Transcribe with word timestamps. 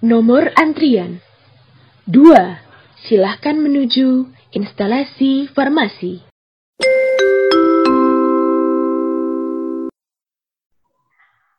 Nomor 0.00 0.48
antrian 0.56 1.20
2. 2.08 2.32
Silahkan 3.04 3.52
menuju 3.52 4.32
instalasi 4.48 5.44
farmasi. 5.52 6.24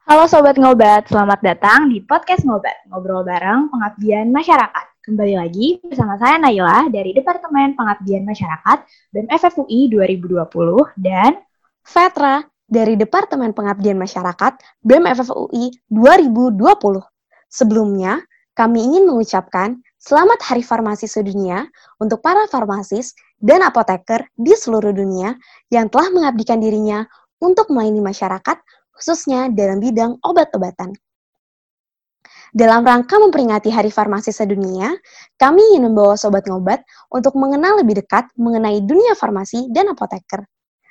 Halo 0.09 0.25
Sobat 0.25 0.58
Ngobat, 0.58 1.05
selamat 1.05 1.37
datang 1.46 1.94
di 1.94 2.01
Podcast 2.01 2.41
Ngobat, 2.41 2.90
ngobrol 2.90 3.22
bareng 3.22 3.69
pengabdian 3.69 4.33
masyarakat. 4.33 5.05
Kembali 5.05 5.37
lagi 5.37 5.78
bersama 5.85 6.17
saya 6.17 6.42
Naila 6.42 6.89
dari 6.89 7.13
Departemen 7.13 7.78
Pengabdian 7.78 8.26
Masyarakat 8.26 8.78
BEM 9.13 9.29
FFUI 9.37 9.94
2020 9.94 10.49
dan 10.97 11.37
Fetra 11.85 12.42
dari 12.65 12.97
Departemen 12.97 13.53
Pengabdian 13.53 14.01
Masyarakat 14.01 14.81
BEM 14.81 15.05
FFUI 15.13 15.78
2020. 15.94 17.05
Sebelumnya, 17.52 18.23
kami 18.52 18.84
ingin 18.84 19.08
mengucapkan 19.08 19.80
Selamat 20.02 20.41
Hari 20.41 20.66
Farmasi 20.66 21.05
Sedunia 21.05 21.70
untuk 22.02 22.26
para 22.26 22.50
farmasis 22.50 23.14
dan 23.38 23.62
apoteker 23.62 24.26
di 24.34 24.58
seluruh 24.58 24.92
dunia 24.92 25.38
yang 25.70 25.88
telah 25.94 26.09
mengabdikan 26.09 26.58
dirinya 26.58 27.06
untuk 27.38 27.70
melayani 27.70 28.02
masyarakat 28.02 28.58
khususnya 28.98 29.54
dalam 29.54 29.78
bidang 29.78 30.18
obat-obatan. 30.26 30.94
Dalam 32.52 32.84
rangka 32.84 33.16
memperingati 33.16 33.72
Hari 33.72 33.88
Farmasi 33.88 34.36
Sedunia, 34.36 34.92
kami 35.40 35.64
ingin 35.72 35.88
membawa 35.88 36.20
Sobat 36.20 36.44
Ngobat 36.44 36.84
untuk 37.08 37.38
mengenal 37.40 37.80
lebih 37.80 38.04
dekat 38.04 38.28
mengenai 38.36 38.84
dunia 38.84 39.16
farmasi 39.16 39.72
dan 39.72 39.88
apoteker. 39.88 40.44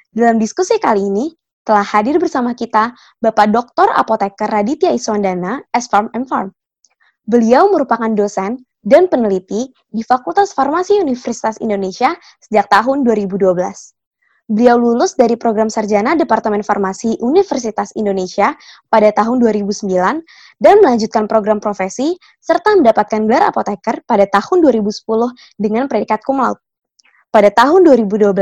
Dalam 0.08 0.40
diskusi 0.40 0.80
kali 0.80 1.04
ini, 1.04 1.28
telah 1.60 1.84
hadir 1.84 2.16
bersama 2.16 2.56
kita 2.56 2.96
Bapak 3.20 3.52
Dr. 3.52 3.92
Apoteker 3.92 4.48
Raditya 4.48 4.96
Iswandana, 4.96 5.60
S-Farm 5.76 6.08
M 6.16 6.24
Farm. 6.24 6.48
Beliau 7.28 7.68
merupakan 7.68 8.08
dosen 8.12 8.64
dan 8.80 9.06
peneliti 9.12 9.68
di 9.92 10.00
Fakultas 10.00 10.56
Farmasi 10.56 11.00
Universitas 11.00 11.60
Indonesia 11.60 12.16
sejak 12.40 12.72
tahun 12.72 13.04
2012. 13.04 13.56
Beliau 14.50 14.82
lulus 14.82 15.14
dari 15.14 15.38
program 15.38 15.70
sarjana 15.70 16.18
Departemen 16.18 16.66
Farmasi 16.66 17.14
Universitas 17.22 17.94
Indonesia 17.94 18.58
pada 18.90 19.14
tahun 19.14 19.38
2009 19.38 19.86
dan 20.58 20.74
melanjutkan 20.82 21.30
program 21.30 21.62
profesi 21.62 22.18
serta 22.42 22.74
mendapatkan 22.74 23.30
gelar 23.30 23.46
apoteker 23.46 24.02
pada 24.10 24.26
tahun 24.26 24.58
2010 24.66 25.06
dengan 25.54 25.86
predikat 25.86 26.26
cum 26.26 26.42
laude. 26.42 26.58
Pada 27.30 27.46
tahun 27.54 27.86
2012, 27.86 28.34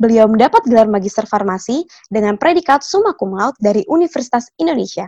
beliau 0.00 0.24
mendapat 0.24 0.64
gelar 0.64 0.88
magister 0.88 1.28
farmasi 1.28 1.84
dengan 2.08 2.40
predikat 2.40 2.80
summa 2.80 3.12
cum 3.12 3.36
laude 3.36 3.60
dari 3.60 3.84
Universitas 3.92 4.48
Indonesia. 4.56 5.04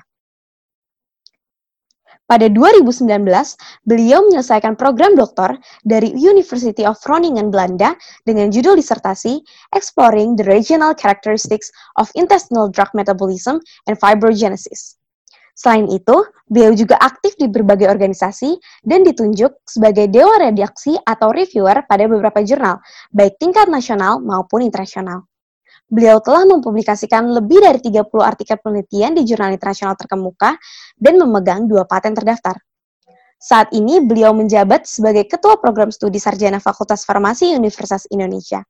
Pada 2.24 2.48
2019, 2.48 3.04
beliau 3.84 4.24
menyelesaikan 4.24 4.80
program 4.80 5.12
doktor 5.12 5.60
dari 5.84 6.08
University 6.16 6.80
of 6.80 6.96
Groningen, 7.04 7.52
Belanda 7.52 7.92
dengan 8.24 8.48
judul 8.48 8.80
disertasi 8.80 9.44
Exploring 9.76 10.40
the 10.40 10.48
Regional 10.48 10.96
Characteristics 10.96 11.68
of 12.00 12.08
Intestinal 12.16 12.72
Drug 12.72 12.88
Metabolism 12.96 13.60
and 13.84 14.00
Fibrogenesis. 14.00 14.96
Selain 15.52 15.84
itu, 15.92 16.24
beliau 16.48 16.72
juga 16.72 16.96
aktif 16.96 17.36
di 17.36 17.44
berbagai 17.44 17.92
organisasi 17.92 18.56
dan 18.88 19.04
ditunjuk 19.04 19.60
sebagai 19.68 20.08
dewa 20.08 20.40
redaksi 20.40 20.96
atau 21.04 21.28
reviewer 21.28 21.84
pada 21.84 22.08
beberapa 22.08 22.40
jurnal, 22.40 22.80
baik 23.12 23.36
tingkat 23.36 23.68
nasional 23.68 24.18
maupun 24.24 24.64
internasional. 24.64 25.28
Beliau 25.94 26.18
telah 26.18 26.42
mempublikasikan 26.42 27.22
lebih 27.30 27.62
dari 27.62 27.78
30 27.78 28.02
artikel 28.18 28.58
penelitian 28.58 29.14
di 29.14 29.22
jurnal 29.22 29.54
internasional 29.54 29.94
terkemuka 29.94 30.58
dan 30.98 31.14
memegang 31.22 31.70
dua 31.70 31.86
paten 31.86 32.18
terdaftar. 32.18 32.58
Saat 33.38 33.70
ini 33.70 34.02
beliau 34.02 34.34
menjabat 34.34 34.90
sebagai 34.90 35.30
Ketua 35.30 35.54
Program 35.62 35.94
Studi 35.94 36.18
Sarjana 36.18 36.58
Fakultas 36.58 37.06
Farmasi 37.06 37.54
Universitas 37.54 38.10
Indonesia. 38.10 38.66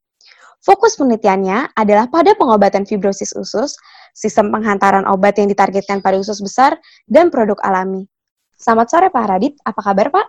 Fokus 0.61 1.01
penelitiannya 1.01 1.73
adalah 1.73 2.13
pada 2.13 2.37
pengobatan 2.37 2.85
fibrosis 2.85 3.33
usus, 3.33 3.73
sistem 4.13 4.53
penghantaran 4.53 5.09
obat 5.09 5.41
yang 5.41 5.49
ditargetkan 5.49 6.05
pada 6.05 6.21
usus 6.21 6.45
besar, 6.45 6.77
dan 7.09 7.33
produk 7.33 7.57
alami. 7.65 8.05
Selamat 8.53 8.93
sore 8.93 9.09
Pak 9.09 9.25
Radit, 9.25 9.55
apa 9.65 9.81
kabar 9.81 10.13
Pak? 10.13 10.27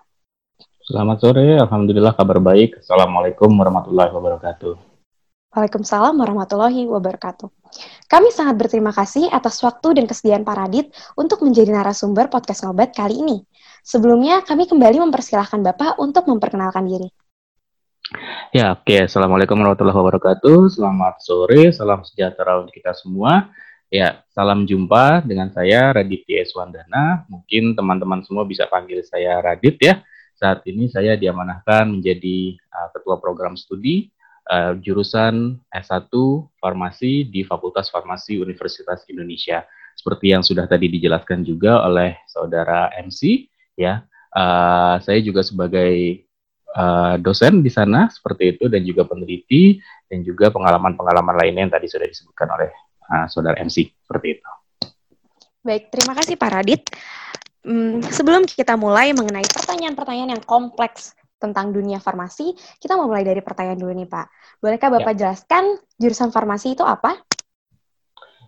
Selamat 0.85 1.17
sore, 1.19 1.59
Alhamdulillah 1.59 2.15
kabar 2.15 2.39
baik. 2.39 2.79
Assalamualaikum 2.79 3.51
warahmatullahi 3.51 4.11
wabarakatuh. 4.15 4.84
Waalaikumsalam 5.55 6.19
warahmatullahi 6.19 6.83
wabarakatuh. 6.83 7.47
Kami 8.11 8.27
sangat 8.27 8.59
berterima 8.59 8.91
kasih 8.91 9.31
atas 9.31 9.63
waktu 9.63 9.95
dan 9.95 10.03
kesediaan 10.03 10.43
Pak 10.43 10.51
Radit 10.51 10.91
untuk 11.15 11.47
menjadi 11.47 11.71
narasumber 11.71 12.27
podcast 12.27 12.67
ngobat 12.67 12.91
kali 12.91 13.23
ini. 13.23 13.39
Sebelumnya, 13.79 14.43
kami 14.43 14.67
kembali 14.67 14.99
mempersilahkan 15.07 15.63
Bapak 15.63 15.95
untuk 16.03 16.27
memperkenalkan 16.27 16.83
diri. 16.91 17.07
Ya, 18.51 18.75
oke. 18.75 18.83
Okay. 18.83 19.07
Assalamualaikum 19.07 19.55
warahmatullahi 19.55 19.95
wabarakatuh. 19.95 20.75
Selamat 20.75 21.23
sore, 21.23 21.71
salam 21.71 22.03
sejahtera 22.03 22.59
untuk 22.59 22.75
kita 22.75 22.91
semua. 22.91 23.47
Ya, 23.87 24.27
salam 24.35 24.67
jumpa 24.67 25.23
dengan 25.23 25.55
saya 25.55 25.95
Raditya 25.95 26.43
Eswandana. 26.43 27.23
Mungkin 27.31 27.79
teman-teman 27.79 28.27
semua 28.27 28.43
bisa 28.43 28.67
panggil 28.67 29.07
saya 29.07 29.39
Radit 29.39 29.79
ya. 29.79 30.03
Saat 30.35 30.67
ini 30.67 30.91
saya 30.91 31.15
diamanahkan 31.15 31.87
menjadi 31.87 32.59
uh, 32.75 32.91
ketua 32.91 33.23
program 33.23 33.55
studi 33.55 34.11
uh, 34.49 34.73
jurusan 34.79 35.57
S1 35.73 36.11
Farmasi 36.61 37.27
di 37.29 37.41
Fakultas 37.45 37.89
Farmasi 37.89 38.37
Universitas 38.37 39.05
Indonesia. 39.09 39.65
Seperti 39.95 40.35
yang 40.35 40.43
sudah 40.43 40.67
tadi 40.67 40.91
dijelaskan 40.91 41.47
juga 41.47 41.81
oleh 41.87 42.19
saudara 42.27 42.91
MC, 42.99 43.47
ya, 43.79 44.03
uh, 44.35 44.99
saya 44.99 45.19
juga 45.23 45.41
sebagai 45.41 46.25
uh, 46.75 47.15
dosen 47.17 47.63
di 47.63 47.71
sana 47.71 48.11
seperti 48.11 48.59
itu 48.59 48.67
dan 48.67 48.83
juga 48.83 49.07
peneliti 49.07 49.79
dan 50.11 50.21
juga 50.21 50.51
pengalaman-pengalaman 50.51 51.35
lainnya 51.39 51.61
yang 51.65 51.73
tadi 51.73 51.87
sudah 51.87 52.05
disebutkan 52.05 52.47
oleh 52.51 52.69
uh, 53.07 53.25
saudara 53.31 53.55
MC 53.63 53.87
seperti 54.03 54.37
itu. 54.37 54.49
Baik, 55.65 55.89
terima 55.89 56.13
kasih 56.13 56.37
Pak 56.37 56.51
Radit. 56.53 56.83
Hmm, 57.65 57.97
sebelum 58.05 58.45
kita 58.45 58.77
mulai 58.77 59.09
mengenai 59.17 59.47
pertanyaan-pertanyaan 59.49 60.37
yang 60.37 60.43
kompleks 60.45 61.17
tentang 61.45 61.69
dunia 61.69 62.01
farmasi, 62.01 62.57
kita 62.81 62.97
mau 62.97 63.05
mulai 63.05 63.21
dari 63.21 63.41
pertanyaan 63.45 63.77
dulu 63.77 63.93
nih 63.93 64.09
Pak. 64.09 64.25
Bolehkah 64.61 64.89
Bapak 64.89 65.13
ya. 65.13 65.19
jelaskan 65.25 65.77
jurusan 66.01 66.29
farmasi 66.33 66.73
itu 66.73 66.81
apa? 66.81 67.21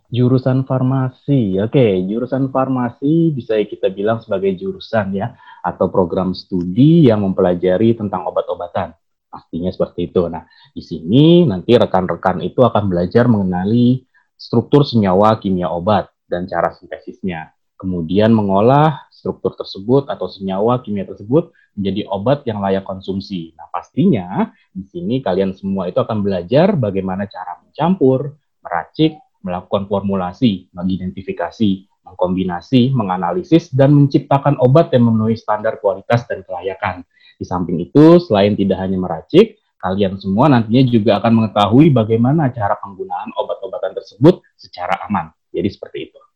Jurusan 0.08 0.64
farmasi, 0.64 1.60
oke, 1.60 1.86
jurusan 2.08 2.48
farmasi 2.48 3.36
bisa 3.36 3.60
kita 3.68 3.92
bilang 3.92 4.24
sebagai 4.24 4.56
jurusan 4.56 5.12
ya, 5.12 5.36
atau 5.60 5.92
program 5.92 6.32
studi 6.32 7.12
yang 7.12 7.28
mempelajari 7.28 7.92
tentang 7.92 8.24
obat-obatan. 8.24 8.96
Pastinya 9.28 9.68
seperti 9.68 10.08
itu. 10.08 10.24
Nah, 10.32 10.48
di 10.72 10.80
sini 10.80 11.44
nanti 11.44 11.76
rekan-rekan 11.76 12.40
itu 12.40 12.64
akan 12.64 12.88
belajar 12.88 13.28
mengenali 13.28 14.08
struktur 14.40 14.88
senyawa 14.88 15.36
kimia 15.44 15.68
obat 15.68 16.08
dan 16.24 16.48
cara 16.48 16.72
sintesisnya. 16.72 17.57
Kemudian 17.78 18.34
mengolah 18.34 19.06
struktur 19.14 19.54
tersebut 19.54 20.10
atau 20.10 20.26
senyawa 20.26 20.82
kimia 20.82 21.06
tersebut 21.06 21.54
menjadi 21.78 22.10
obat 22.10 22.42
yang 22.50 22.58
layak 22.58 22.82
konsumsi. 22.82 23.54
Nah, 23.54 23.70
pastinya 23.70 24.50
di 24.74 24.82
sini 24.90 25.22
kalian 25.22 25.54
semua 25.54 25.86
itu 25.86 26.02
akan 26.02 26.26
belajar 26.26 26.74
bagaimana 26.74 27.30
cara 27.30 27.62
mencampur, 27.62 28.34
meracik, 28.66 29.22
melakukan 29.46 29.86
formulasi, 29.86 30.74
mengidentifikasi, 30.74 31.86
mengkombinasi, 32.02 32.92
menganalisis, 32.98 33.70
dan 33.70 33.94
menciptakan 33.94 34.58
obat 34.58 34.90
yang 34.92 35.06
memenuhi 35.06 35.38
standar 35.38 35.78
kualitas 35.78 36.26
dan 36.26 36.42
kelayakan. 36.42 37.06
Di 37.38 37.46
samping 37.46 37.78
itu, 37.78 38.18
selain 38.18 38.58
tidak 38.58 38.82
hanya 38.82 38.98
meracik, 38.98 39.62
kalian 39.78 40.18
semua 40.18 40.50
nantinya 40.50 40.84
juga 40.90 41.22
akan 41.22 41.46
mengetahui 41.46 41.94
bagaimana 41.94 42.50
cara 42.50 42.74
penggunaan 42.82 43.30
obat-obatan 43.38 43.94
tersebut 43.94 44.42
secara 44.58 44.98
aman. 45.06 45.30
Jadi 45.54 45.70
seperti 45.70 46.10
itu. 46.10 46.27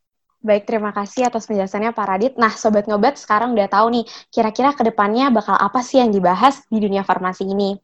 Baik, 0.41 0.65
terima 0.65 0.89
kasih 0.89 1.29
atas 1.29 1.45
penjelasannya 1.45 1.93
Pak 1.93 2.05
Radit. 2.09 2.33
Nah, 2.33 2.49
Sobat 2.49 2.89
Ngobat 2.89 3.13
sekarang 3.21 3.53
udah 3.53 3.69
tahu 3.69 3.93
nih, 3.93 4.05
kira-kira 4.33 4.73
ke 4.73 4.81
depannya 4.81 5.29
bakal 5.29 5.53
apa 5.53 5.85
sih 5.85 6.01
yang 6.01 6.09
dibahas 6.09 6.65
di 6.65 6.81
dunia 6.81 7.05
farmasi 7.05 7.45
ini. 7.45 7.77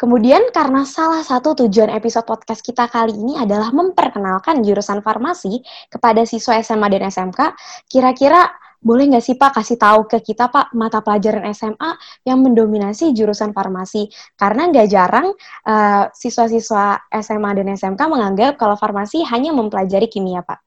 Kemudian, 0.00 0.48
karena 0.48 0.88
salah 0.88 1.20
satu 1.20 1.52
tujuan 1.52 1.92
episode 1.92 2.24
podcast 2.24 2.64
kita 2.64 2.88
kali 2.88 3.12
ini 3.12 3.36
adalah 3.36 3.68
memperkenalkan 3.68 4.64
jurusan 4.64 5.04
farmasi 5.04 5.60
kepada 5.92 6.24
siswa 6.24 6.56
SMA 6.64 6.88
dan 6.88 7.04
SMK, 7.12 7.52
kira-kira 7.92 8.48
boleh 8.80 9.04
nggak 9.12 9.24
sih 9.24 9.36
Pak 9.36 9.60
kasih 9.60 9.76
tahu 9.76 10.08
ke 10.08 10.24
kita 10.24 10.48
Pak 10.48 10.72
mata 10.72 11.04
pelajaran 11.04 11.44
SMA 11.52 12.00
yang 12.24 12.40
mendominasi 12.40 13.12
jurusan 13.12 13.52
farmasi? 13.52 14.08
Karena 14.40 14.72
nggak 14.72 14.88
jarang 14.88 15.36
uh, 15.68 16.08
siswa-siswa 16.16 17.12
SMA 17.20 17.50
dan 17.60 17.76
SMK 17.76 18.00
menganggap 18.08 18.56
kalau 18.56 18.76
farmasi 18.80 19.20
hanya 19.28 19.52
mempelajari 19.52 20.08
kimia 20.08 20.40
Pak. 20.40 20.63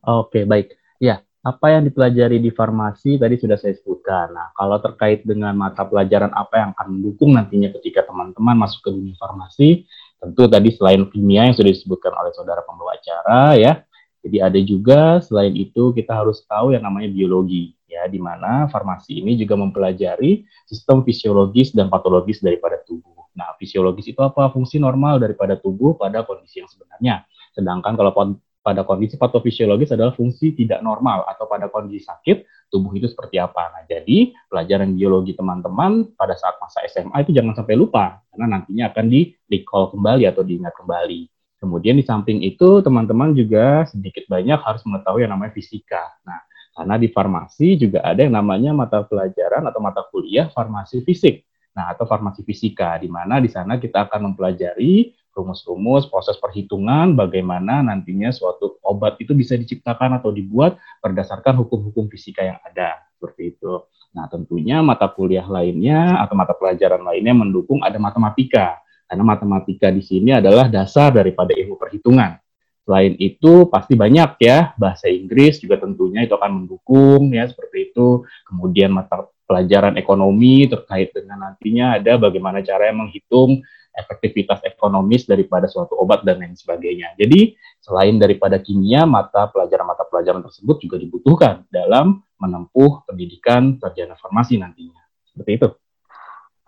Oke, 0.00 0.48
baik. 0.48 0.72
Ya, 0.96 1.20
apa 1.40 1.72
yang 1.72 1.88
dipelajari 1.88 2.40
di 2.40 2.52
farmasi 2.52 3.20
tadi 3.20 3.36
sudah 3.40 3.56
saya 3.60 3.76
sebutkan. 3.76 4.32
Nah, 4.32 4.52
kalau 4.56 4.80
terkait 4.80 5.24
dengan 5.24 5.52
mata 5.56 5.84
pelajaran 5.84 6.32
apa 6.32 6.54
yang 6.56 6.70
akan 6.76 6.86
mendukung 6.88 7.36
nantinya 7.36 7.72
ketika 7.80 8.08
teman-teman 8.08 8.56
masuk 8.56 8.80
ke 8.84 8.90
dunia 8.92 9.16
farmasi, 9.20 9.84
tentu 10.20 10.48
tadi 10.48 10.68
selain 10.72 11.08
kimia 11.08 11.48
yang 11.48 11.56
sudah 11.56 11.72
disebutkan 11.72 12.12
oleh 12.16 12.32
saudara 12.36 12.60
pembawa 12.64 12.96
acara 12.96 13.56
ya, 13.56 13.72
Jadi 14.20 14.36
ada 14.36 14.60
juga 14.60 15.00
selain 15.24 15.56
itu 15.56 15.96
kita 15.96 16.12
harus 16.12 16.44
tahu 16.44 16.76
yang 16.76 16.84
namanya 16.84 17.08
biologi 17.08 17.72
ya 17.88 18.04
di 18.04 18.20
mana 18.20 18.68
farmasi 18.68 19.16
ini 19.24 19.32
juga 19.40 19.56
mempelajari 19.56 20.44
sistem 20.68 21.00
fisiologis 21.00 21.72
dan 21.72 21.88
patologis 21.88 22.44
daripada 22.44 22.84
tubuh. 22.84 23.32
Nah, 23.32 23.56
fisiologis 23.56 24.12
itu 24.12 24.20
apa? 24.20 24.52
Fungsi 24.52 24.76
normal 24.76 25.24
daripada 25.24 25.56
tubuh 25.56 25.96
pada 25.96 26.20
kondisi 26.28 26.60
yang 26.60 26.68
sebenarnya. 26.68 27.24
Sedangkan 27.56 27.96
kalau 27.96 28.12
pada 28.60 28.84
kondisi 28.84 29.16
patofisiologis 29.16 29.96
adalah 29.96 30.12
fungsi 30.12 30.52
tidak 30.52 30.84
normal 30.84 31.24
atau 31.24 31.48
pada 31.48 31.72
kondisi 31.72 32.04
sakit 32.04 32.68
tubuh 32.68 32.92
itu 32.92 33.08
seperti 33.08 33.40
apa. 33.40 33.72
Nah, 33.72 33.82
jadi 33.88 34.36
pelajaran 34.46 34.94
biologi 34.94 35.32
teman-teman 35.32 36.12
pada 36.14 36.36
saat 36.36 36.60
masa 36.60 36.84
SMA 36.86 37.24
itu 37.24 37.32
jangan 37.32 37.56
sampai 37.56 37.74
lupa 37.74 38.20
karena 38.30 38.60
nantinya 38.60 38.92
akan 38.92 39.04
di 39.08 39.20
recall 39.48 39.90
kembali 39.90 40.24
atau 40.28 40.42
diingat 40.44 40.76
kembali. 40.76 41.20
Kemudian 41.60 42.00
di 42.00 42.04
samping 42.04 42.40
itu 42.40 42.80
teman-teman 42.80 43.36
juga 43.36 43.84
sedikit 43.84 44.24
banyak 44.28 44.60
harus 44.64 44.80
mengetahui 44.88 45.28
yang 45.28 45.32
namanya 45.36 45.52
fisika. 45.52 46.08
Nah, 46.24 46.40
karena 46.72 46.96
di 46.96 47.08
farmasi 47.12 47.76
juga 47.76 48.00
ada 48.00 48.24
yang 48.24 48.32
namanya 48.32 48.72
mata 48.72 49.04
pelajaran 49.04 49.68
atau 49.68 49.80
mata 49.84 50.00
kuliah 50.08 50.48
farmasi 50.48 51.04
fisik. 51.04 51.44
Nah, 51.76 51.92
atau 51.92 52.08
farmasi 52.08 52.40
fisika 52.48 52.96
di 52.96 53.12
mana 53.12 53.38
di 53.38 53.52
sana 53.52 53.76
kita 53.76 54.08
akan 54.08 54.32
mempelajari 54.32 55.12
rumus-rumus 55.30 56.10
proses 56.10 56.36
perhitungan 56.36 57.14
bagaimana 57.14 57.80
nantinya 57.86 58.34
suatu 58.34 58.82
obat 58.82 59.16
itu 59.22 59.32
bisa 59.32 59.54
diciptakan 59.54 60.18
atau 60.18 60.34
dibuat 60.34 60.76
berdasarkan 61.00 61.58
hukum-hukum 61.64 62.10
fisika 62.10 62.42
yang 62.42 62.58
ada 62.66 62.98
seperti 63.16 63.56
itu. 63.56 63.86
Nah, 64.10 64.26
tentunya 64.26 64.82
mata 64.82 65.06
kuliah 65.06 65.46
lainnya 65.46 66.18
atau 66.18 66.34
mata 66.34 66.56
pelajaran 66.58 67.06
lainnya 67.06 67.34
mendukung 67.36 67.78
ada 67.84 67.94
matematika. 68.02 68.82
Karena 69.06 69.26
matematika 69.26 69.90
di 69.90 70.02
sini 70.02 70.34
adalah 70.34 70.70
dasar 70.70 71.10
daripada 71.10 71.50
ilmu 71.54 71.74
perhitungan. 71.78 72.38
Selain 72.86 73.14
itu 73.22 73.70
pasti 73.70 73.94
banyak 73.94 74.38
ya 74.42 74.74
bahasa 74.74 75.06
Inggris 75.06 75.62
juga 75.62 75.78
tentunya 75.78 76.26
itu 76.26 76.34
akan 76.34 76.64
mendukung 76.64 77.30
ya 77.30 77.46
seperti 77.46 77.90
itu. 77.94 78.26
Kemudian 78.46 78.90
mata 78.90 79.30
pelajaran 79.46 79.98
ekonomi 79.98 80.70
terkait 80.70 81.10
dengan 81.10 81.50
nantinya 81.50 81.98
ada 81.98 82.18
bagaimana 82.18 82.62
cara 82.62 82.90
menghitung 82.94 83.62
efektivitas 83.94 84.62
ekonomis 84.62 85.26
daripada 85.26 85.66
suatu 85.66 85.98
obat 85.98 86.22
dan 86.22 86.40
lain 86.40 86.54
sebagainya. 86.54 87.14
Jadi 87.18 87.54
selain 87.82 88.16
daripada 88.16 88.58
kimia, 88.62 89.04
mata 89.04 89.50
pelajaran-mata 89.50 90.06
pelajaran 90.06 90.42
tersebut 90.46 90.76
juga 90.82 90.96
dibutuhkan 90.96 91.66
dalam 91.68 92.22
menempuh 92.40 93.04
pendidikan 93.04 93.76
sarjana 93.76 94.16
farmasi 94.16 94.56
nantinya. 94.56 95.00
Seperti 95.26 95.50
itu. 95.60 95.68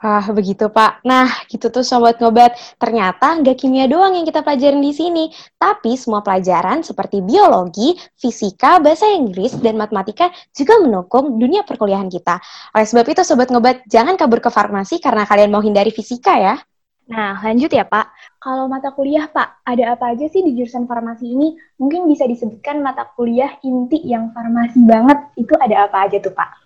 Ah, 0.02 0.26
begitu 0.34 0.66
Pak. 0.66 1.06
Nah, 1.06 1.30
gitu 1.46 1.70
tuh 1.70 1.86
Sobat 1.86 2.18
Ngobat. 2.18 2.58
Ternyata 2.74 3.38
nggak 3.38 3.54
kimia 3.54 3.86
doang 3.86 4.18
yang 4.18 4.26
kita 4.26 4.42
pelajarin 4.42 4.82
di 4.82 4.90
sini, 4.90 5.30
tapi 5.54 5.94
semua 5.94 6.26
pelajaran 6.26 6.82
seperti 6.82 7.22
biologi, 7.22 7.94
fisika, 8.18 8.82
bahasa 8.82 9.06
Inggris, 9.14 9.54
dan 9.62 9.78
matematika 9.78 10.26
juga 10.50 10.82
mendukung 10.82 11.38
dunia 11.38 11.62
perkuliahan 11.62 12.10
kita. 12.10 12.42
Oleh 12.74 12.82
sebab 12.82 13.06
itu, 13.14 13.22
Sobat 13.22 13.54
Ngobat, 13.54 13.86
jangan 13.86 14.18
kabur 14.18 14.42
ke 14.42 14.50
farmasi 14.50 14.98
karena 14.98 15.22
kalian 15.22 15.54
mau 15.54 15.62
hindari 15.62 15.94
fisika 15.94 16.34
ya. 16.34 16.58
Nah, 17.10 17.42
lanjut 17.42 17.70
ya 17.74 17.82
Pak. 17.82 18.38
Kalau 18.38 18.70
mata 18.70 18.94
kuliah 18.94 19.26
Pak, 19.26 19.66
ada 19.66 19.98
apa 19.98 20.14
aja 20.14 20.26
sih 20.30 20.42
di 20.46 20.54
jurusan 20.54 20.86
farmasi 20.86 21.34
ini? 21.34 21.58
Mungkin 21.82 22.06
bisa 22.06 22.30
disebutkan 22.30 22.78
mata 22.78 23.10
kuliah 23.18 23.58
inti 23.66 23.98
yang 24.06 24.30
farmasi 24.30 24.86
banget, 24.86 25.18
itu 25.34 25.54
ada 25.58 25.90
apa 25.90 26.06
aja 26.06 26.22
tuh 26.22 26.30
Pak? 26.30 26.62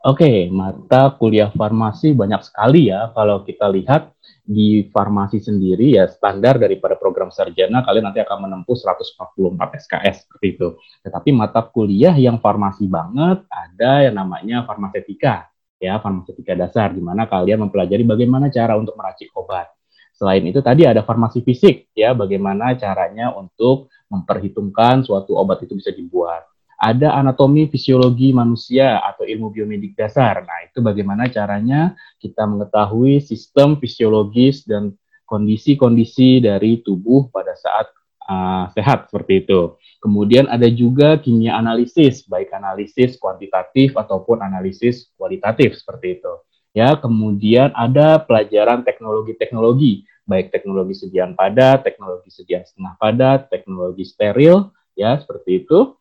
Oke, 0.00 0.48
mata 0.48 1.12
kuliah 1.20 1.52
farmasi 1.52 2.16
banyak 2.16 2.40
sekali 2.40 2.88
ya. 2.88 3.12
Kalau 3.12 3.44
kita 3.44 3.68
lihat 3.68 4.16
di 4.48 4.88
farmasi 4.88 5.44
sendiri 5.44 5.92
ya 5.92 6.08
standar 6.08 6.56
daripada 6.56 6.96
program 6.96 7.28
sarjana 7.28 7.84
kalian 7.84 8.08
nanti 8.08 8.24
akan 8.24 8.48
menempuh 8.48 8.72
144 8.72 9.76
SKS 9.76 10.24
seperti 10.24 10.46
itu. 10.56 10.68
Tetapi 11.04 11.36
mata 11.36 11.60
kuliah 11.68 12.16
yang 12.16 12.40
farmasi 12.40 12.88
banget 12.88 13.44
ada 13.52 14.08
yang 14.08 14.16
namanya 14.16 14.64
farmasetika 14.64 15.49
ya, 15.80 15.98
farmasetika 15.98 16.52
dasar 16.52 16.92
di 16.92 17.00
mana 17.00 17.24
kalian 17.24 17.66
mempelajari 17.66 18.04
bagaimana 18.04 18.52
cara 18.52 18.76
untuk 18.76 18.94
meracik 18.94 19.32
obat. 19.32 19.72
Selain 20.12 20.44
itu 20.44 20.60
tadi 20.60 20.84
ada 20.84 21.00
farmasi 21.00 21.40
fisik 21.40 21.88
ya, 21.96 22.12
bagaimana 22.12 22.76
caranya 22.76 23.32
untuk 23.32 23.88
memperhitungkan 24.12 25.00
suatu 25.02 25.34
obat 25.40 25.64
itu 25.64 25.72
bisa 25.74 25.90
dibuat 25.90 26.44
ada 26.80 27.12
anatomi 27.12 27.68
fisiologi 27.68 28.32
manusia 28.32 29.04
atau 29.04 29.28
ilmu 29.28 29.52
biomedik 29.52 29.92
dasar. 29.92 30.40
Nah, 30.40 30.64
itu 30.64 30.80
bagaimana 30.80 31.28
caranya 31.28 31.92
kita 32.16 32.48
mengetahui 32.48 33.20
sistem 33.20 33.76
fisiologis 33.76 34.64
dan 34.64 34.96
kondisi-kondisi 35.28 36.40
dari 36.40 36.80
tubuh 36.80 37.28
pada 37.28 37.52
saat 37.52 37.92
uh, 38.30 38.70
sehat 38.70 39.10
seperti 39.10 39.42
itu. 39.42 39.74
Kemudian 39.98 40.46
ada 40.46 40.70
juga 40.70 41.18
kimia 41.18 41.58
analisis, 41.58 42.24
baik 42.24 42.54
analisis 42.54 43.18
kuantitatif 43.18 43.98
ataupun 43.98 44.40
analisis 44.40 45.10
kualitatif 45.18 45.76
seperti 45.76 46.22
itu. 46.22 46.34
Ya, 46.70 46.94
kemudian 46.94 47.74
ada 47.74 48.22
pelajaran 48.22 48.86
teknologi-teknologi, 48.86 50.06
baik 50.22 50.54
teknologi 50.54 50.94
sediaan 50.94 51.34
padat, 51.34 51.82
teknologi 51.82 52.30
sediaan 52.30 52.62
setengah 52.62 52.94
padat, 52.94 53.50
teknologi 53.50 54.06
steril, 54.06 54.70
ya 54.94 55.18
seperti 55.18 55.66
itu. 55.66 55.98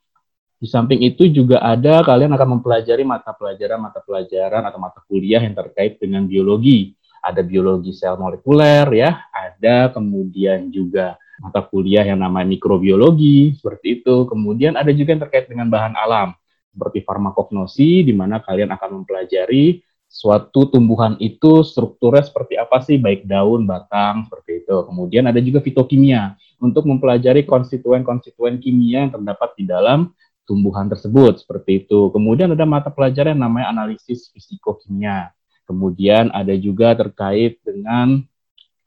Di 0.59 0.67
samping 0.69 1.01
itu 1.01 1.25
juga 1.31 1.63
ada 1.63 2.03
kalian 2.03 2.35
akan 2.35 2.59
mempelajari 2.59 3.01
mata 3.07 3.31
pelajaran 3.31 3.79
mata 3.79 4.03
pelajaran 4.03 4.61
atau 4.67 4.79
mata 4.79 4.99
kuliah 5.07 5.41
yang 5.41 5.55
terkait 5.57 5.97
dengan 5.97 6.27
biologi. 6.29 6.93
Ada 7.19 7.43
biologi 7.43 7.91
sel 7.91 8.15
molekuler 8.15 8.87
ya, 8.95 9.27
ada 9.31 9.91
kemudian 9.91 10.71
juga 10.71 11.19
mata 11.39 11.63
kuliah 11.63 12.03
yang 12.03 12.19
namanya 12.19 12.47
mikrobiologi 12.51 13.55
seperti 13.55 14.03
itu. 14.03 14.27
Kemudian 14.27 14.75
ada 14.75 14.91
juga 14.91 15.15
yang 15.15 15.23
terkait 15.27 15.47
dengan 15.47 15.67
bahan 15.71 15.95
alam 15.95 16.35
seperti 16.69 17.01
farmakognosi 17.03 18.05
di 18.05 18.13
mana 18.13 18.39
kalian 18.39 18.69
akan 18.75 19.03
mempelajari 19.03 19.81
suatu 20.09 20.73
tumbuhan 20.73 21.15
itu 21.21 21.61
strukturnya 21.61 22.25
seperti 22.25 22.57
apa 22.57 22.81
sih 22.81 22.97
baik 22.97 23.29
daun, 23.29 23.69
batang 23.69 24.25
seperti 24.25 24.65
itu. 24.65 24.75
Kemudian 24.89 25.29
ada 25.29 25.37
juga 25.39 25.61
fitokimia 25.61 26.33
untuk 26.59 26.89
mempelajari 26.89 27.45
konstituen-konstituen 27.45 28.57
kimia 28.59 29.07
yang 29.07 29.11
terdapat 29.13 29.53
di 29.55 29.63
dalam 29.69 30.11
tumbuhan 30.49 30.89
tersebut 30.89 31.45
seperti 31.45 31.85
itu. 31.85 32.09
Kemudian 32.09 32.49
ada 32.57 32.65
mata 32.65 32.89
pelajaran 32.89 33.37
yang 33.37 33.45
namanya 33.45 33.69
analisis 33.69 34.33
fisikokimia. 34.33 35.29
Kemudian 35.69 36.33
ada 36.33 36.57
juga 36.57 36.97
terkait 36.97 37.61
dengan 37.61 38.25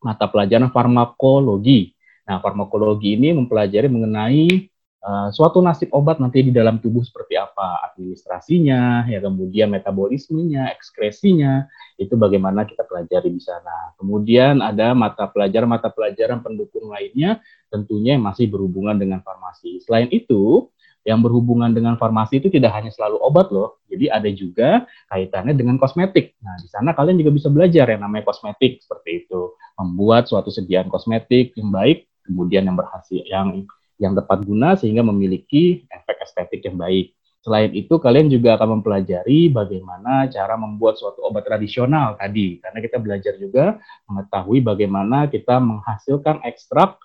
mata 0.03 0.27
pelajaran 0.27 0.75
farmakologi. 0.75 1.92
Nah, 2.23 2.39
farmakologi 2.39 3.19
ini 3.19 3.35
mempelajari 3.35 3.91
mengenai 3.91 4.71
uh, 5.03 5.29
suatu 5.35 5.59
nasib 5.59 5.91
obat 5.91 6.23
nanti 6.23 6.47
di 6.47 6.55
dalam 6.55 6.79
tubuh 6.79 7.03
seperti 7.03 7.35
apa, 7.35 7.83
administrasinya, 7.91 9.11
ya 9.11 9.19
kemudian 9.19 9.69
metabolismenya, 9.75 10.71
ekskresinya, 10.79 11.67
itu 11.99 12.15
bagaimana 12.15 12.63
kita 12.63 12.87
pelajari 12.87 13.35
di 13.35 13.43
sana. 13.43 13.95
Kemudian 13.99 14.63
ada 14.63 14.95
mata 14.95 15.27
pelajaran 15.27 15.69
mata 15.69 15.91
pelajaran 15.91 16.41
pendukung 16.41 16.95
lainnya, 16.95 17.43
tentunya 17.69 18.15
yang 18.15 18.25
masih 18.25 18.47
berhubungan 18.47 18.95
dengan 18.95 19.19
farmasi. 19.27 19.83
Selain 19.83 20.07
itu, 20.15 20.71
yang 21.03 21.19
berhubungan 21.19 21.75
dengan 21.75 21.99
farmasi 21.99 22.39
itu 22.39 22.47
tidak 22.47 22.79
hanya 22.79 22.95
selalu 22.95 23.19
obat 23.19 23.51
loh. 23.51 23.83
Jadi 23.91 24.07
ada 24.07 24.31
juga 24.31 24.87
kaitannya 25.11 25.55
dengan 25.59 25.75
kosmetik. 25.75 26.39
Nah, 26.39 26.55
di 26.63 26.71
sana 26.71 26.95
kalian 26.95 27.19
juga 27.19 27.35
bisa 27.35 27.51
belajar 27.51 27.91
yang 27.91 28.07
namanya 28.07 28.31
kosmetik 28.31 28.79
seperti 28.79 29.27
itu. 29.27 29.59
Membuat 29.75 30.31
suatu 30.31 30.55
sediaan 30.55 30.87
kosmetik 30.87 31.59
yang 31.59 31.75
baik, 31.75 32.07
kemudian 32.27 32.67
yang 32.67 32.77
berhasil 32.79 33.23
yang 33.27 33.67
yang 34.01 34.13
tepat 34.19 34.43
guna 34.43 34.75
sehingga 34.75 35.07
memiliki 35.07 35.87
efek 35.87 36.27
estetik 36.27 36.67
yang 36.67 36.75
baik. 36.75 37.15
Selain 37.43 37.75
itu, 37.75 37.99
kalian 37.99 38.31
juga 38.31 38.55
akan 38.55 38.79
mempelajari 38.79 39.51
bagaimana 39.51 40.31
cara 40.31 40.55
membuat 40.55 40.95
suatu 40.95 41.27
obat 41.27 41.43
tradisional 41.43 42.15
tadi, 42.15 42.63
karena 42.63 42.79
kita 42.79 43.03
belajar 43.03 43.35
juga 43.35 43.83
mengetahui 44.07 44.63
bagaimana 44.63 45.27
kita 45.27 45.59
menghasilkan 45.59 46.39
ekstrak 46.47 47.03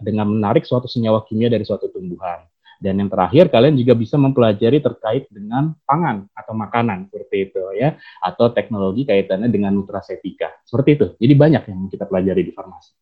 dengan 0.00 0.32
menarik 0.32 0.64
suatu 0.64 0.88
senyawa 0.88 1.28
kimia 1.28 1.52
dari 1.52 1.68
suatu 1.68 1.92
tumbuhan. 1.92 2.48
Dan 2.76 3.00
yang 3.00 3.08
terakhir 3.08 3.48
kalian 3.48 3.76
juga 3.76 3.96
bisa 3.96 4.20
mempelajari 4.20 4.84
terkait 4.84 5.24
dengan 5.32 5.72
pangan 5.88 6.28
atau 6.36 6.52
makanan 6.52 7.08
seperti 7.08 7.48
itu 7.48 7.60
ya 7.72 7.96
atau 8.20 8.52
teknologi 8.52 9.08
kaitannya 9.08 9.48
dengan 9.48 9.72
nutrasetika. 9.72 10.60
Seperti 10.64 10.90
itu. 10.92 11.06
Jadi 11.16 11.34
banyak 11.36 11.62
yang 11.72 11.80
kita 11.88 12.04
pelajari 12.04 12.44
di 12.44 12.52
farmasi. 12.52 12.92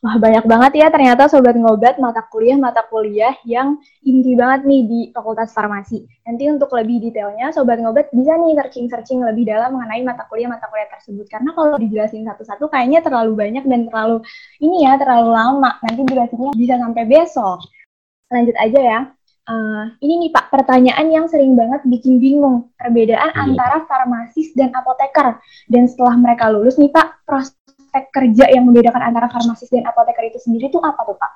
Wah 0.00 0.16
banyak 0.16 0.44
banget 0.48 0.72
ya 0.80 0.86
ternyata 0.88 1.28
sobat 1.28 1.56
ngobat 1.56 2.00
mata 2.00 2.24
kuliah 2.28 2.56
mata 2.56 2.84
kuliah 2.88 3.36
yang 3.44 3.80
inti 4.00 4.32
banget 4.32 4.64
nih 4.64 4.82
di 4.88 5.00
Fakultas 5.12 5.52
Farmasi. 5.52 6.04
Nanti 6.24 6.48
untuk 6.48 6.72
lebih 6.72 7.04
detailnya 7.04 7.52
sobat 7.52 7.80
ngobat 7.80 8.08
bisa 8.12 8.36
nih 8.36 8.56
searching 8.56 8.86
searching 8.88 9.20
lebih 9.20 9.44
dalam 9.48 9.76
mengenai 9.76 10.00
mata 10.04 10.24
kuliah 10.28 10.48
mata 10.48 10.68
kuliah 10.72 10.88
tersebut 10.88 11.28
karena 11.28 11.52
kalau 11.52 11.76
dijelasin 11.76 12.24
satu-satu 12.24 12.68
kayaknya 12.72 13.04
terlalu 13.04 13.36
banyak 13.36 13.64
dan 13.68 13.80
terlalu 13.88 14.24
ini 14.60 14.88
ya 14.88 14.96
terlalu 14.96 15.30
lama. 15.32 15.76
Nanti 15.84 16.00
durasinya 16.04 16.50
bisa 16.56 16.74
sampai 16.80 17.04
besok 17.04 17.60
lanjut 18.32 18.56
aja 18.58 18.80
ya. 18.80 19.00
Uh, 19.44 19.92
ini 20.00 20.24
nih 20.24 20.30
Pak, 20.32 20.48
pertanyaan 20.48 21.06
yang 21.12 21.28
sering 21.28 21.52
banget 21.52 21.84
bikin 21.84 22.16
bingung. 22.16 22.72
Perbedaan 22.80 23.28
iya. 23.28 23.44
antara 23.44 23.84
farmasis 23.84 24.56
dan 24.56 24.72
apoteker. 24.72 25.36
Dan 25.68 25.84
setelah 25.84 26.16
mereka 26.16 26.48
lulus 26.48 26.80
nih 26.80 26.88
Pak, 26.88 27.28
prospek 27.94 28.10
kerja 28.10 28.50
yang 28.50 28.66
membedakan 28.66 29.06
antara 29.06 29.30
farmasis 29.30 29.70
dan 29.70 29.86
apoteker 29.86 30.26
itu 30.26 30.42
sendiri 30.42 30.66
itu 30.66 30.82
apa 30.82 30.98
tuh 31.06 31.14
Pak? 31.14 31.32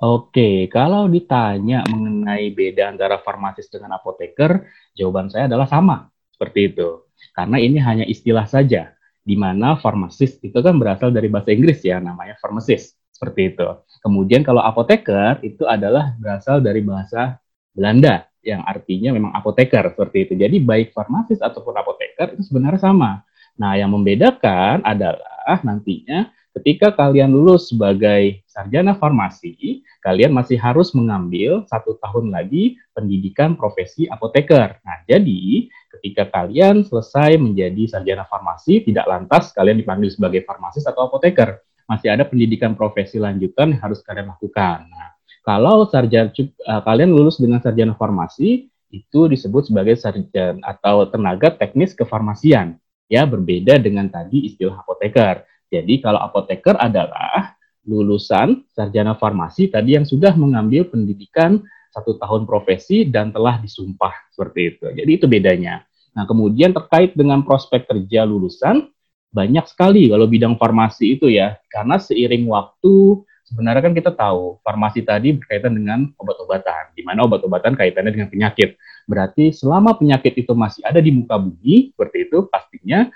Oke, 0.00 0.64
kalau 0.72 1.12
ditanya 1.12 1.84
mengenai 1.92 2.48
beda 2.56 2.88
antara 2.88 3.20
farmasis 3.20 3.68
dengan 3.68 4.00
apoteker, 4.00 4.64
jawaban 4.96 5.28
saya 5.28 5.44
adalah 5.44 5.68
sama, 5.68 6.08
seperti 6.32 6.72
itu. 6.72 7.04
Karena 7.36 7.60
ini 7.60 7.76
hanya 7.84 8.08
istilah 8.08 8.48
saja, 8.48 8.96
di 9.20 9.36
mana 9.36 9.76
farmasis 9.76 10.40
itu 10.40 10.56
kan 10.56 10.80
berasal 10.80 11.12
dari 11.12 11.28
bahasa 11.28 11.52
Inggris 11.52 11.84
ya, 11.84 12.00
namanya 12.00 12.40
pharmacist, 12.40 12.96
seperti 13.12 13.52
itu. 13.52 13.68
Kemudian 14.00 14.40
kalau 14.40 14.64
apoteker 14.64 15.44
itu 15.44 15.68
adalah 15.68 16.16
berasal 16.16 16.64
dari 16.64 16.80
bahasa 16.80 17.36
Belanda, 17.76 18.24
yang 18.40 18.64
artinya 18.64 19.12
memang 19.12 19.36
apoteker, 19.36 19.92
seperti 19.92 20.30
itu. 20.30 20.32
Jadi 20.40 20.64
baik 20.64 20.96
farmasis 20.96 21.44
ataupun 21.44 21.76
apoteker 21.76 22.32
itu 22.38 22.48
sebenarnya 22.48 22.80
sama. 22.80 23.20
Nah, 23.58 23.74
yang 23.74 23.90
membedakan 23.90 24.86
adalah 24.86 25.27
nantinya 25.64 26.28
ketika 26.58 26.90
kalian 26.90 27.30
lulus 27.30 27.70
sebagai 27.70 28.42
sarjana 28.50 28.98
farmasi, 28.98 29.86
kalian 30.02 30.34
masih 30.34 30.58
harus 30.58 30.90
mengambil 30.90 31.62
satu 31.70 31.94
tahun 32.02 32.34
lagi 32.34 32.74
pendidikan 32.92 33.54
profesi 33.54 34.10
apoteker. 34.10 34.82
Nah, 34.82 34.98
jadi 35.06 35.70
ketika 35.98 36.26
kalian 36.34 36.82
selesai 36.82 37.38
menjadi 37.38 37.86
sarjana 37.86 38.26
farmasi, 38.26 38.82
tidak 38.82 39.06
lantas 39.06 39.54
kalian 39.54 39.78
dipanggil 39.78 40.10
sebagai 40.10 40.42
farmasis 40.42 40.84
atau 40.84 41.06
apoteker. 41.06 41.62
Masih 41.88 42.12
ada 42.12 42.26
pendidikan 42.28 42.76
profesi 42.76 43.16
lanjutan 43.16 43.72
yang 43.72 43.80
harus 43.80 44.04
kalian 44.04 44.28
lakukan. 44.28 44.84
Nah, 44.90 45.16
kalau 45.46 45.88
sarjana 45.88 46.28
uh, 46.68 46.82
kalian 46.84 47.14
lulus 47.14 47.40
dengan 47.40 47.62
sarjana 47.62 47.96
farmasi, 47.96 48.68
itu 48.90 49.20
disebut 49.28 49.68
sebagai 49.70 49.96
sarjana 49.96 50.60
atau 50.64 51.06
tenaga 51.08 51.54
teknis 51.54 51.92
kefarmasian 51.92 52.80
ya 53.08 53.24
berbeda 53.24 53.80
dengan 53.80 54.06
tadi 54.06 54.46
istilah 54.46 54.84
apoteker. 54.84 55.42
Jadi 55.68 56.00
kalau 56.00 56.20
apoteker 56.22 56.76
adalah 56.76 57.56
lulusan 57.88 58.68
sarjana 58.72 59.16
farmasi 59.16 59.72
tadi 59.72 59.96
yang 59.96 60.04
sudah 60.04 60.36
mengambil 60.36 60.84
pendidikan 60.88 61.60
satu 61.88 62.20
tahun 62.20 62.44
profesi 62.44 63.08
dan 63.08 63.32
telah 63.32 63.56
disumpah 63.58 64.12
seperti 64.32 64.76
itu. 64.76 64.84
Jadi 64.92 65.10
itu 65.10 65.26
bedanya. 65.26 65.82
Nah 66.12 66.28
kemudian 66.28 66.76
terkait 66.76 67.16
dengan 67.16 67.40
prospek 67.42 67.88
kerja 67.88 68.28
lulusan 68.28 68.92
banyak 69.28 69.64
sekali 69.68 70.08
kalau 70.08 70.24
bidang 70.24 70.56
farmasi 70.56 71.20
itu 71.20 71.28
ya 71.28 71.60
karena 71.68 72.00
seiring 72.00 72.48
waktu 72.48 73.24
sebenarnya 73.48 73.82
kan 73.88 73.94
kita 73.96 74.12
tahu 74.12 74.60
farmasi 74.60 75.00
tadi 75.00 75.32
berkaitan 75.32 75.72
dengan 75.72 76.12
obat-obatan, 76.20 76.92
di 76.92 77.00
mana 77.00 77.24
obat-obatan 77.24 77.72
kaitannya 77.72 78.12
dengan 78.12 78.28
penyakit. 78.28 78.76
Berarti 79.08 79.56
selama 79.56 79.96
penyakit 79.96 80.36
itu 80.36 80.52
masih 80.52 80.84
ada 80.84 81.00
di 81.00 81.08
muka 81.08 81.40
bumi, 81.40 81.96
seperti 81.96 82.28
itu 82.28 82.44
pastinya 82.52 83.08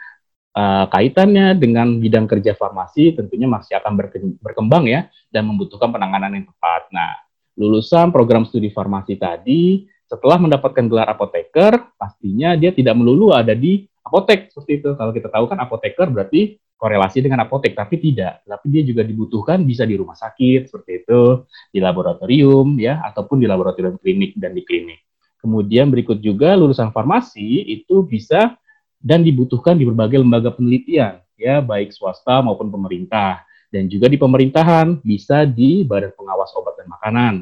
uh, 0.56 0.88
kaitannya 0.88 1.52
dengan 1.60 2.00
bidang 2.00 2.24
kerja 2.24 2.56
farmasi 2.56 3.12
tentunya 3.12 3.44
masih 3.44 3.76
akan 3.76 3.92
berkembang 4.40 4.88
ya 4.88 5.12
dan 5.28 5.44
membutuhkan 5.44 5.92
penanganan 5.92 6.32
yang 6.32 6.48
tepat. 6.48 6.88
Nah, 6.96 7.12
lulusan 7.60 8.08
program 8.08 8.48
studi 8.48 8.72
farmasi 8.72 9.20
tadi 9.20 9.84
setelah 10.08 10.40
mendapatkan 10.40 10.84
gelar 10.88 11.08
apoteker, 11.08 11.92
pastinya 11.96 12.56
dia 12.56 12.72
tidak 12.72 12.96
melulu 12.96 13.32
ada 13.32 13.52
di 13.52 13.84
apotek 14.04 14.52
seperti 14.52 14.84
itu. 14.84 14.90
Kalau 14.96 15.12
kita 15.12 15.28
tahu 15.32 15.44
kan 15.48 15.60
apoteker 15.60 16.08
berarti 16.08 16.60
korelasi 16.76 17.22
dengan 17.24 17.46
apotek, 17.46 17.72
tapi 17.78 17.96
tidak. 17.96 18.42
Tapi 18.42 18.66
dia 18.68 18.82
juga 18.84 19.06
dibutuhkan 19.06 19.62
bisa 19.62 19.86
di 19.86 19.94
rumah 19.96 20.18
sakit 20.18 20.68
seperti 20.68 21.06
itu, 21.06 21.46
di 21.70 21.78
laboratorium 21.78 22.74
ya, 22.76 23.00
ataupun 23.06 23.38
di 23.38 23.46
laboratorium 23.46 23.96
klinik 24.02 24.34
dan 24.34 24.52
di 24.52 24.66
klinik. 24.66 25.00
Kemudian 25.42 25.90
berikut 25.90 26.22
juga 26.22 26.54
lulusan 26.54 26.94
farmasi 26.94 27.66
itu 27.66 28.06
bisa 28.06 28.54
dan 29.02 29.26
dibutuhkan 29.26 29.74
di 29.74 29.82
berbagai 29.82 30.22
lembaga 30.22 30.54
penelitian 30.54 31.18
ya, 31.34 31.58
baik 31.58 31.90
swasta 31.90 32.38
maupun 32.38 32.70
pemerintah. 32.70 33.42
Dan 33.72 33.90
juga 33.90 34.06
di 34.06 34.20
pemerintahan 34.20 35.02
bisa 35.02 35.42
di 35.48 35.82
Badan 35.82 36.14
Pengawas 36.14 36.54
Obat 36.54 36.78
dan 36.78 36.86
Makanan, 36.92 37.34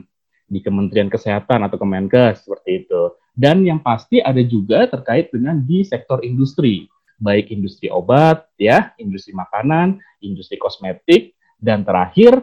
di 0.49 0.63
Kementerian 0.63 1.11
Kesehatan 1.13 1.67
atau 1.67 1.77
Kemenkes 1.77 2.49
seperti 2.49 2.87
itu. 2.87 3.13
Dan 3.35 3.67
yang 3.67 3.83
pasti 3.85 4.23
ada 4.23 4.41
juga 4.41 4.89
terkait 4.89 5.29
dengan 5.35 5.61
di 5.61 5.85
sektor 5.85 6.23
industri 6.25 6.89
baik 7.21 7.53
industri 7.53 7.93
obat, 7.93 8.49
ya, 8.57 8.97
industri 8.97 9.37
makanan, 9.37 10.01
industri 10.25 10.57
kosmetik, 10.57 11.37
dan 11.61 11.85
terakhir 11.85 12.41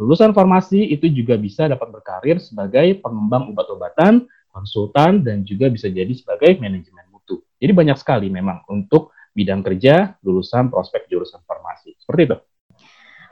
lulusan 0.00 0.34
farmasi 0.34 0.90
itu 0.90 1.06
juga 1.12 1.38
bisa 1.38 1.68
dapat 1.70 1.92
berkarir 1.92 2.40
sebagai 2.40 2.98
pengembang 3.04 3.52
obat-obatan, 3.52 4.26
konsultan, 4.54 5.26
dan 5.26 5.42
juga 5.42 5.66
bisa 5.66 5.90
jadi 5.90 6.14
sebagai 6.14 6.62
manajemen 6.62 7.10
mutu. 7.10 7.42
Jadi 7.58 7.74
banyak 7.74 7.98
sekali 7.98 8.30
memang 8.30 8.62
untuk 8.70 9.10
bidang 9.34 9.66
kerja 9.66 10.14
lulusan 10.22 10.70
prospek 10.70 11.10
jurusan 11.10 11.42
farmasi. 11.42 11.98
Seperti 11.98 12.22
itu. 12.30 12.36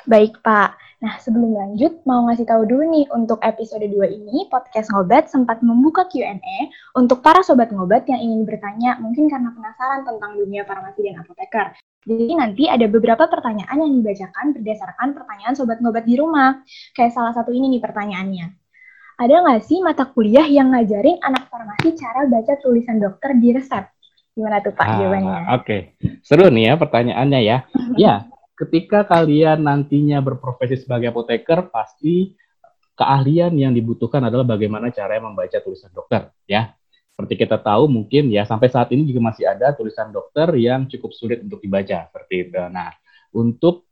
Baik, 0.02 0.42
Pak. 0.42 0.74
Nah, 1.02 1.18
sebelum 1.18 1.54
lanjut, 1.54 2.02
mau 2.06 2.26
ngasih 2.30 2.46
tahu 2.46 2.62
dulu 2.62 2.86
nih, 2.86 3.06
untuk 3.10 3.42
episode 3.42 3.82
2 3.82 4.06
ini, 4.06 4.46
Podcast 4.46 4.90
Ngobat 4.90 5.30
sempat 5.30 5.58
membuka 5.62 6.06
Q&A 6.06 6.70
untuk 6.94 7.22
para 7.26 7.42
sobat 7.42 7.74
ngobat 7.74 8.06
yang 8.06 8.22
ingin 8.22 8.46
bertanya, 8.46 8.98
mungkin 9.02 9.26
karena 9.26 9.50
penasaran 9.50 10.06
tentang 10.06 10.38
dunia 10.38 10.62
farmasi 10.62 11.10
dan 11.10 11.22
apoteker. 11.22 11.74
Jadi 12.06 12.34
nanti 12.38 12.66
ada 12.70 12.86
beberapa 12.86 13.30
pertanyaan 13.30 13.78
yang 13.82 13.92
dibacakan 13.98 14.54
berdasarkan 14.58 15.08
pertanyaan 15.14 15.54
sobat 15.58 15.78
ngobat 15.82 16.06
di 16.06 16.14
rumah. 16.18 16.62
Kayak 16.94 17.14
salah 17.14 17.34
satu 17.34 17.50
ini 17.54 17.78
nih 17.78 17.82
pertanyaannya. 17.82 18.61
Ada 19.22 19.38
nggak 19.38 19.62
sih 19.62 19.78
mata 19.78 20.02
kuliah 20.02 20.42
yang 20.50 20.74
ngajarin 20.74 21.22
anak 21.22 21.46
farmasi 21.46 21.94
cara 21.94 22.26
baca 22.26 22.58
tulisan 22.58 22.98
dokter 22.98 23.38
di 23.38 23.54
resep? 23.54 23.86
Gimana 24.34 24.58
tuh 24.58 24.74
Pak 24.74 24.82
ah, 24.82 24.94
jawabannya? 24.98 25.30
Oke, 25.30 25.46
okay. 25.54 25.80
seru 26.26 26.50
nih 26.50 26.64
ya 26.66 26.74
pertanyaannya 26.74 27.40
ya. 27.46 27.58
ya, 27.94 28.14
ketika 28.58 29.06
kalian 29.06 29.62
nantinya 29.62 30.18
berprofesi 30.18 30.82
sebagai 30.82 31.14
apoteker, 31.14 31.70
pasti 31.70 32.34
keahlian 32.98 33.54
yang 33.54 33.70
dibutuhkan 33.70 34.26
adalah 34.26 34.42
bagaimana 34.42 34.90
cara 34.90 35.22
membaca 35.22 35.54
tulisan 35.62 35.94
dokter, 35.94 36.26
ya. 36.50 36.74
Seperti 37.14 37.46
kita 37.46 37.62
tahu 37.62 37.86
mungkin 37.86 38.26
ya 38.32 38.42
sampai 38.42 38.72
saat 38.74 38.90
ini 38.90 39.06
juga 39.06 39.22
masih 39.30 39.46
ada 39.46 39.70
tulisan 39.70 40.10
dokter 40.10 40.50
yang 40.58 40.90
cukup 40.90 41.14
sulit 41.14 41.38
untuk 41.46 41.62
dibaca 41.62 42.10
seperti 42.10 42.50
itu. 42.50 42.58
Nah, 42.72 42.90
untuk 43.36 43.86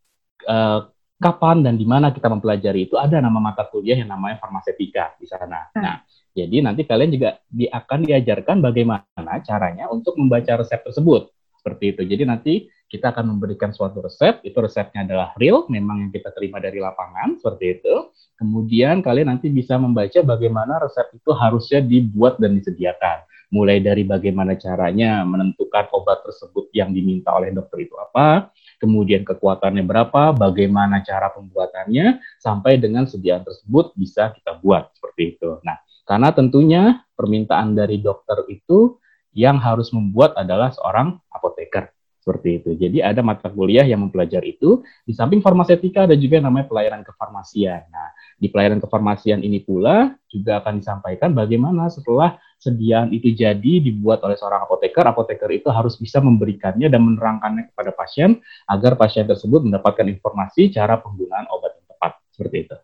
uh, 0.48 0.90
kapan 1.20 1.60
dan 1.60 1.76
di 1.76 1.84
mana 1.84 2.10
kita 2.10 2.32
mempelajari 2.32 2.88
itu 2.88 2.96
ada 2.96 3.20
nama 3.20 3.36
mata 3.36 3.68
kuliah 3.68 4.00
yang 4.00 4.08
namanya 4.08 4.40
farmasetika 4.40 5.14
di 5.20 5.28
sana. 5.28 5.68
Hmm. 5.76 5.84
Nah, 5.84 5.96
jadi 6.32 6.64
nanti 6.64 6.88
kalian 6.88 7.10
juga 7.12 7.30
di, 7.44 7.68
akan 7.68 8.08
diajarkan 8.08 8.64
bagaimana 8.64 9.32
caranya 9.44 9.92
untuk 9.92 10.16
membaca 10.16 10.64
resep 10.64 10.80
tersebut 10.80 11.28
seperti 11.60 11.92
itu. 11.92 12.02
Jadi 12.08 12.24
nanti 12.24 12.54
kita 12.90 13.14
akan 13.14 13.36
memberikan 13.36 13.70
suatu 13.70 14.02
resep, 14.02 14.42
itu 14.42 14.58
resepnya 14.58 15.06
adalah 15.06 15.30
real, 15.38 15.68
memang 15.70 16.08
yang 16.08 16.10
kita 16.10 16.34
terima 16.34 16.58
dari 16.58 16.82
lapangan, 16.82 17.38
seperti 17.38 17.78
itu. 17.78 17.94
Kemudian 18.34 18.98
kalian 19.04 19.30
nanti 19.36 19.46
bisa 19.52 19.78
membaca 19.78 20.18
bagaimana 20.26 20.82
resep 20.82 21.06
itu 21.14 21.30
harusnya 21.30 21.78
dibuat 21.84 22.42
dan 22.42 22.58
disediakan. 22.58 23.28
Mulai 23.54 23.78
dari 23.78 24.02
bagaimana 24.02 24.58
caranya 24.58 25.22
menentukan 25.22 25.86
obat 25.94 26.22
tersebut 26.26 26.70
yang 26.74 26.90
diminta 26.90 27.30
oleh 27.30 27.54
dokter 27.54 27.86
itu 27.86 27.94
apa, 27.94 28.50
kemudian 28.80 29.22
kekuatannya 29.22 29.84
berapa, 29.84 30.32
bagaimana 30.32 31.04
cara 31.04 31.28
pembuatannya, 31.30 32.18
sampai 32.40 32.80
dengan 32.80 33.04
sediaan 33.04 33.44
tersebut 33.44 33.92
bisa 33.94 34.32
kita 34.32 34.56
buat, 34.58 34.88
seperti 34.96 35.36
itu. 35.36 35.60
Nah, 35.60 35.76
karena 36.08 36.32
tentunya 36.32 36.82
permintaan 37.14 37.76
dari 37.76 38.00
dokter 38.00 38.42
itu 38.48 38.96
yang 39.36 39.60
harus 39.60 39.94
membuat 39.94 40.34
adalah 40.34 40.74
seorang 40.74 41.20
apoteker 41.30 41.92
seperti 42.20 42.60
itu. 42.60 42.70
Jadi 42.76 42.98
ada 43.00 43.24
mata 43.24 43.48
kuliah 43.48 43.86
yang 43.86 44.04
mempelajari 44.04 44.58
itu. 44.60 44.84
Di 45.08 45.16
samping 45.16 45.40
farmasetika 45.40 46.04
ada 46.04 46.16
juga 46.18 46.38
namanya 46.38 46.68
pelayanan 46.68 47.02
kefarmasian. 47.06 47.88
Nah, 47.88 48.08
di 48.36 48.52
pelayanan 48.52 48.80
kefarmasian 48.82 49.40
ini 49.40 49.64
pula 49.64 50.12
juga 50.28 50.60
akan 50.60 50.84
disampaikan 50.84 51.32
bagaimana 51.32 51.88
setelah 51.88 52.36
sediaan 52.60 53.08
itu 53.10 53.32
jadi 53.32 53.80
dibuat 53.80 54.20
oleh 54.20 54.36
seorang 54.36 54.68
apoteker, 54.68 55.00
apoteker 55.08 55.48
itu 55.48 55.72
harus 55.72 55.96
bisa 55.96 56.20
memberikannya 56.20 56.92
dan 56.92 57.00
menerangkannya 57.00 57.72
kepada 57.72 57.96
pasien 57.96 58.36
agar 58.68 59.00
pasien 59.00 59.24
tersebut 59.24 59.64
mendapatkan 59.64 60.04
informasi 60.04 60.68
cara 60.68 61.00
penggunaan 61.00 61.48
obat 61.48 61.80
yang 61.80 61.86
tepat. 61.88 62.12
Seperti 62.28 62.56
itu. 62.68 62.76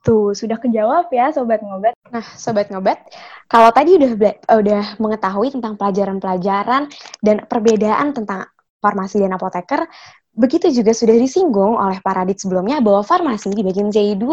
Tuh, 0.00 0.32
sudah 0.32 0.56
kejawab 0.56 1.12
ya 1.12 1.28
Sobat 1.28 1.60
Ngobat. 1.60 1.92
Nah, 2.08 2.24
Sobat 2.24 2.72
Ngobat, 2.72 2.98
kalau 3.46 3.68
tadi 3.68 4.00
udah 4.00 4.16
udah 4.48 4.82
mengetahui 4.96 5.52
tentang 5.52 5.76
pelajaran-pelajaran 5.76 6.88
dan 7.20 7.36
perbedaan 7.44 8.16
tentang 8.16 8.48
farmasi 8.80 9.20
dan 9.20 9.36
apoteker, 9.36 9.84
begitu 10.34 10.70
juga 10.70 10.94
sudah 10.94 11.16
disinggung 11.18 11.76
oleh 11.76 11.98
para 12.00 12.22
dit 12.24 12.38
sebelumnya 12.38 12.78
bahwa 12.78 13.02
farmasi 13.02 13.52
di 13.52 13.62
bagian 13.66 13.90
J2, 13.90 14.24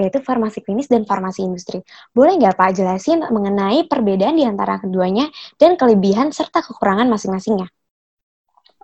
yaitu 0.00 0.18
farmasi 0.24 0.64
klinis 0.64 0.88
dan 0.88 1.04
farmasi 1.04 1.44
industri. 1.44 1.84
Boleh 2.10 2.40
nggak 2.40 2.56
Pak 2.56 2.70
jelasin 2.76 3.22
mengenai 3.28 3.86
perbedaan 3.86 4.36
di 4.36 4.44
antara 4.44 4.80
keduanya 4.80 5.28
dan 5.60 5.76
kelebihan 5.78 6.32
serta 6.32 6.64
kekurangan 6.64 7.06
masing-masingnya? 7.06 7.68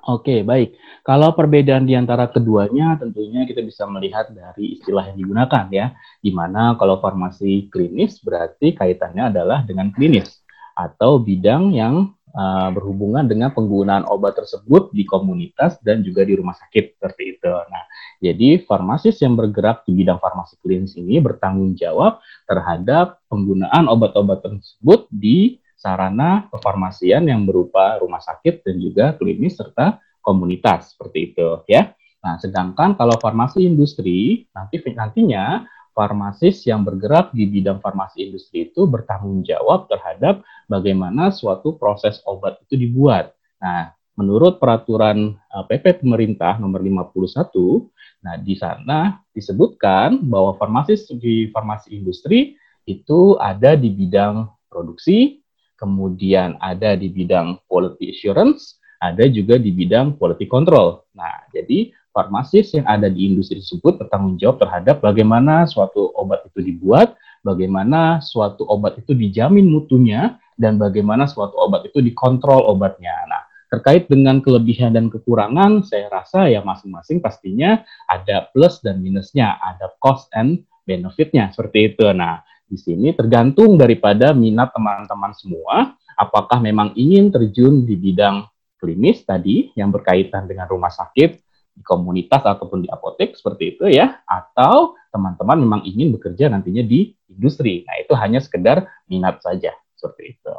Oke, 0.09 0.41
baik. 0.41 0.81
Kalau 1.05 1.37
perbedaan 1.37 1.85
di 1.85 1.93
antara 1.93 2.25
keduanya 2.33 2.97
tentunya 2.97 3.45
kita 3.45 3.61
bisa 3.61 3.85
melihat 3.85 4.33
dari 4.33 4.81
istilah 4.81 5.13
yang 5.13 5.19
digunakan 5.21 5.65
ya. 5.69 5.93
Di 6.25 6.33
mana 6.33 6.73
kalau 6.81 7.05
farmasi 7.05 7.69
klinis 7.69 8.17
berarti 8.25 8.73
kaitannya 8.73 9.29
adalah 9.29 9.61
dengan 9.69 9.93
klinis 9.93 10.41
atau 10.73 11.21
bidang 11.21 11.77
yang 11.77 12.17
uh, 12.35 12.69
berhubungan 12.75 13.27
dengan 13.27 13.51
penggunaan 13.55 14.07
obat 14.07 14.39
tersebut 14.39 14.91
di 14.95 15.07
komunitas 15.07 15.79
dan 15.83 16.03
juga 16.03 16.27
di 16.27 16.35
rumah 16.35 16.55
sakit 16.55 16.99
seperti 16.99 17.39
itu. 17.39 17.51
Nah, 17.51 17.85
jadi 18.23 18.63
farmasis 18.65 19.23
yang 19.23 19.35
bergerak 19.35 19.87
di 19.87 19.97
bidang 19.97 20.19
farmasi 20.19 20.59
klinis 20.63 20.95
ini 20.99 21.19
bertanggung 21.19 21.75
jawab 21.79 22.23
terhadap 22.47 23.23
penggunaan 23.31 23.87
obat-obat 23.91 24.43
tersebut 24.45 25.07
di 25.11 25.59
sarana 25.81 26.45
kefarmasian 26.53 27.25
yang 27.25 27.49
berupa 27.49 27.97
rumah 27.97 28.21
sakit 28.21 28.61
dan 28.69 28.77
juga 28.77 29.17
klinis 29.17 29.57
serta 29.57 29.97
komunitas 30.21 30.93
seperti 30.93 31.33
itu 31.33 31.65
ya. 31.65 31.97
Nah, 32.21 32.37
sedangkan 32.37 33.01
kalau 33.01 33.17
farmasi 33.17 33.65
industri 33.65 34.45
nanti 34.53 34.77
nantinya 34.93 35.65
farmasis 36.01 36.65
yang 36.65 36.81
bergerak 36.81 37.29
di 37.37 37.45
bidang 37.45 37.85
farmasi 37.85 38.33
industri 38.33 38.73
itu 38.73 38.89
bertanggung 38.89 39.45
jawab 39.45 39.85
terhadap 39.93 40.41
bagaimana 40.65 41.29
suatu 41.29 41.77
proses 41.77 42.25
obat 42.25 42.57
itu 42.65 42.81
dibuat. 42.81 43.37
Nah, 43.61 43.93
menurut 44.17 44.57
peraturan 44.57 45.37
PP 45.69 45.85
eh, 45.85 45.97
pemerintah 46.01 46.57
nomor 46.57 46.81
51, 46.81 48.25
nah 48.25 48.41
di 48.41 48.57
sana 48.57 49.21
disebutkan 49.37 50.25
bahwa 50.25 50.57
farmasis 50.57 51.13
di 51.21 51.53
farmasi 51.53 51.93
industri 51.93 52.57
itu 52.89 53.37
ada 53.37 53.77
di 53.77 53.93
bidang 53.93 54.49
produksi, 54.73 55.45
kemudian 55.77 56.57
ada 56.65 56.97
di 56.97 57.13
bidang 57.13 57.61
quality 57.69 58.17
assurance, 58.17 58.81
ada 59.05 59.29
juga 59.29 59.61
di 59.61 59.69
bidang 59.69 60.17
quality 60.17 60.49
control. 60.49 61.05
Nah, 61.13 61.45
jadi 61.53 61.93
farmasis 62.11 62.75
yang 62.75 62.87
ada 62.87 63.07
di 63.07 63.31
industri 63.31 63.63
tersebut 63.63 64.03
bertanggung 64.03 64.37
jawab 64.37 64.63
terhadap 64.63 64.99
bagaimana 65.03 65.67
suatu 65.67 66.11
obat 66.15 66.47
itu 66.47 66.61
dibuat, 66.63 67.15
bagaimana 67.47 68.19
suatu 68.21 68.67
obat 68.67 68.99
itu 68.99 69.15
dijamin 69.15 69.67
mutunya, 69.67 70.39
dan 70.61 70.77
bagaimana 70.77 71.25
suatu 71.25 71.57
obat 71.57 71.89
itu 71.89 72.05
dikontrol 72.05 72.69
obatnya. 72.69 73.17
Nah, 73.25 73.43
terkait 73.73 74.11
dengan 74.13 74.45
kelebihan 74.45 74.93
dan 74.93 75.09
kekurangan, 75.09 75.87
saya 75.87 76.13
rasa 76.13 76.53
ya 76.53 76.61
masing-masing 76.61 77.25
pastinya 77.25 77.81
ada 78.05 78.51
plus 78.53 78.85
dan 78.85 79.01
minusnya, 79.01 79.57
ada 79.57 79.89
cost 80.03 80.29
and 80.37 80.61
benefitnya 80.85 81.49
seperti 81.55 81.97
itu. 81.97 82.05
Nah, 82.13 82.45
di 82.69 82.77
sini 82.77 83.17
tergantung 83.17 83.81
daripada 83.81 84.37
minat 84.37 84.75
teman-teman 84.77 85.33
semua, 85.33 85.97
apakah 86.19 86.61
memang 86.61 86.93
ingin 86.93 87.33
terjun 87.33 87.89
di 87.89 87.97
bidang 87.97 88.45
klinis 88.77 89.25
tadi 89.25 89.73
yang 89.77 89.89
berkaitan 89.89 90.45
dengan 90.45 90.69
rumah 90.69 90.93
sakit 90.93 91.50
di 91.81 91.83
komunitas 91.83 92.45
ataupun 92.45 92.85
di 92.85 92.89
apotek 92.93 93.33
seperti 93.33 93.77
itu 93.77 93.89
ya, 93.89 94.21
atau 94.29 94.93
teman-teman 95.09 95.65
memang 95.65 95.81
ingin 95.89 96.13
bekerja 96.13 96.53
nantinya 96.53 96.85
di 96.85 97.17
industri. 97.33 97.89
Nah, 97.89 97.97
itu 97.97 98.13
hanya 98.13 98.45
sekedar 98.45 98.85
minat 99.09 99.41
saja 99.41 99.73
seperti 99.97 100.37
itu. 100.37 100.53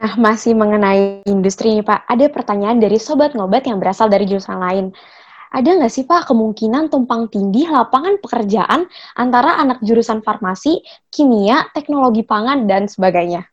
Nah, 0.00 0.16
masih 0.16 0.56
mengenai 0.56 1.20
industri 1.28 1.76
nih 1.76 1.84
Pak, 1.84 2.08
ada 2.08 2.26
pertanyaan 2.32 2.80
dari 2.80 2.96
sobat 2.96 3.36
ngobat 3.36 3.68
yang 3.68 3.76
berasal 3.76 4.08
dari 4.08 4.24
jurusan 4.24 4.56
lain 4.56 4.96
ada 5.50 5.66
nggak 5.66 5.90
sih 5.90 6.06
Pak 6.06 6.30
kemungkinan 6.30 6.94
tumpang 6.94 7.26
tindih 7.26 7.66
lapangan 7.74 8.22
pekerjaan 8.22 8.86
antara 9.18 9.58
anak 9.58 9.82
jurusan 9.82 10.22
farmasi, 10.22 10.78
kimia, 11.10 11.66
teknologi 11.74 12.22
pangan, 12.22 12.70
dan 12.70 12.86
sebagainya? 12.86 13.50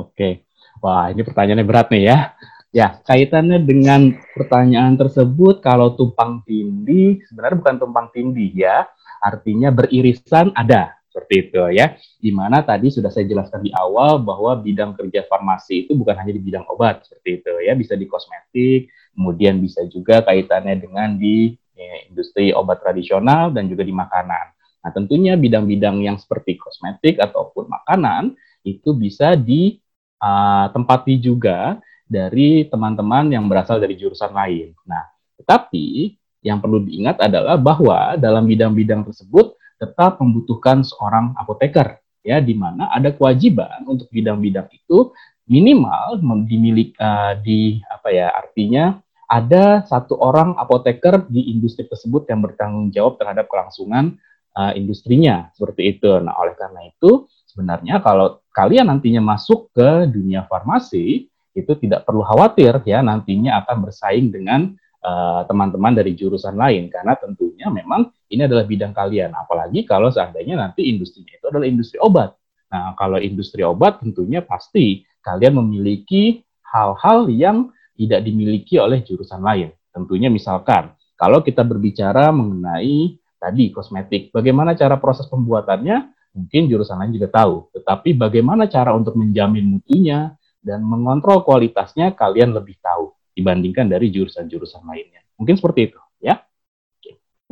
Oke, 0.00 0.48
wah 0.80 1.12
ini 1.12 1.20
pertanyaannya 1.20 1.66
berat 1.68 1.92
nih 1.92 2.08
ya. 2.08 2.32
Ya, 2.74 2.98
kaitannya 3.06 3.62
dengan 3.62 4.18
pertanyaan 4.34 4.98
tersebut, 4.98 5.62
kalau 5.62 5.94
tumpang 5.94 6.42
tindih, 6.42 7.22
sebenarnya 7.30 7.62
bukan 7.62 7.76
tumpang 7.78 8.10
tindih 8.10 8.50
ya, 8.50 8.90
artinya 9.22 9.70
beririsan 9.70 10.50
ada, 10.58 10.98
seperti 11.06 11.34
itu 11.46 11.62
ya. 11.70 11.94
Di 12.18 12.34
mana 12.34 12.66
tadi 12.66 12.90
sudah 12.90 13.14
saya 13.14 13.30
jelaskan 13.30 13.62
di 13.62 13.70
awal 13.70 14.18
bahwa 14.18 14.58
bidang 14.58 14.98
kerja 14.98 15.22
farmasi 15.30 15.86
itu 15.86 15.94
bukan 15.94 16.18
hanya 16.18 16.34
di 16.34 16.42
bidang 16.42 16.66
obat, 16.66 17.06
seperti 17.06 17.46
itu 17.46 17.54
ya, 17.62 17.78
bisa 17.78 17.94
di 17.94 18.10
kosmetik, 18.10 18.90
kemudian 19.14 19.62
bisa 19.62 19.86
juga 19.86 20.26
kaitannya 20.26 20.74
dengan 20.74 21.14
di 21.14 21.54
ya, 21.78 22.10
industri 22.10 22.50
obat 22.50 22.82
tradisional 22.82 23.54
dan 23.54 23.70
juga 23.70 23.86
di 23.86 23.94
makanan. 23.94 24.50
Nah, 24.82 24.90
tentunya 24.90 25.38
bidang-bidang 25.38 26.02
yang 26.02 26.18
seperti 26.18 26.58
kosmetik 26.58 27.22
ataupun 27.22 27.70
makanan 27.70 28.34
itu 28.66 28.98
bisa 28.98 29.38
ditempati 29.38 31.14
uh, 31.14 31.22
juga 31.22 31.78
dari 32.14 32.70
teman-teman 32.70 33.34
yang 33.34 33.50
berasal 33.50 33.82
dari 33.82 33.98
jurusan 33.98 34.30
lain. 34.30 34.70
Nah, 34.86 35.02
tetapi 35.42 36.14
yang 36.46 36.62
perlu 36.62 36.78
diingat 36.86 37.18
adalah 37.18 37.58
bahwa 37.58 38.14
dalam 38.14 38.46
bidang-bidang 38.46 39.02
tersebut 39.02 39.58
tetap 39.74 40.22
membutuhkan 40.22 40.86
seorang 40.86 41.34
apoteker 41.34 41.98
ya 42.22 42.38
di 42.38 42.54
mana 42.54 42.88
ada 42.94 43.10
kewajiban 43.10 43.82
untuk 43.84 44.06
bidang-bidang 44.14 44.70
itu 44.70 45.10
minimal 45.44 46.22
dimiliki 46.48 46.96
uh, 46.96 47.36
di 47.36 47.82
apa 47.84 48.08
ya 48.08 48.32
artinya 48.32 48.96
ada 49.28 49.82
satu 49.84 50.16
orang 50.20 50.56
apoteker 50.56 51.26
di 51.28 51.52
industri 51.52 51.84
tersebut 51.84 52.28
yang 52.30 52.44
bertanggung 52.44 52.88
jawab 52.94 53.20
terhadap 53.20 53.50
kelangsungan 53.50 54.16
uh, 54.56 54.72
industrinya 54.76 55.50
seperti 55.52 55.96
itu. 55.96 56.08
Nah, 56.22 56.36
oleh 56.38 56.54
karena 56.56 56.86
itu 56.86 57.28
sebenarnya 57.48 58.00
kalau 58.00 58.40
kalian 58.52 58.88
nantinya 58.88 59.20
masuk 59.34 59.72
ke 59.74 60.08
dunia 60.08 60.46
farmasi 60.48 61.28
itu 61.54 61.72
tidak 61.78 62.02
perlu 62.02 62.26
khawatir 62.26 62.82
ya 62.84 63.00
nantinya 63.00 63.62
akan 63.62 63.86
bersaing 63.86 64.34
dengan 64.34 64.74
eh, 65.00 65.40
teman-teman 65.46 65.94
uh, 65.94 65.98
dari 66.02 66.12
jurusan 66.18 66.58
lain 66.58 66.90
karena 66.90 67.14
tentunya 67.14 67.70
memang 67.70 68.10
ini 68.28 68.42
adalah 68.44 68.66
bidang 68.66 68.90
kalian 68.90 69.30
apalagi 69.32 69.86
kalau 69.86 70.10
seandainya 70.10 70.58
nanti 70.58 70.90
industrinya 70.90 71.38
itu 71.38 71.46
adalah 71.46 71.66
industri 71.70 72.02
obat. 72.02 72.34
Nah, 72.74 72.98
kalau 72.98 73.22
industri 73.22 73.62
obat 73.62 74.02
tentunya 74.02 74.42
pasti 74.42 75.06
kalian 75.22 75.62
memiliki 75.62 76.42
hal-hal 76.74 77.30
yang 77.30 77.70
tidak 77.94 78.26
dimiliki 78.26 78.82
oleh 78.82 79.00
jurusan 79.06 79.38
lain. 79.38 79.70
Tentunya 79.94 80.26
misalkan, 80.26 80.90
kalau 81.14 81.40
kita 81.46 81.62
berbicara 81.62 82.34
mengenai 82.34 83.14
tadi 83.38 83.70
kosmetik, 83.70 84.34
bagaimana 84.34 84.74
cara 84.74 84.98
proses 84.98 85.30
pembuatannya, 85.30 86.10
mungkin 86.34 86.66
jurusan 86.66 86.98
lain 86.98 87.14
juga 87.14 87.30
tahu. 87.30 87.70
Tetapi 87.78 88.18
bagaimana 88.18 88.66
cara 88.66 88.90
untuk 88.90 89.14
menjamin 89.14 89.78
mutunya 89.78 90.34
dan 90.64 90.80
mengontrol 90.80 91.44
kualitasnya, 91.44 92.16
kalian 92.16 92.56
lebih 92.56 92.80
tahu 92.80 93.12
dibandingkan 93.36 93.86
dari 93.86 94.08
jurusan-jurusan 94.08 94.82
lainnya. 94.88 95.20
Mungkin 95.36 95.60
seperti 95.60 95.92
itu, 95.92 96.00
ya. 96.24 96.40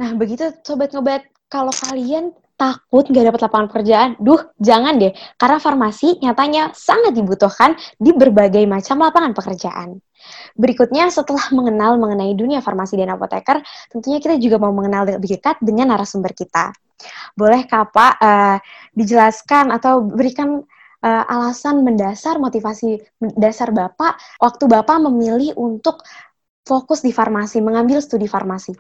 Nah, 0.01 0.17
begitu 0.17 0.49
Sobat 0.65 0.97
Ngobat, 0.97 1.29
kalau 1.53 1.71
kalian 1.71 2.33
takut 2.57 3.05
nggak 3.11 3.29
dapat 3.29 3.41
lapangan 3.45 3.69
pekerjaan, 3.69 4.11
duh 4.17 4.41
jangan 4.57 4.97
deh, 4.97 5.13
karena 5.37 5.59
farmasi 5.61 6.23
nyatanya 6.23 6.73
sangat 6.73 7.13
dibutuhkan 7.13 7.77
di 8.01 8.17
berbagai 8.17 8.65
macam 8.65 9.03
lapangan 9.05 9.37
pekerjaan. 9.37 10.01
Berikutnya, 10.55 11.11
setelah 11.11 11.51
mengenal 11.51 11.99
mengenai 11.99 12.33
dunia 12.39 12.63
farmasi 12.63 12.95
dan 12.95 13.13
apoteker, 13.13 13.61
tentunya 13.91 14.23
kita 14.23 14.39
juga 14.39 14.63
mau 14.63 14.71
mengenal 14.71 15.19
lebih 15.19 15.37
dekat 15.37 15.59
dengan 15.61 15.93
narasumber 15.93 16.31
kita. 16.33 16.71
Boleh 17.35 17.67
Pak 17.67 18.15
uh, 18.23 18.57
dijelaskan 18.95 19.75
atau 19.75 20.07
berikan 20.07 20.63
uh, 21.03 21.25
alasan 21.27 21.83
mendasar, 21.83 22.39
motivasi 22.39 23.03
dasar 23.37 23.75
Bapak, 23.75 24.17
waktu 24.39 24.65
Bapak 24.71 25.03
memilih 25.03 25.59
untuk 25.59 26.01
fokus 26.63 27.03
di 27.03 27.11
farmasi, 27.11 27.59
mengambil 27.59 27.99
studi 27.99 28.31
farmasi? 28.31 28.73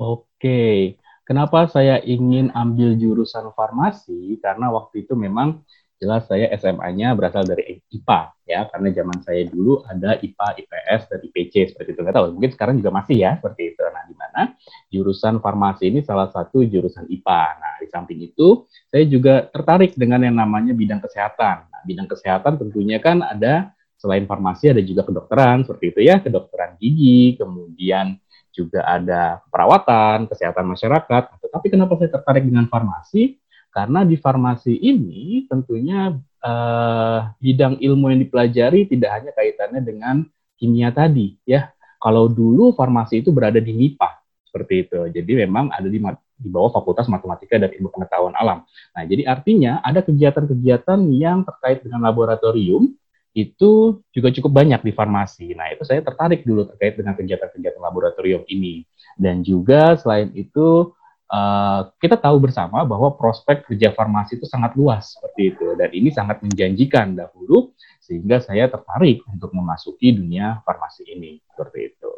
Oke, 0.00 0.96
Kenapa 1.30 1.70
saya 1.70 2.02
ingin 2.02 2.50
ambil 2.58 2.98
jurusan 2.98 3.54
farmasi? 3.54 4.34
Karena 4.42 4.66
waktu 4.74 5.06
itu 5.06 5.14
memang 5.14 5.62
jelas 6.00 6.24
saya 6.24 6.48
SMA-nya 6.56 7.12
berasal 7.12 7.44
dari 7.44 7.76
IPA 7.92 8.20
ya, 8.48 8.64
karena 8.72 8.88
zaman 8.88 9.20
saya 9.20 9.44
dulu 9.44 9.84
ada 9.84 10.16
IPA, 10.16 10.48
IPS, 10.64 11.00
dan 11.12 11.18
IPC 11.28 11.54
seperti 11.76 11.92
itu. 11.92 12.00
Nggak 12.00 12.16
tahu, 12.16 12.26
mungkin 12.32 12.52
sekarang 12.56 12.74
juga 12.80 12.90
masih 12.90 13.16
ya 13.20 13.36
seperti 13.36 13.76
itu. 13.76 13.82
Nah, 13.84 14.04
di 14.08 14.14
mana 14.16 14.42
jurusan 14.88 15.44
farmasi 15.44 15.92
ini 15.92 16.00
salah 16.00 16.32
satu 16.32 16.64
jurusan 16.64 17.04
IPA. 17.04 17.42
Nah, 17.60 17.72
di 17.84 17.86
samping 17.92 18.18
itu 18.24 18.64
saya 18.88 19.04
juga 19.04 19.44
tertarik 19.52 19.92
dengan 19.92 20.24
yang 20.24 20.40
namanya 20.40 20.72
bidang 20.72 21.04
kesehatan. 21.04 21.68
Nah, 21.68 21.80
bidang 21.84 22.08
kesehatan 22.08 22.56
tentunya 22.56 22.96
kan 22.96 23.20
ada 23.20 23.76
selain 24.00 24.24
farmasi 24.24 24.72
ada 24.72 24.80
juga 24.80 25.04
kedokteran 25.04 25.68
seperti 25.68 25.92
itu 25.92 26.00
ya, 26.08 26.16
kedokteran 26.24 26.80
gigi, 26.80 27.36
kemudian 27.36 28.16
juga 28.50 28.82
ada 28.88 29.44
perawatan, 29.52 30.24
kesehatan 30.32 30.64
masyarakat. 30.64 31.22
Tetapi 31.44 31.66
kenapa 31.68 32.00
saya 32.00 32.08
tertarik 32.08 32.48
dengan 32.48 32.64
farmasi? 32.72 33.36
Karena 33.70 34.02
di 34.02 34.18
farmasi 34.18 34.74
ini 34.74 35.46
tentunya 35.46 36.10
uh, 36.42 37.20
bidang 37.38 37.78
ilmu 37.78 38.10
yang 38.10 38.20
dipelajari 38.26 38.90
tidak 38.90 39.10
hanya 39.14 39.30
kaitannya 39.34 39.80
dengan 39.82 40.16
kimia 40.58 40.90
tadi, 40.90 41.38
ya. 41.46 41.70
Kalau 42.00 42.26
dulu 42.32 42.72
farmasi 42.72 43.20
itu 43.20 43.30
berada 43.30 43.60
di 43.60 43.76
MIPA 43.76 44.10
seperti 44.50 44.74
itu. 44.88 44.98
Jadi 45.14 45.32
memang 45.46 45.70
ada 45.70 45.86
di, 45.86 46.00
di 46.34 46.48
bawah 46.48 46.74
Fakultas 46.74 47.06
Matematika 47.06 47.60
dan 47.60 47.70
Ilmu 47.70 47.92
Pengetahuan 47.92 48.34
Alam. 48.34 48.66
Nah, 48.66 49.02
jadi 49.06 49.28
artinya 49.30 49.78
ada 49.84 50.02
kegiatan-kegiatan 50.02 50.98
yang 51.14 51.46
terkait 51.46 51.84
dengan 51.86 52.02
laboratorium 52.02 52.90
itu 53.30 54.02
juga 54.10 54.28
cukup 54.34 54.50
banyak 54.64 54.82
di 54.82 54.90
farmasi. 54.90 55.54
Nah, 55.54 55.70
itu 55.70 55.86
saya 55.86 56.02
tertarik 56.02 56.42
dulu 56.42 56.66
terkait 56.66 56.98
dengan 56.98 57.14
kegiatan-kegiatan 57.14 57.78
laboratorium 57.78 58.42
ini. 58.50 58.82
Dan 59.14 59.46
juga 59.46 59.94
selain 59.94 60.34
itu, 60.34 60.90
uh, 61.30 61.80
kita 62.02 62.18
tahu 62.18 62.42
bersama 62.42 62.82
bahwa 62.82 63.14
prospek 63.14 63.70
kerja 63.70 63.94
farmasi 63.94 64.36
itu 64.36 64.46
sangat 64.50 64.74
luas 64.74 65.14
seperti 65.14 65.54
itu 65.54 65.66
dan 65.78 65.88
ini 65.94 66.10
sangat 66.10 66.42
menjanjikan 66.42 67.14
dahulu 67.14 67.72
sehingga 68.02 68.42
saya 68.42 68.66
tertarik 68.66 69.22
untuk 69.30 69.54
memasuki 69.54 70.10
dunia 70.10 70.58
farmasi 70.66 71.06
ini 71.06 71.38
seperti 71.54 71.94
itu. 71.94 72.12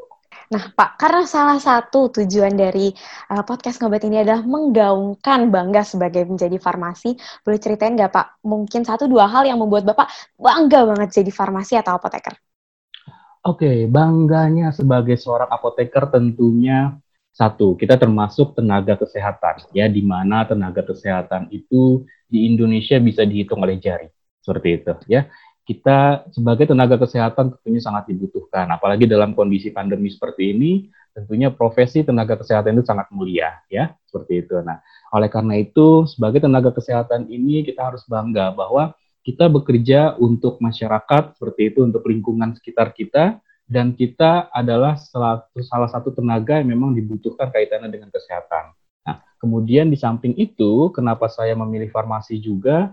Nah, 0.53 0.69
Pak, 0.69 1.01
karena 1.01 1.25
salah 1.25 1.57
satu 1.57 2.13
tujuan 2.13 2.53
dari 2.53 2.93
uh, 3.33 3.41
podcast 3.41 3.81
ngobat 3.81 4.05
ini 4.05 4.21
adalah 4.21 4.45
menggaungkan 4.45 5.49
bangga 5.49 5.81
sebagai 5.81 6.29
menjadi 6.29 6.61
farmasi, 6.61 7.17
boleh 7.41 7.57
ceritain 7.57 7.97
nggak 7.97 8.13
Pak? 8.13 8.45
Mungkin 8.45 8.85
satu 8.85 9.09
dua 9.09 9.33
hal 9.33 9.49
yang 9.49 9.57
membuat 9.57 9.89
Bapak 9.89 10.13
bangga 10.37 10.85
banget 10.93 11.25
jadi 11.25 11.33
farmasi 11.33 11.81
atau 11.81 11.97
apoteker? 11.97 12.37
Oke, 13.49 13.89
bangganya 13.89 14.77
sebagai 14.77 15.17
seorang 15.17 15.49
apoteker 15.49 16.13
tentunya 16.13 17.01
satu, 17.33 17.75
kita 17.81 17.97
termasuk 17.97 18.53
tenaga 18.55 18.95
kesehatan, 19.01 19.73
ya, 19.73 19.89
di 19.89 20.05
mana 20.05 20.45
tenaga 20.45 20.85
kesehatan 20.85 21.49
itu 21.49 22.05
di 22.29 22.47
Indonesia 22.47 23.01
bisa 23.01 23.25
dihitung 23.25 23.65
oleh 23.65 23.81
jari, 23.81 24.09
seperti 24.45 24.69
itu, 24.81 24.93
ya 25.09 25.27
kita 25.63 26.27
sebagai 26.35 26.67
tenaga 26.67 26.99
kesehatan 26.99 27.55
tentunya 27.55 27.79
sangat 27.79 28.11
dibutuhkan. 28.11 28.67
Apalagi 28.67 29.07
dalam 29.07 29.33
kondisi 29.33 29.71
pandemi 29.71 30.11
seperti 30.11 30.51
ini, 30.51 30.91
tentunya 31.15 31.55
profesi 31.55 32.03
tenaga 32.03 32.35
kesehatan 32.35 32.75
itu 32.75 32.85
sangat 32.87 33.07
mulia, 33.15 33.63
ya, 33.71 33.95
seperti 34.11 34.43
itu. 34.43 34.59
Nah, 34.65 34.83
oleh 35.15 35.31
karena 35.31 35.55
itu, 35.63 36.09
sebagai 36.11 36.43
tenaga 36.43 36.75
kesehatan 36.75 37.31
ini 37.31 37.63
kita 37.63 37.95
harus 37.95 38.03
bangga 38.11 38.51
bahwa 38.51 38.97
kita 39.23 39.47
bekerja 39.47 40.19
untuk 40.19 40.59
masyarakat, 40.59 41.39
seperti 41.39 41.71
itu, 41.71 41.87
untuk 41.87 42.03
lingkungan 42.11 42.59
sekitar 42.59 42.91
kita, 42.91 43.39
dan 43.73 43.97
kita 43.97 44.53
adalah 44.53 45.01
salah, 45.01 45.89
satu 45.89 46.13
tenaga 46.13 46.61
yang 46.61 46.77
memang 46.77 46.93
dibutuhkan 46.93 47.49
kaitannya 47.49 47.89
dengan 47.89 48.13
kesehatan. 48.13 48.77
Nah, 49.09 49.25
kemudian 49.41 49.89
di 49.89 49.97
samping 49.97 50.37
itu, 50.37 50.93
kenapa 50.93 51.33
saya 51.33 51.57
memilih 51.57 51.89
farmasi 51.89 52.37
juga? 52.37 52.93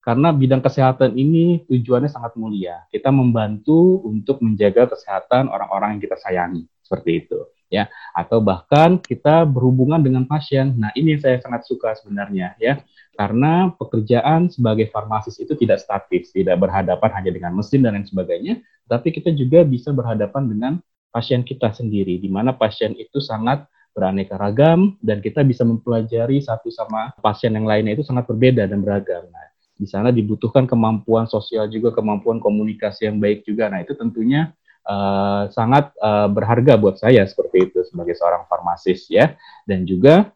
karena 0.00 0.32
bidang 0.32 0.64
kesehatan 0.64 1.12
ini 1.12 1.62
tujuannya 1.68 2.08
sangat 2.08 2.32
mulia. 2.40 2.88
Kita 2.88 3.12
membantu 3.12 4.00
untuk 4.08 4.40
menjaga 4.40 4.88
kesehatan 4.88 5.52
orang-orang 5.52 5.96
yang 5.96 6.02
kita 6.02 6.16
sayangi, 6.16 6.64
seperti 6.80 7.24
itu, 7.24 7.38
ya. 7.68 7.84
Atau 8.16 8.40
bahkan 8.40 8.96
kita 8.96 9.44
berhubungan 9.44 10.00
dengan 10.00 10.24
pasien. 10.24 10.72
Nah, 10.80 10.88
ini 10.96 11.16
yang 11.16 11.22
saya 11.22 11.36
sangat 11.44 11.68
suka 11.68 11.92
sebenarnya, 12.00 12.56
ya. 12.56 12.80
Karena 13.12 13.68
pekerjaan 13.76 14.48
sebagai 14.48 14.88
farmasis 14.88 15.36
itu 15.36 15.52
tidak 15.52 15.84
statis, 15.84 16.32
tidak 16.32 16.56
berhadapan 16.56 17.20
hanya 17.20 17.30
dengan 17.36 17.52
mesin 17.52 17.84
dan 17.84 17.92
lain 17.92 18.08
sebagainya, 18.08 18.64
tapi 18.90 19.14
kita 19.14 19.30
juga 19.30 19.62
bisa 19.62 19.94
berhadapan 19.94 20.50
dengan 20.50 20.72
pasien 21.14 21.46
kita 21.46 21.70
sendiri, 21.70 22.18
di 22.18 22.26
mana 22.26 22.50
pasien 22.50 22.98
itu 22.98 23.22
sangat 23.22 23.62
beraneka 23.94 24.38
ragam 24.38 24.98
dan 25.02 25.22
kita 25.22 25.42
bisa 25.46 25.62
mempelajari 25.66 26.42
satu 26.42 26.70
sama 26.70 27.14
pasien 27.18 27.54
yang 27.54 27.66
lainnya 27.66 27.98
itu 27.98 28.06
sangat 28.06 28.26
berbeda 28.26 28.66
dan 28.66 28.82
beragam. 28.82 29.26
Nah, 29.30 29.46
di 29.74 29.86
sana 29.86 30.14
dibutuhkan 30.14 30.66
kemampuan 30.66 31.26
sosial 31.26 31.66
juga, 31.66 31.90
kemampuan 31.94 32.38
komunikasi 32.38 33.10
yang 33.10 33.18
baik 33.18 33.42
juga. 33.42 33.66
Nah, 33.66 33.82
itu 33.82 33.98
tentunya 33.98 34.54
uh, 34.86 35.50
sangat 35.50 35.90
uh, 35.98 36.30
berharga 36.30 36.78
buat 36.78 36.98
saya 36.98 37.26
seperti 37.26 37.70
itu 37.70 37.82
sebagai 37.86 38.14
seorang 38.14 38.46
farmasis 38.46 39.10
ya. 39.10 39.34
Dan 39.66 39.86
juga 39.86 40.30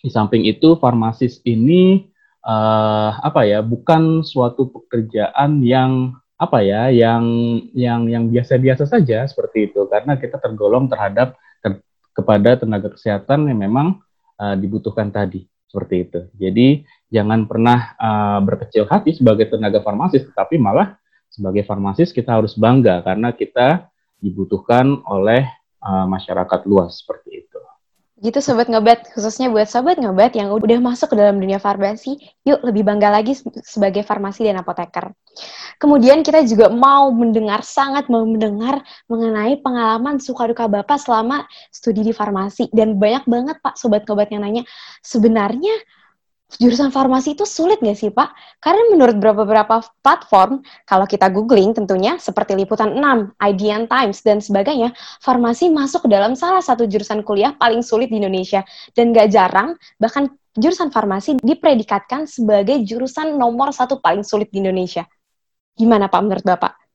di 0.00 0.08
samping 0.08 0.48
itu 0.48 0.80
farmasis 0.80 1.44
ini 1.44 2.08
uh, 2.46 3.20
apa 3.20 3.44
ya, 3.44 3.60
bukan 3.60 4.24
suatu 4.24 4.72
pekerjaan 4.72 5.60
yang 5.60 6.16
apa 6.36 6.60
ya, 6.60 6.92
yang 6.92 7.24
yang 7.72 8.04
yang 8.08 8.24
biasa-biasa 8.28 8.84
saja 8.84 9.24
seperti 9.24 9.72
itu 9.72 9.88
karena 9.88 10.20
kita 10.20 10.36
tergolong 10.36 10.84
terhadap 10.84 11.36
ter, 11.64 11.80
kepada 12.12 12.60
tenaga 12.60 12.92
kesehatan 12.92 13.48
yang 13.48 13.60
memang 13.60 14.04
uh, 14.36 14.52
dibutuhkan 14.56 15.08
tadi 15.08 15.48
seperti 15.66 16.08
itu. 16.08 16.20
Jadi 16.36 16.68
jangan 17.08 17.48
pernah 17.48 17.96
uh, 17.96 18.38
berkecil 18.44 18.84
hati 18.84 19.16
sebagai 19.16 19.48
tenaga 19.48 19.80
farmasis, 19.80 20.28
tetapi 20.28 20.60
malah 20.60 20.96
sebagai 21.32 21.64
farmasis 21.68 22.16
kita 22.16 22.36
harus 22.36 22.56
bangga 22.56 23.04
karena 23.04 23.32
kita 23.32 23.88
dibutuhkan 24.20 25.04
oleh 25.04 25.44
uh, 25.84 26.08
masyarakat 26.08 26.64
luas 26.64 27.04
seperti 27.04 27.30
itu. 27.32 27.35
Gitu 28.16 28.40
Sobat 28.40 28.72
Ngebat, 28.72 29.12
khususnya 29.12 29.52
buat 29.52 29.68
Sobat 29.68 30.00
Ngebat 30.00 30.32
yang 30.32 30.48
udah 30.48 30.80
masuk 30.80 31.12
ke 31.12 31.16
dalam 31.20 31.36
dunia 31.36 31.60
farmasi, 31.60 32.16
yuk 32.48 32.64
lebih 32.64 32.80
bangga 32.80 33.12
lagi 33.12 33.36
sebagai 33.60 34.08
farmasi 34.08 34.48
dan 34.48 34.56
apoteker. 34.56 35.12
Kemudian 35.76 36.24
kita 36.24 36.40
juga 36.48 36.72
mau 36.72 37.12
mendengar, 37.12 37.60
sangat 37.60 38.08
mau 38.08 38.24
mendengar 38.24 38.80
mengenai 39.12 39.60
pengalaman 39.60 40.16
suka 40.16 40.48
duka 40.48 40.64
Bapak 40.64 40.96
selama 40.96 41.44
studi 41.68 42.08
di 42.08 42.16
farmasi. 42.16 42.72
Dan 42.72 42.96
banyak 42.96 43.28
banget 43.28 43.60
Pak 43.60 43.76
Sobat 43.76 44.08
Ngebat 44.08 44.32
yang 44.32 44.48
nanya, 44.48 44.64
sebenarnya 45.04 45.76
jurusan 46.54 46.94
farmasi 46.94 47.34
itu 47.34 47.42
sulit 47.42 47.82
nggak 47.82 47.98
sih 47.98 48.10
Pak? 48.14 48.60
Karena 48.62 48.86
menurut 48.94 49.18
beberapa 49.18 49.82
platform, 50.00 50.62
kalau 50.86 51.04
kita 51.04 51.26
googling 51.34 51.74
tentunya 51.74 52.16
seperti 52.22 52.54
Liputan 52.54 52.94
6, 52.94 53.34
IDN 53.36 53.90
Times, 53.90 54.22
dan 54.22 54.38
sebagainya, 54.38 54.94
farmasi 55.20 55.68
masuk 55.74 56.06
dalam 56.06 56.38
salah 56.38 56.62
satu 56.62 56.86
jurusan 56.86 57.26
kuliah 57.26 57.52
paling 57.58 57.82
sulit 57.82 58.08
di 58.08 58.22
Indonesia. 58.22 58.62
Dan 58.94 59.10
nggak 59.10 59.28
jarang, 59.34 59.74
bahkan 59.98 60.30
jurusan 60.54 60.94
farmasi 60.94 61.36
dipredikatkan 61.42 62.24
sebagai 62.30 62.78
jurusan 62.86 63.34
nomor 63.36 63.74
satu 63.74 63.98
paling 63.98 64.22
sulit 64.22 64.48
di 64.54 64.62
Indonesia. 64.62 65.04
Gimana 65.76 66.08
Pak 66.08 66.20
menurut 66.24 66.46
Bapak? 66.46 66.85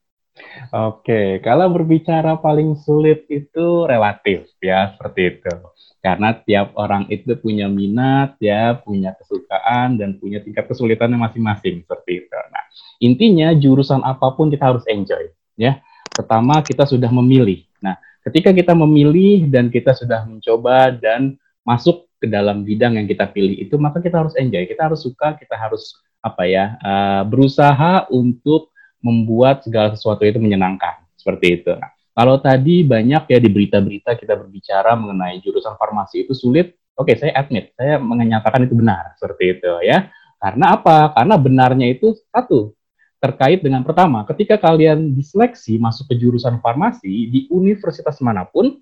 Oke, 0.72 1.44
kalau 1.44 1.68
berbicara 1.74 2.40
paling 2.40 2.80
sulit 2.80 3.28
itu 3.28 3.84
relatif 3.90 4.48
ya, 4.64 4.96
seperti 4.96 5.22
itu. 5.38 5.54
Karena 6.02 6.34
tiap 6.34 6.74
orang 6.82 7.06
itu 7.14 7.38
punya 7.38 7.70
minat 7.70 8.34
ya 8.42 8.74
punya 8.74 9.14
kesukaan 9.22 10.02
dan 10.02 10.18
punya 10.18 10.42
tingkat 10.42 10.66
kesulitannya 10.66 11.14
masing-masing 11.14 11.86
seperti 11.86 12.26
itu. 12.26 12.38
Nah 12.50 12.64
intinya 12.98 13.54
jurusan 13.54 14.02
apa 14.02 14.34
pun 14.34 14.50
kita 14.50 14.74
harus 14.74 14.82
enjoy 14.90 15.30
ya. 15.62 15.78
Pertama 16.10 16.66
kita 16.66 16.90
sudah 16.90 17.14
memilih. 17.14 17.70
Nah 17.86 18.02
ketika 18.26 18.50
kita 18.50 18.74
memilih 18.74 19.46
dan 19.46 19.70
kita 19.70 19.94
sudah 19.94 20.26
mencoba 20.26 20.90
dan 20.90 21.38
masuk 21.62 22.10
ke 22.18 22.26
dalam 22.26 22.66
bidang 22.66 22.98
yang 22.98 23.06
kita 23.06 23.30
pilih 23.30 23.62
itu 23.62 23.78
maka 23.78 24.02
kita 24.02 24.26
harus 24.26 24.34
enjoy. 24.42 24.66
Kita 24.66 24.90
harus 24.90 25.06
suka 25.06 25.38
kita 25.38 25.54
harus 25.54 26.02
apa 26.26 26.50
ya 26.50 26.82
uh, 26.82 27.22
berusaha 27.30 28.10
untuk 28.10 28.71
membuat 29.02 29.66
segala 29.66 29.92
sesuatu 29.94 30.24
itu 30.24 30.38
menyenangkan 30.38 31.02
seperti 31.18 31.62
itu 31.62 31.74
nah, 31.76 31.92
kalau 32.12 32.36
tadi 32.44 32.84
banyak 32.84 33.24
ya 33.24 33.40
di 33.40 33.50
berita-berita 33.50 34.20
kita 34.20 34.36
berbicara 34.36 35.00
mengenai 35.00 35.40
jurusan 35.40 35.80
farmasi 35.80 36.28
itu 36.28 36.36
sulit, 36.36 36.76
oke 37.00 37.16
saya 37.16 37.32
admit, 37.40 37.72
saya 37.80 37.96
menyatakan 38.04 38.68
itu 38.68 38.76
benar 38.76 39.16
seperti 39.16 39.58
itu 39.60 39.72
ya. 39.88 40.12
Karena 40.36 40.76
apa? 40.76 41.16
Karena 41.16 41.36
benarnya 41.40 41.88
itu 41.88 42.18
satu 42.34 42.76
terkait 43.22 43.62
dengan 43.62 43.86
pertama, 43.86 44.26
ketika 44.28 44.58
kalian 44.58 45.14
diseleksi 45.14 45.78
masuk 45.78 46.10
ke 46.12 46.18
jurusan 46.18 46.58
farmasi 46.60 47.30
di 47.30 47.40
universitas 47.54 48.18
mana 48.20 48.44
pun, 48.44 48.82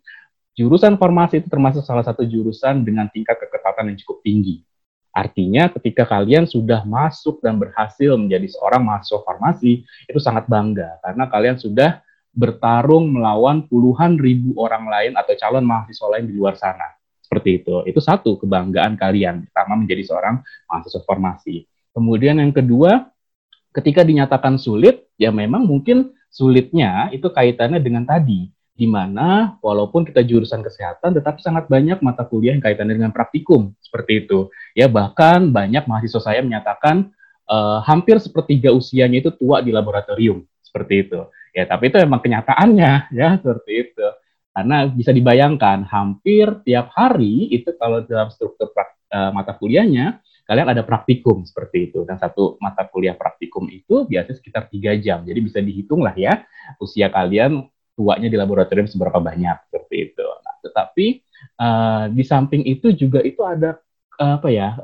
jurusan 0.56 0.96
farmasi 0.96 1.44
itu 1.44 1.52
termasuk 1.52 1.84
salah 1.86 2.08
satu 2.08 2.26
jurusan 2.26 2.82
dengan 2.82 3.12
tingkat 3.14 3.36
keketatan 3.38 3.94
yang 3.94 3.98
cukup 4.04 4.24
tinggi. 4.26 4.64
Artinya 5.10 5.68
ketika 5.74 6.06
kalian 6.06 6.46
sudah 6.46 6.86
masuk 6.86 7.42
dan 7.42 7.58
berhasil 7.58 8.14
menjadi 8.14 8.46
seorang 8.54 8.86
mahasiswa 8.86 9.26
farmasi, 9.26 9.84
itu 10.06 10.20
sangat 10.22 10.46
bangga 10.46 11.02
karena 11.02 11.26
kalian 11.26 11.58
sudah 11.58 12.00
bertarung 12.30 13.10
melawan 13.10 13.66
puluhan 13.66 14.16
ribu 14.22 14.54
orang 14.62 14.86
lain 14.86 15.12
atau 15.18 15.34
calon 15.34 15.66
mahasiswa 15.66 16.08
lain 16.14 16.30
di 16.30 16.34
luar 16.38 16.56
sana. 16.56 16.96
Seperti 17.20 17.62
itu. 17.62 17.86
Itu 17.86 18.02
satu 18.02 18.42
kebanggaan 18.42 18.98
kalian, 18.98 19.50
pertama 19.50 19.78
menjadi 19.78 20.02
seorang 20.14 20.42
mahasiswa 20.66 21.02
formasi. 21.06 21.66
Kemudian 21.94 22.42
yang 22.42 22.54
kedua, 22.54 23.10
ketika 23.74 24.02
dinyatakan 24.02 24.58
sulit, 24.58 25.10
ya 25.18 25.30
memang 25.30 25.66
mungkin 25.66 26.14
sulitnya 26.30 27.10
itu 27.14 27.30
kaitannya 27.30 27.82
dengan 27.82 28.06
tadi, 28.06 28.50
di 28.80 28.88
mana 28.88 29.60
walaupun 29.60 30.08
kita 30.08 30.24
jurusan 30.24 30.64
kesehatan, 30.64 31.12
tetapi 31.12 31.44
sangat 31.44 31.68
banyak 31.68 32.00
mata 32.00 32.24
kuliah 32.24 32.56
yang 32.56 32.64
kaitannya 32.64 32.96
dengan 32.96 33.12
praktikum, 33.12 33.76
seperti 33.84 34.24
itu. 34.24 34.48
Ya 34.72 34.88
bahkan 34.88 35.52
banyak 35.52 35.84
mahasiswa 35.84 36.32
saya 36.32 36.40
menyatakan 36.40 37.12
uh, 37.52 37.84
hampir 37.84 38.16
sepertiga 38.24 38.72
usianya 38.72 39.20
itu 39.20 39.36
tua 39.36 39.60
di 39.60 39.76
laboratorium, 39.76 40.48
seperti 40.64 41.04
itu. 41.04 41.20
Ya, 41.52 41.68
tapi 41.68 41.92
itu 41.92 42.00
memang 42.00 42.24
kenyataannya 42.24 42.92
ya 43.20 43.36
seperti 43.36 43.92
itu. 43.92 44.08
Karena 44.56 44.88
bisa 44.88 45.12
dibayangkan 45.12 45.84
hampir 45.84 46.48
tiap 46.64 46.96
hari 46.96 47.52
itu 47.52 47.76
kalau 47.76 48.00
dalam 48.08 48.32
struktur 48.32 48.72
uh, 48.72 49.32
mata 49.36 49.52
kuliahnya 49.60 50.24
kalian 50.50 50.74
ada 50.74 50.82
praktikum 50.82 51.46
seperti 51.46 51.94
itu 51.94 52.02
dan 52.10 52.18
satu 52.18 52.58
mata 52.58 52.82
kuliah 52.90 53.14
praktikum 53.14 53.70
itu 53.70 54.10
biasanya 54.10 54.34
sekitar 54.42 54.66
tiga 54.66 54.98
jam 54.98 55.22
jadi 55.22 55.38
bisa 55.38 55.62
dihitung 55.62 56.02
lah 56.02 56.18
ya 56.18 56.42
usia 56.82 57.06
kalian 57.14 57.70
tuanya 58.00 58.32
di 58.32 58.40
laboratorium 58.40 58.88
seberapa 58.88 59.20
banyak 59.20 59.68
seperti 59.68 59.96
itu. 60.16 60.24
Nah, 60.24 60.56
tetapi 60.64 61.06
uh, 61.60 62.04
di 62.08 62.24
samping 62.24 62.64
itu 62.64 62.96
juga 62.96 63.20
itu 63.20 63.44
ada 63.44 63.76
uh, 64.16 64.40
apa 64.40 64.48
ya 64.48 64.80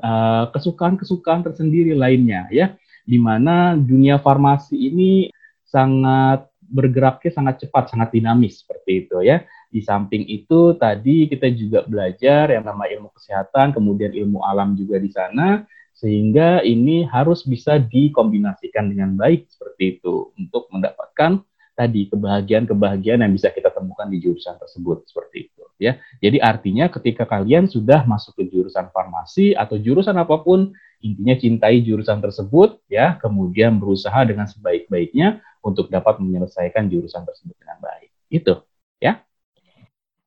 kesukaan-kesukaan 0.52 1.40
uh, 1.40 1.46
tersendiri 1.48 1.96
lainnya 1.96 2.52
ya 2.52 2.76
di 3.08 3.16
mana 3.16 3.80
dunia 3.80 4.20
farmasi 4.20 4.76
ini 4.76 5.32
sangat 5.64 6.52
bergeraknya 6.66 7.32
sangat 7.32 7.56
cepat, 7.66 7.94
sangat 7.94 8.10
dinamis 8.12 8.66
seperti 8.66 9.06
itu 9.06 9.22
ya. 9.22 9.46
Di 9.70 9.84
samping 9.86 10.26
itu 10.26 10.74
tadi 10.76 11.30
kita 11.30 11.46
juga 11.54 11.86
belajar 11.86 12.50
yang 12.50 12.66
nama 12.66 12.90
ilmu 12.90 13.14
kesehatan, 13.14 13.76
kemudian 13.76 14.12
ilmu 14.12 14.42
alam 14.42 14.74
juga 14.74 14.98
di 14.98 15.12
sana, 15.14 15.64
sehingga 15.96 16.66
ini 16.66 17.06
harus 17.08 17.46
bisa 17.46 17.78
dikombinasikan 17.78 18.90
dengan 18.92 19.16
baik 19.16 19.48
seperti 19.48 20.00
itu 20.00 20.34
untuk 20.36 20.68
mendapatkan 20.74 21.44
tadi 21.76 22.08
kebahagiaan-kebahagiaan 22.08 23.22
yang 23.22 23.34
bisa 23.36 23.52
kita 23.52 23.70
temukan 23.70 24.08
di 24.08 24.24
jurusan 24.24 24.56
tersebut 24.56 25.06
seperti 25.06 25.52
itu 25.52 25.64
ya. 25.78 26.00
Jadi 26.24 26.40
artinya 26.40 26.88
ketika 26.88 27.28
kalian 27.28 27.68
sudah 27.68 28.08
masuk 28.08 28.40
ke 28.40 28.44
jurusan 28.48 28.90
farmasi 28.96 29.54
atau 29.54 29.76
jurusan 29.76 30.16
apa 30.16 30.40
pun, 30.42 30.72
intinya 31.04 31.36
cintai 31.36 31.84
jurusan 31.84 32.24
tersebut 32.24 32.80
ya, 32.88 33.20
kemudian 33.20 33.78
berusaha 33.78 34.24
dengan 34.24 34.48
sebaik-baiknya 34.48 35.44
untuk 35.62 35.92
dapat 35.92 36.24
menyelesaikan 36.24 36.88
jurusan 36.88 37.28
tersebut 37.28 37.56
dengan 37.60 37.78
baik. 37.84 38.10
Itu 38.32 38.64
ya. 38.98 39.22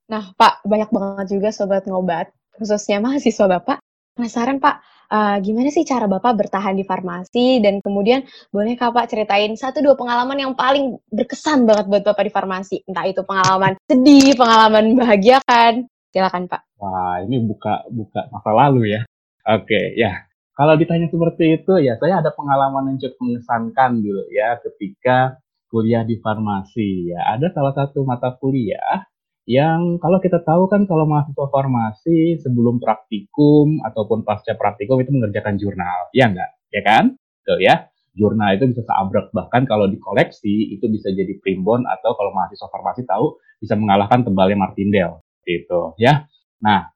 Nah, 0.08 0.32
Pak, 0.36 0.64
banyak 0.64 0.88
banget 0.88 1.26
juga 1.36 1.48
sobat 1.52 1.84
ngobat, 1.84 2.32
khususnya 2.56 3.00
mahasiswa 3.00 3.44
Bapak. 3.44 3.78
Penasaran, 4.16 4.58
Pak, 4.58 4.82
uh, 5.08 5.36
gimana 5.40 5.72
sih 5.72 5.84
cara 5.84 6.06
Bapak 6.06 6.36
bertahan 6.36 6.76
di 6.76 6.84
farmasi 6.84 7.60
dan 7.64 7.80
kemudian 7.80 8.24
boleh 8.52 8.76
Pak 8.78 9.08
ceritain 9.08 9.52
satu 9.56 9.80
dua 9.80 9.96
pengalaman 9.96 10.38
yang 10.38 10.52
paling 10.54 11.00
berkesan 11.08 11.64
banget 11.64 11.88
buat 11.88 12.02
Bapak 12.04 12.24
di 12.28 12.32
farmasi? 12.32 12.76
Entah 12.86 13.04
itu 13.08 13.24
pengalaman 13.24 13.76
sedih, 13.88 14.36
pengalaman 14.36 14.94
bahagia 14.96 15.40
kan? 15.44 15.84
Silakan, 16.08 16.48
Pak. 16.48 16.62
Wah, 16.80 17.20
ini 17.20 17.36
buka 17.42 17.84
buka 17.92 18.32
masa 18.32 18.50
lalu 18.54 18.96
ya. 18.96 19.00
Oke, 19.44 19.92
ya. 19.96 20.24
Kalau 20.56 20.74
ditanya 20.74 21.06
seperti 21.06 21.62
itu, 21.62 21.78
ya 21.78 21.94
saya 22.00 22.18
ada 22.18 22.34
pengalaman 22.34 22.90
yang 22.90 22.98
cukup 22.98 23.18
mengesankan 23.22 24.02
dulu 24.02 24.26
ya 24.34 24.58
ketika 24.58 25.38
kuliah 25.70 26.02
di 26.02 26.18
farmasi. 26.18 27.14
Ya, 27.14 27.22
ada 27.38 27.52
salah 27.54 27.76
satu 27.76 28.02
mata 28.02 28.34
kuliah 28.34 29.06
yang 29.48 29.96
kalau 29.96 30.20
kita 30.20 30.44
tahu 30.44 30.68
kan 30.68 30.84
kalau 30.84 31.08
mahasiswa 31.08 31.48
farmasi 31.48 32.36
sebelum 32.44 32.84
praktikum 32.84 33.80
ataupun 33.80 34.20
pasca 34.20 34.52
praktikum 34.60 35.00
itu 35.00 35.08
mengerjakan 35.08 35.56
jurnal, 35.56 36.12
ya 36.12 36.28
enggak? 36.28 36.52
Ya 36.68 36.84
kan? 36.84 37.16
Tuh 37.48 37.56
ya. 37.56 37.88
Jurnal 38.12 38.60
itu 38.60 38.68
bisa 38.74 38.82
seabrek 38.84 39.32
bahkan 39.32 39.64
kalau 39.64 39.88
dikoleksi 39.88 40.74
itu 40.74 40.84
bisa 40.92 41.08
jadi 41.14 41.38
primbon 41.40 41.86
atau 41.86 42.12
kalau 42.18 42.34
mahasiswa 42.34 42.68
farmasi 42.68 43.08
tahu 43.08 43.40
bisa 43.62 43.72
mengalahkan 43.78 44.26
tebalnya 44.26 44.58
Martindale 44.58 45.24
gitu 45.46 45.96
ya. 45.96 46.28
Nah, 46.60 46.92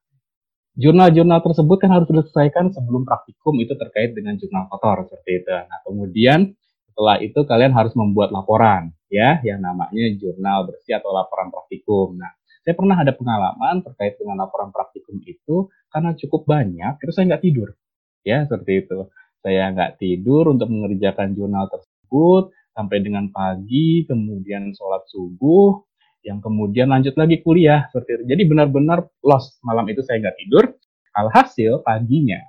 jurnal-jurnal 0.76 1.40
tersebut 1.40 1.78
kan 1.80 1.94
harus 1.94 2.10
diselesaikan 2.10 2.68
sebelum 2.74 3.08
praktikum 3.08 3.56
itu 3.64 3.72
terkait 3.80 4.12
dengan 4.12 4.36
jurnal 4.36 4.68
kotor 4.68 5.08
seperti 5.08 5.40
itu. 5.40 5.52
Nah, 5.56 5.78
kemudian 5.88 6.52
setelah 6.92 7.16
itu 7.24 7.40
kalian 7.48 7.72
harus 7.72 7.96
membuat 7.96 8.28
laporan 8.34 8.92
ya 9.08 9.40
yang 9.40 9.64
namanya 9.64 10.12
jurnal 10.20 10.68
bersih 10.68 11.00
atau 11.00 11.12
laporan 11.14 11.48
praktikum. 11.48 12.20
Nah, 12.20 12.32
saya 12.62 12.74
pernah 12.78 12.96
ada 13.02 13.10
pengalaman 13.10 13.82
terkait 13.82 14.14
dengan 14.22 14.46
laporan 14.46 14.70
praktikum 14.70 15.18
itu 15.26 15.66
karena 15.90 16.14
cukup 16.14 16.46
banyak, 16.46 16.94
terus 17.02 17.18
saya 17.18 17.34
nggak 17.34 17.42
tidur. 17.42 17.74
Ya, 18.22 18.46
seperti 18.46 18.86
itu. 18.86 19.10
Saya 19.42 19.74
nggak 19.74 19.98
tidur 19.98 20.54
untuk 20.54 20.70
mengerjakan 20.70 21.34
jurnal 21.34 21.66
tersebut 21.66 22.54
sampai 22.70 23.02
dengan 23.02 23.26
pagi, 23.34 24.06
kemudian 24.06 24.70
sholat 24.78 25.02
subuh, 25.10 25.82
yang 26.22 26.38
kemudian 26.38 26.94
lanjut 26.94 27.18
lagi 27.18 27.42
kuliah. 27.42 27.90
Seperti 27.90 28.22
itu. 28.22 28.24
Jadi 28.30 28.42
benar-benar 28.46 29.10
lost 29.26 29.58
malam 29.66 29.90
itu 29.90 30.00
saya 30.06 30.22
nggak 30.22 30.38
tidur. 30.38 30.64
Alhasil 31.12 31.82
paginya 31.82 32.40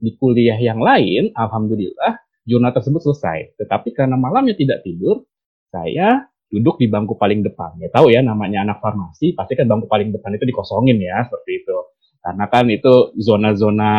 di 0.00 0.16
kuliah 0.16 0.56
yang 0.56 0.80
lain, 0.80 1.30
alhamdulillah 1.36 2.18
jurnal 2.48 2.72
tersebut 2.72 3.04
selesai. 3.04 3.60
Tetapi 3.60 3.92
karena 3.92 4.16
malamnya 4.16 4.56
tidak 4.56 4.80
tidur, 4.80 5.28
saya 5.68 6.24
duduk 6.48 6.80
di 6.80 6.88
bangku 6.88 7.14
paling 7.20 7.44
depan. 7.44 7.76
Ya 7.78 7.88
tahu 7.92 8.08
ya 8.08 8.24
namanya 8.24 8.64
anak 8.64 8.80
farmasi, 8.80 9.36
pasti 9.36 9.54
kan 9.54 9.68
bangku 9.68 9.86
paling 9.86 10.10
depan 10.10 10.34
itu 10.34 10.44
dikosongin 10.48 10.98
ya 10.98 11.28
seperti 11.28 11.64
itu. 11.64 11.76
Karena 12.18 12.44
kan 12.50 12.66
itu 12.72 13.14
zona-zona 13.20 13.92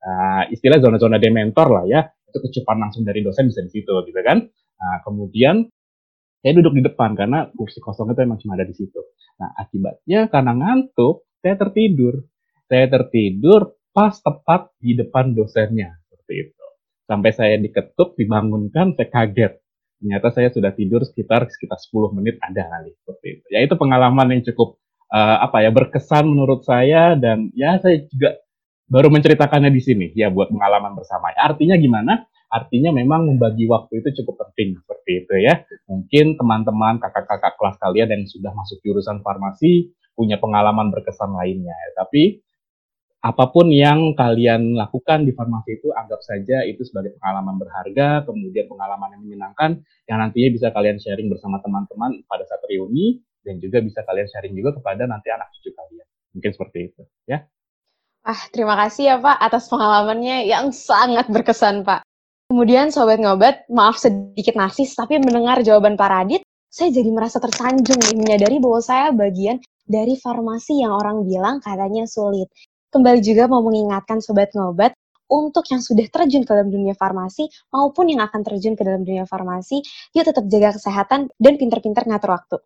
uh, 0.00 0.42
istilah 0.48 0.80
zona-zona 0.80 1.20
dementor 1.20 1.68
lah 1.70 1.84
ya. 1.86 2.00
Itu 2.28 2.44
kecupan 2.44 2.76
langsung 2.88 3.04
dari 3.04 3.24
dosen 3.24 3.48
bisa 3.48 3.64
di 3.64 3.72
situ 3.72 3.92
gitu 4.04 4.20
kan. 4.20 4.44
Nah, 4.78 4.96
kemudian 5.04 5.64
saya 6.38 6.52
duduk 6.54 6.76
di 6.76 6.82
depan 6.84 7.16
karena 7.16 7.48
kursi 7.52 7.80
kosong 7.80 8.12
itu 8.12 8.20
emang 8.24 8.38
cuma 8.40 8.56
ada 8.56 8.66
di 8.68 8.74
situ. 8.76 9.00
Nah, 9.38 9.54
akibatnya 9.56 10.28
karena 10.28 10.52
ngantuk, 10.56 11.28
saya 11.40 11.54
tertidur. 11.56 12.26
Saya 12.68 12.84
tertidur 12.90 13.80
pas 13.96 14.12
tepat 14.20 14.70
di 14.76 14.92
depan 14.92 15.32
dosennya 15.32 15.96
seperti 16.04 16.34
itu. 16.48 16.66
Sampai 17.08 17.32
saya 17.32 17.56
diketuk, 17.56 18.20
dibangunkan, 18.20 18.92
saya 18.92 19.08
kaget 19.08 19.52
ternyata 19.98 20.30
saya 20.30 20.48
sudah 20.54 20.70
tidur 20.72 21.02
sekitar 21.02 21.50
sekitar 21.50 21.78
10 21.78 22.16
menit 22.16 22.38
ada 22.38 22.64
kali 22.70 22.94
seperti 22.94 23.26
itu. 23.38 23.44
Ya 23.50 23.60
itu 23.66 23.74
pengalaman 23.74 24.30
yang 24.32 24.42
cukup 24.46 24.78
uh, 25.10 25.42
apa 25.42 25.66
ya 25.66 25.70
berkesan 25.74 26.24
menurut 26.24 26.62
saya 26.62 27.18
dan 27.18 27.50
ya 27.52 27.76
saya 27.82 28.06
juga 28.08 28.38
baru 28.88 29.12
menceritakannya 29.12 29.68
di 29.68 29.82
sini 29.84 30.06
ya 30.16 30.32
buat 30.32 30.48
pengalaman 30.48 30.96
bersama. 30.96 31.34
Artinya 31.36 31.76
gimana? 31.76 32.24
Artinya 32.48 32.96
memang 32.96 33.28
membagi 33.28 33.68
waktu 33.68 34.00
itu 34.00 34.24
cukup 34.24 34.48
penting 34.48 34.80
seperti 34.80 35.10
itu 35.26 35.34
ya. 35.44 35.60
Mungkin 35.84 36.40
teman-teman 36.40 36.96
kakak-kakak 36.96 37.60
kelas 37.60 37.76
kalian 37.76 38.08
yang 38.08 38.24
sudah 38.24 38.56
masuk 38.56 38.80
jurusan 38.80 39.20
farmasi 39.20 39.92
punya 40.16 40.40
pengalaman 40.40 40.88
berkesan 40.88 41.36
lainnya. 41.36 41.76
Tapi 41.92 42.40
apa 43.18 43.50
pun 43.50 43.66
yang 43.74 44.14
kalian 44.14 44.78
lakukan 44.78 45.26
di 45.26 45.34
farmasi 45.34 45.82
itu 45.82 45.90
anggap 45.90 46.22
saja 46.22 46.62
itu 46.62 46.86
sebagai 46.86 47.18
pengalaman 47.18 47.58
berharga, 47.58 48.22
kemudian 48.22 48.70
pengalaman 48.70 49.18
yang 49.18 49.22
menyenangkan 49.26 49.70
yang 50.06 50.22
nantinya 50.22 50.50
bisa 50.54 50.70
kalian 50.70 51.02
sharing 51.02 51.26
bersama 51.26 51.58
teman-teman 51.58 52.22
pada 52.30 52.46
saat 52.46 52.62
reuni 52.70 53.18
dan 53.42 53.58
juga 53.58 53.82
bisa 53.82 54.06
kalian 54.06 54.30
sharing 54.30 54.54
juga 54.54 54.78
kepada 54.78 55.10
nanti 55.10 55.34
anak 55.34 55.50
cucu 55.58 55.74
kalian. 55.74 56.06
Mungkin 56.38 56.50
seperti 56.54 56.78
itu, 56.94 57.02
ya. 57.26 57.42
Ah, 58.22 58.38
terima 58.54 58.78
kasih 58.78 59.02
ya 59.10 59.16
Pak 59.18 59.36
atas 59.40 59.66
pengalamannya 59.66 60.46
yang 60.46 60.70
sangat 60.70 61.26
berkesan 61.26 61.82
Pak. 61.82 62.06
Kemudian 62.48 62.94
Sobat 62.94 63.18
Ngobat, 63.18 63.66
maaf 63.68 63.98
sedikit 63.98 64.54
narsis, 64.54 64.94
tapi 64.94 65.18
mendengar 65.18 65.60
jawaban 65.66 65.98
Pak 65.98 66.08
Radit, 66.08 66.42
saya 66.70 66.94
jadi 66.94 67.10
merasa 67.10 67.42
tersanjung 67.42 67.98
menyadari 68.14 68.62
bahwa 68.62 68.78
saya 68.78 69.10
bagian 69.10 69.58
dari 69.88 70.20
farmasi 70.20 70.84
yang 70.84 70.92
orang 70.94 71.24
bilang 71.24 71.64
katanya 71.64 72.04
sulit 72.04 72.52
kembali 72.88 73.20
juga 73.20 73.46
mau 73.46 73.60
mengingatkan 73.60 74.18
Sobat 74.24 74.52
Ngobat 74.56 74.96
untuk 75.28 75.64
yang 75.68 75.84
sudah 75.84 76.08
terjun 76.08 76.42
ke 76.42 76.50
dalam 76.50 76.72
dunia 76.72 76.96
farmasi 76.96 77.52
maupun 77.68 78.08
yang 78.08 78.24
akan 78.24 78.40
terjun 78.40 78.72
ke 78.74 78.82
dalam 78.82 79.04
dunia 79.04 79.28
farmasi, 79.28 79.84
yuk 80.16 80.24
tetap 80.24 80.48
jaga 80.48 80.72
kesehatan 80.76 81.28
dan 81.36 81.54
pinter-pinter 81.60 82.08
ngatur 82.08 82.32
waktu. 82.32 82.56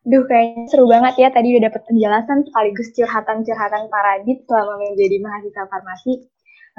Duh, 0.00 0.24
kayaknya 0.24 0.64
seru 0.72 0.88
banget 0.88 1.14
ya 1.20 1.28
tadi 1.28 1.54
udah 1.54 1.68
dapat 1.68 1.82
penjelasan 1.86 2.48
sekaligus 2.48 2.88
curhatan-curhatan 2.96 3.92
Paradit 3.92 4.42
selama 4.48 4.80
menjadi 4.80 5.16
mahasiswa 5.20 5.64
farmasi. 5.68 6.12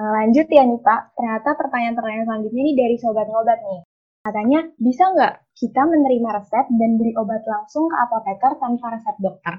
Nah, 0.02 0.10
lanjut 0.18 0.48
ya 0.50 0.64
nih 0.66 0.82
Pak, 0.82 1.00
ternyata 1.14 1.50
pertanyaan-pertanyaan 1.54 2.26
selanjutnya 2.26 2.62
ini 2.66 2.74
dari 2.74 2.96
Sobat 2.98 3.28
Ngobat 3.30 3.60
nih. 3.62 3.82
Katanya, 4.26 4.60
bisa 4.82 5.04
nggak 5.14 5.34
kita 5.54 5.82
menerima 5.86 6.30
resep 6.42 6.66
dan 6.78 6.92
beli 6.98 7.14
obat 7.14 7.46
langsung 7.46 7.86
ke 7.90 7.96
apoteker 8.02 8.58
tanpa 8.58 8.98
resep 8.98 9.16
dokter? 9.22 9.56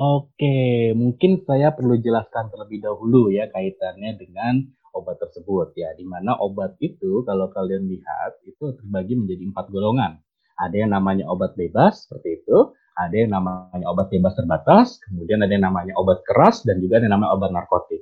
Oke, 0.00 0.96
mungkin 0.96 1.44
saya 1.44 1.68
perlu 1.76 2.00
jelaskan 2.00 2.48
terlebih 2.48 2.80
dahulu 2.80 3.28
ya 3.28 3.52
kaitannya 3.52 4.16
dengan 4.16 4.64
obat 4.96 5.20
tersebut 5.20 5.76
ya, 5.76 5.92
di 5.92 6.08
mana 6.08 6.32
obat 6.40 6.80
itu 6.80 7.20
kalau 7.28 7.52
kalian 7.52 7.84
lihat 7.92 8.40
itu 8.48 8.72
terbagi 8.72 9.20
menjadi 9.20 9.44
empat 9.52 9.68
golongan. 9.68 10.16
Ada 10.56 10.88
yang 10.88 10.96
namanya 10.96 11.28
obat 11.28 11.52
bebas 11.60 12.08
seperti 12.08 12.40
itu, 12.40 12.72
ada 12.96 13.12
yang 13.12 13.36
namanya 13.36 13.84
obat 13.84 14.08
bebas 14.08 14.32
terbatas, 14.32 14.96
kemudian 15.04 15.44
ada 15.44 15.52
yang 15.52 15.68
namanya 15.68 15.92
obat 16.00 16.24
keras 16.24 16.64
dan 16.64 16.80
juga 16.80 16.96
ada 16.96 17.12
yang 17.12 17.20
namanya 17.20 17.32
obat 17.36 17.50
narkotik. 17.52 18.00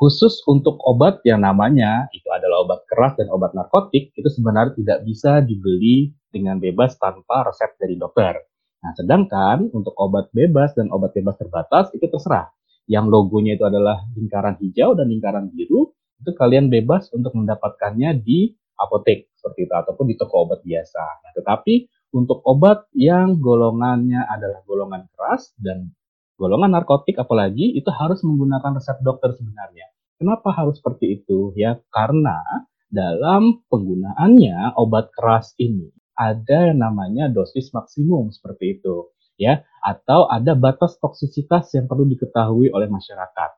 Khusus 0.00 0.40
untuk 0.48 0.80
obat 0.80 1.20
yang 1.28 1.44
namanya 1.44 2.08
itu 2.16 2.26
adalah 2.32 2.64
obat 2.64 2.88
keras 2.88 3.20
dan 3.20 3.28
obat 3.28 3.52
narkotik 3.52 4.16
itu 4.16 4.28
sebenarnya 4.32 4.80
tidak 4.80 4.98
bisa 5.04 5.44
dibeli 5.44 6.16
dengan 6.32 6.56
bebas 6.56 6.96
tanpa 6.96 7.44
resep 7.44 7.76
dari 7.76 8.00
dokter 8.00 8.40
Nah, 8.82 8.92
sedangkan 8.98 9.70
untuk 9.70 9.94
obat 9.94 10.34
bebas 10.34 10.74
dan 10.74 10.90
obat 10.90 11.14
bebas 11.14 11.38
terbatas 11.38 11.94
itu 11.94 12.02
terserah. 12.10 12.50
Yang 12.90 13.14
logonya 13.14 13.54
itu 13.54 13.62
adalah 13.62 14.02
lingkaran 14.18 14.58
hijau 14.58 14.98
dan 14.98 15.06
lingkaran 15.06 15.54
biru, 15.54 15.94
itu 16.18 16.30
kalian 16.34 16.66
bebas 16.66 17.06
untuk 17.14 17.30
mendapatkannya 17.38 18.18
di 18.18 18.50
apotek 18.74 19.30
seperti 19.38 19.70
itu 19.70 19.74
ataupun 19.74 20.10
di 20.10 20.18
toko 20.18 20.50
obat 20.50 20.66
biasa. 20.66 21.02
Nah, 21.22 21.30
tetapi 21.38 21.86
untuk 22.18 22.42
obat 22.42 22.90
yang 22.92 23.38
golongannya 23.38 24.26
adalah 24.26 24.66
golongan 24.66 25.06
keras 25.14 25.54
dan 25.62 25.94
golongan 26.34 26.74
narkotik 26.74 27.14
apalagi 27.22 27.78
itu 27.78 27.88
harus 27.94 28.20
menggunakan 28.26 28.82
resep 28.82 28.98
dokter 29.06 29.30
sebenarnya. 29.38 29.86
Kenapa 30.18 30.50
harus 30.54 30.82
seperti 30.82 31.22
itu? 31.22 31.54
Ya 31.54 31.78
karena 31.94 32.42
dalam 32.90 33.62
penggunaannya 33.70 34.74
obat 34.74 35.14
keras 35.14 35.54
ini 35.56 35.88
ada 36.16 36.72
yang 36.72 36.78
namanya 36.80 37.32
dosis 37.32 37.72
maksimum 37.72 38.28
seperti 38.32 38.78
itu 38.78 39.10
ya 39.40 39.64
atau 39.80 40.28
ada 40.28 40.52
batas 40.54 41.00
toksisitas 41.00 41.72
yang 41.74 41.88
perlu 41.90 42.06
diketahui 42.06 42.70
oleh 42.70 42.86
masyarakat. 42.86 43.50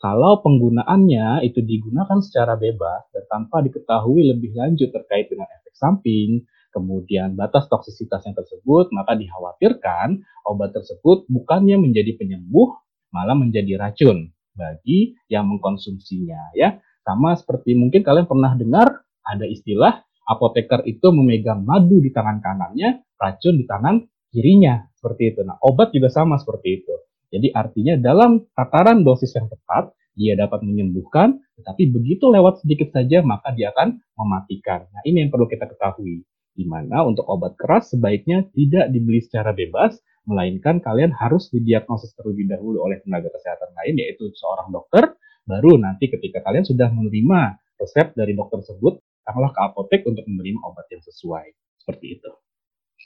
Kalau 0.00 0.40
penggunaannya 0.40 1.44
itu 1.44 1.60
digunakan 1.60 2.24
secara 2.24 2.56
bebas 2.56 3.04
dan 3.12 3.24
tanpa 3.28 3.60
diketahui 3.60 4.32
lebih 4.32 4.56
lanjut 4.56 4.88
terkait 4.96 5.28
dengan 5.28 5.44
efek 5.60 5.76
samping, 5.76 6.48
kemudian 6.72 7.36
batas 7.36 7.68
toksisitasnya 7.68 8.32
tersebut, 8.32 8.88
maka 8.96 9.12
dikhawatirkan 9.12 10.24
obat 10.48 10.72
tersebut 10.72 11.28
bukannya 11.28 11.76
menjadi 11.76 12.16
penyembuh, 12.16 12.80
malah 13.12 13.36
menjadi 13.36 13.76
racun 13.76 14.32
bagi 14.56 15.20
yang 15.28 15.44
mengkonsumsinya 15.52 16.56
ya. 16.56 16.80
Sama 17.04 17.36
seperti 17.36 17.76
mungkin 17.76 18.00
kalian 18.00 18.24
pernah 18.24 18.56
dengar 18.56 19.04
ada 19.20 19.44
istilah 19.44 20.00
apoteker 20.30 20.86
itu 20.86 21.10
memegang 21.10 21.66
madu 21.66 21.98
di 21.98 22.14
tangan 22.14 22.38
kanannya, 22.38 23.02
racun 23.18 23.58
di 23.58 23.66
tangan 23.66 23.98
kirinya, 24.30 24.86
seperti 24.94 25.34
itu. 25.34 25.40
Nah, 25.42 25.58
obat 25.66 25.90
juga 25.90 26.06
sama 26.06 26.38
seperti 26.38 26.68
itu. 26.78 26.94
Jadi 27.30 27.50
artinya 27.50 27.98
dalam 27.98 28.46
tataran 28.54 29.02
dosis 29.02 29.34
yang 29.34 29.50
tepat, 29.50 29.90
dia 30.14 30.38
dapat 30.38 30.62
menyembuhkan, 30.62 31.38
tetapi 31.58 31.90
begitu 31.90 32.30
lewat 32.30 32.62
sedikit 32.62 32.94
saja, 32.94 33.22
maka 33.22 33.50
dia 33.54 33.74
akan 33.74 33.98
mematikan. 34.18 34.86
Nah, 34.90 35.02
ini 35.06 35.26
yang 35.26 35.30
perlu 35.34 35.50
kita 35.50 35.66
ketahui 35.66 36.22
di 36.50 36.66
mana 36.66 37.06
untuk 37.06 37.24
obat 37.30 37.54
keras 37.54 37.94
sebaiknya 37.94 38.44
tidak 38.52 38.90
dibeli 38.90 39.22
secara 39.22 39.54
bebas, 39.54 39.96
melainkan 40.28 40.82
kalian 40.82 41.14
harus 41.14 41.48
didiagnosis 41.48 42.12
terlebih 42.18 42.50
dahulu 42.50 42.84
oleh 42.84 43.00
tenaga 43.00 43.32
kesehatan 43.32 43.70
lain, 43.72 43.94
yaitu 43.96 44.28
seorang 44.36 44.68
dokter, 44.68 45.16
baru 45.48 45.80
nanti 45.80 46.12
ketika 46.12 46.44
kalian 46.44 46.66
sudah 46.66 46.92
menerima 46.92 47.56
resep 47.80 48.12
dari 48.12 48.36
dokter 48.36 48.60
tersebut, 48.60 49.00
datanglah 49.30 49.54
ke 49.54 49.60
apotek 49.62 50.02
untuk 50.10 50.26
menerima 50.26 50.58
obat 50.66 50.90
yang 50.90 50.98
sesuai. 51.06 51.54
Seperti 51.78 52.18
itu. 52.18 52.30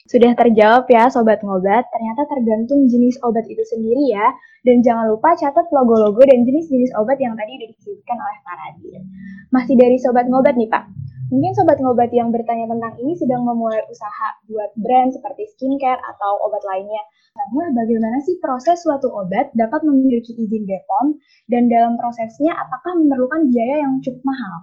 Sudah 0.08 0.32
terjawab 0.32 0.88
ya 0.88 1.12
Sobat 1.12 1.44
Ngobat, 1.44 1.84
ternyata 1.92 2.22
tergantung 2.28 2.88
jenis 2.88 3.20
obat 3.20 3.44
itu 3.46 3.60
sendiri 3.68 4.16
ya. 4.16 4.32
Dan 4.64 4.80
jangan 4.80 5.12
lupa 5.12 5.36
catat 5.36 5.68
logo-logo 5.68 6.24
dan 6.24 6.48
jenis-jenis 6.48 6.96
obat 6.96 7.20
yang 7.20 7.36
tadi 7.36 7.60
sudah 7.60 7.68
disebutkan 7.76 8.16
oleh 8.16 8.38
Pak 8.40 8.54
Radit. 8.56 9.02
Masih 9.52 9.76
dari 9.76 9.96
Sobat 10.00 10.24
Ngobat 10.32 10.56
nih 10.56 10.72
Pak, 10.72 10.84
Mungkin 11.32 11.56
sobat 11.56 11.80
ngobat 11.80 12.12
yang 12.12 12.28
bertanya 12.28 12.68
tentang 12.68 13.00
ini 13.00 13.16
sedang 13.16 13.48
memulai 13.48 13.80
usaha 13.88 14.28
buat 14.44 14.70
brand 14.76 15.08
seperti 15.08 15.48
skincare 15.56 15.96
atau 15.96 16.32
obat 16.44 16.60
lainnya. 16.68 17.00
Karena 17.32 17.72
bagaimana 17.72 18.22
sih 18.22 18.36
proses 18.44 18.84
suatu 18.84 19.08
obat 19.08 19.48
dapat 19.56 19.82
memiliki 19.88 20.36
izin 20.36 20.68
BPOM 20.68 21.16
dan 21.48 21.72
dalam 21.72 21.96
prosesnya 21.96 22.52
apakah 22.60 23.00
memerlukan 23.00 23.48
biaya 23.48 23.88
yang 23.88 24.04
cukup 24.04 24.20
mahal? 24.20 24.54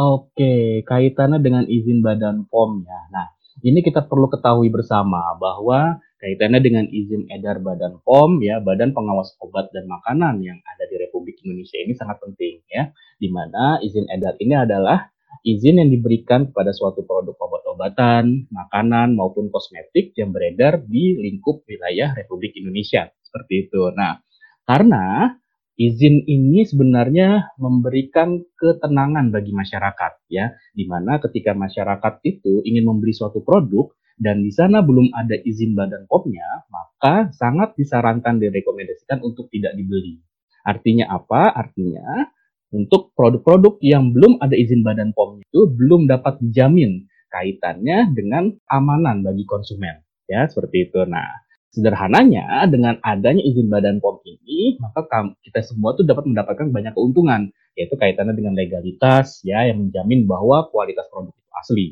Oke, 0.00 0.80
kaitannya 0.88 1.44
dengan 1.44 1.64
izin 1.68 2.00
badan 2.00 2.48
POM 2.48 2.88
ya. 2.88 3.00
Nah, 3.12 3.26
ini 3.60 3.84
kita 3.84 4.08
perlu 4.08 4.32
ketahui 4.32 4.72
bersama 4.72 5.36
bahwa 5.36 6.00
kaitannya 6.16 6.60
dengan 6.64 6.86
izin 6.88 7.28
edar 7.28 7.60
Badan 7.60 8.00
POM 8.00 8.40
ya, 8.40 8.64
Badan 8.64 8.96
Pengawas 8.96 9.36
Obat 9.44 9.68
dan 9.76 9.84
Makanan 9.84 10.40
yang 10.40 10.56
ada 10.64 10.88
di 10.88 10.96
Republik 10.96 11.44
Indonesia 11.44 11.76
ini 11.76 11.92
sangat 11.92 12.16
penting 12.24 12.64
ya, 12.72 12.88
di 13.20 13.28
mana 13.28 13.76
izin 13.84 14.08
edar 14.08 14.40
ini 14.40 14.56
adalah 14.56 15.12
izin 15.44 15.84
yang 15.84 15.92
diberikan 15.92 16.48
kepada 16.48 16.72
suatu 16.72 17.04
produk 17.04 17.36
obat-obatan, 17.36 18.48
makanan 18.48 19.12
maupun 19.12 19.52
kosmetik 19.52 20.16
yang 20.16 20.32
beredar 20.32 20.80
di 20.80 21.20
lingkup 21.20 21.60
wilayah 21.68 22.16
Republik 22.16 22.56
Indonesia. 22.56 23.12
Seperti 23.20 23.68
itu. 23.68 23.92
Nah, 23.92 24.16
karena 24.64 25.36
izin 25.80 26.28
ini 26.28 26.68
sebenarnya 26.68 27.56
memberikan 27.56 28.44
ketenangan 28.60 29.32
bagi 29.32 29.56
masyarakat 29.56 30.12
ya, 30.28 30.52
di 30.76 30.84
mana 30.84 31.16
ketika 31.24 31.56
masyarakat 31.56 32.20
itu 32.28 32.60
ingin 32.68 32.84
membeli 32.84 33.16
suatu 33.16 33.40
produk 33.40 33.88
dan 34.20 34.44
di 34.44 34.52
sana 34.52 34.84
belum 34.84 35.08
ada 35.16 35.40
izin 35.40 35.72
Badan 35.72 36.04
POM-nya, 36.04 36.68
maka 36.68 37.32
sangat 37.32 37.72
disarankan 37.80 38.36
direkomendasikan 38.36 39.24
untuk 39.24 39.48
tidak 39.48 39.72
dibeli. 39.72 40.20
Artinya 40.68 41.08
apa? 41.08 41.56
Artinya 41.56 42.28
untuk 42.76 43.16
produk-produk 43.16 43.80
yang 43.80 44.12
belum 44.12 44.36
ada 44.44 44.52
izin 44.52 44.84
Badan 44.84 45.16
POM 45.16 45.40
itu 45.40 45.64
belum 45.72 46.04
dapat 46.04 46.36
dijamin 46.44 47.08
kaitannya 47.32 48.12
dengan 48.12 48.52
amanan 48.68 49.24
bagi 49.24 49.48
konsumen. 49.48 50.04
Ya, 50.28 50.44
seperti 50.44 50.92
itu. 50.92 51.00
Nah, 51.08 51.26
sederhananya 51.70 52.66
dengan 52.66 52.98
adanya 53.02 53.42
izin 53.42 53.70
Badan 53.70 54.02
POM 54.02 54.18
ini, 54.26 54.76
maka 54.82 55.06
kita 55.42 55.62
semua 55.62 55.94
tuh 55.94 56.02
dapat 56.02 56.26
mendapatkan 56.26 56.66
banyak 56.70 56.92
keuntungan, 56.98 57.50
yaitu 57.78 57.94
kaitannya 57.94 58.34
dengan 58.34 58.58
legalitas 58.58 59.40
ya 59.46 59.66
yang 59.70 59.86
menjamin 59.86 60.26
bahwa 60.26 60.66
kualitas 60.74 61.06
produk 61.08 61.30
itu 61.30 61.52
asli. 61.54 61.86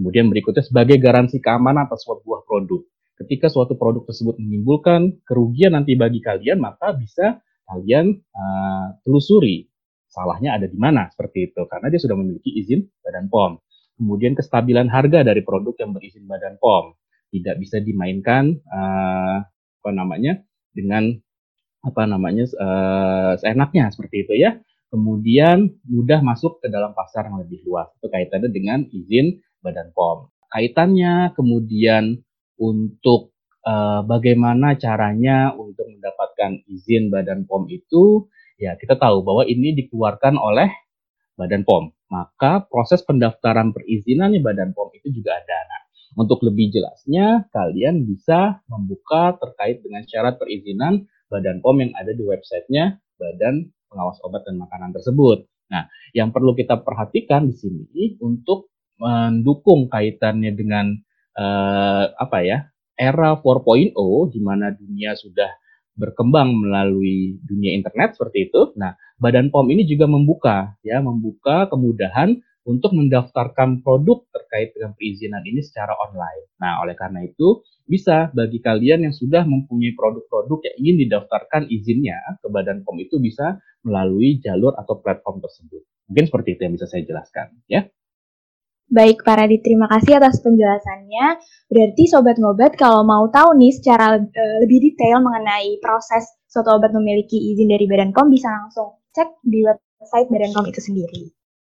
Kemudian 0.00 0.32
berikutnya 0.32 0.64
sebagai 0.64 0.96
garansi 0.96 1.42
keamanan 1.44 1.90
atas 1.90 2.06
sebuah 2.06 2.48
produk. 2.48 2.80
Ketika 3.18 3.50
suatu 3.50 3.74
produk 3.74 4.06
tersebut 4.06 4.38
menimbulkan 4.38 5.20
kerugian 5.26 5.74
nanti 5.74 5.98
bagi 5.98 6.22
kalian, 6.22 6.62
maka 6.62 6.94
bisa 6.94 7.42
kalian 7.66 8.16
uh, 8.32 8.96
telusuri 9.04 9.68
salahnya 10.08 10.56
ada 10.56 10.64
di 10.64 10.78
mana 10.80 11.12
seperti 11.12 11.52
itu 11.52 11.68
karena 11.68 11.92
dia 11.92 12.00
sudah 12.00 12.16
memiliki 12.16 12.48
izin 12.48 12.88
Badan 13.04 13.28
POM. 13.28 13.60
Kemudian 13.98 14.38
kestabilan 14.38 14.86
harga 14.88 15.26
dari 15.26 15.42
produk 15.42 15.74
yang 15.82 15.90
berizin 15.92 16.24
Badan 16.30 16.56
POM 16.62 16.94
tidak 17.32 17.60
bisa 17.60 17.78
dimainkan 17.80 18.56
uh, 18.68 19.44
apa 19.78 19.90
namanya 19.92 20.40
dengan 20.72 21.14
apa 21.84 22.02
namanya 22.04 22.44
uh, 22.58 23.32
seenaknya 23.38 23.88
seperti 23.92 24.26
itu 24.26 24.34
ya. 24.36 24.58
Kemudian 24.88 25.68
mudah 25.84 26.24
masuk 26.24 26.64
ke 26.64 26.72
dalam 26.72 26.96
pasar 26.96 27.28
yang 27.28 27.44
lebih 27.44 27.60
luas. 27.68 27.92
Itu 28.00 28.08
kaitannya 28.08 28.48
dengan 28.48 28.88
izin 28.88 29.36
Badan 29.60 29.92
POM. 29.92 30.32
Kaitannya 30.48 31.36
kemudian 31.36 32.24
untuk 32.56 33.36
uh, 33.68 34.00
bagaimana 34.08 34.80
caranya 34.80 35.52
untuk 35.52 35.92
mendapatkan 35.92 36.64
izin 36.64 37.12
Badan 37.12 37.44
POM 37.44 37.68
itu 37.68 38.32
ya 38.56 38.80
kita 38.80 38.96
tahu 38.96 39.20
bahwa 39.20 39.44
ini 39.44 39.76
dikeluarkan 39.76 40.40
oleh 40.40 40.72
Badan 41.36 41.68
POM. 41.68 41.92
Maka 42.08 42.64
proses 42.64 43.04
pendaftaran 43.04 43.76
perizinan 43.76 44.32
di 44.32 44.40
Badan 44.40 44.72
POM 44.72 44.88
itu 44.96 45.12
juga 45.12 45.36
ada. 45.36 45.58
Nah, 45.68 45.77
untuk 46.18 46.42
lebih 46.42 46.74
jelasnya, 46.74 47.46
kalian 47.54 48.02
bisa 48.02 48.58
membuka 48.66 49.38
terkait 49.38 49.78
dengan 49.86 50.02
syarat 50.02 50.34
perizinan 50.34 51.06
Badan 51.30 51.62
POM 51.62 51.78
yang 51.78 51.92
ada 51.94 52.10
di 52.10 52.26
websitenya 52.26 52.98
Badan 53.14 53.70
Pengawas 53.86 54.18
Obat 54.26 54.42
dan 54.42 54.58
Makanan 54.58 54.90
tersebut. 54.98 55.46
Nah, 55.70 55.86
yang 56.10 56.34
perlu 56.34 56.58
kita 56.58 56.82
perhatikan 56.82 57.46
di 57.46 57.54
sini 57.54 58.18
untuk 58.18 58.72
mendukung 58.98 59.86
kaitannya 59.86 60.50
dengan 60.58 60.90
uh, 61.38 62.10
apa 62.18 62.42
ya 62.42 62.66
era 62.98 63.38
4.0 63.38 63.94
di 64.34 64.40
mana 64.42 64.74
dunia 64.74 65.14
sudah 65.14 65.54
berkembang 65.94 66.54
melalui 66.54 67.38
dunia 67.46 67.74
internet 67.74 68.18
seperti 68.18 68.50
itu. 68.50 68.74
Nah, 68.74 68.98
Badan 69.18 69.50
POM 69.50 69.66
ini 69.70 69.86
juga 69.86 70.10
membuka 70.10 70.74
ya, 70.82 70.98
membuka 70.98 71.70
kemudahan 71.70 72.38
untuk 72.68 72.92
mendaftarkan 72.92 73.80
produk 73.80 74.28
terkait 74.28 74.76
dengan 74.76 74.92
perizinan 74.92 75.40
ini 75.48 75.64
secara 75.64 75.96
online. 75.96 76.52
Nah, 76.60 76.84
oleh 76.84 76.92
karena 76.92 77.24
itu 77.24 77.64
bisa 77.88 78.28
bagi 78.36 78.60
kalian 78.60 79.08
yang 79.08 79.14
sudah 79.16 79.48
mempunyai 79.48 79.96
produk-produk 79.96 80.60
yang 80.68 80.76
ingin 80.84 80.96
didaftarkan 81.08 81.72
izinnya 81.72 82.20
ke 82.44 82.52
Badan 82.52 82.84
POM 82.84 83.00
itu 83.00 83.16
bisa 83.16 83.56
melalui 83.80 84.36
jalur 84.44 84.76
atau 84.76 85.00
platform 85.00 85.40
tersebut. 85.40 85.80
Mungkin 86.12 86.28
seperti 86.28 86.60
itu 86.60 86.60
yang 86.68 86.74
bisa 86.76 86.84
saya 86.84 87.02
jelaskan, 87.08 87.56
ya. 87.64 87.88
Baik, 88.88 89.20
para 89.20 89.44
di 89.44 89.60
terima 89.60 89.84
kasih 89.88 90.16
atas 90.16 90.40
penjelasannya. 90.40 91.40
Berarti 91.68 92.08
Sobat 92.08 92.40
Ngobat 92.40 92.76
kalau 92.76 93.04
mau 93.04 93.28
tahu 93.28 93.56
nih 93.56 93.72
secara 93.76 94.16
uh, 94.16 94.56
lebih 94.64 94.80
detail 94.80 95.20
mengenai 95.20 95.76
proses 95.80 96.24
suatu 96.48 96.80
obat 96.80 96.96
memiliki 96.96 97.36
izin 97.52 97.68
dari 97.68 97.84
Badan 97.84 98.16
POM 98.16 98.32
bisa 98.32 98.48
langsung 98.48 98.96
cek 99.12 99.44
di 99.44 99.60
website 99.60 100.32
Badan 100.32 100.56
POM 100.56 100.64
itu 100.72 100.80
sendiri. 100.80 101.37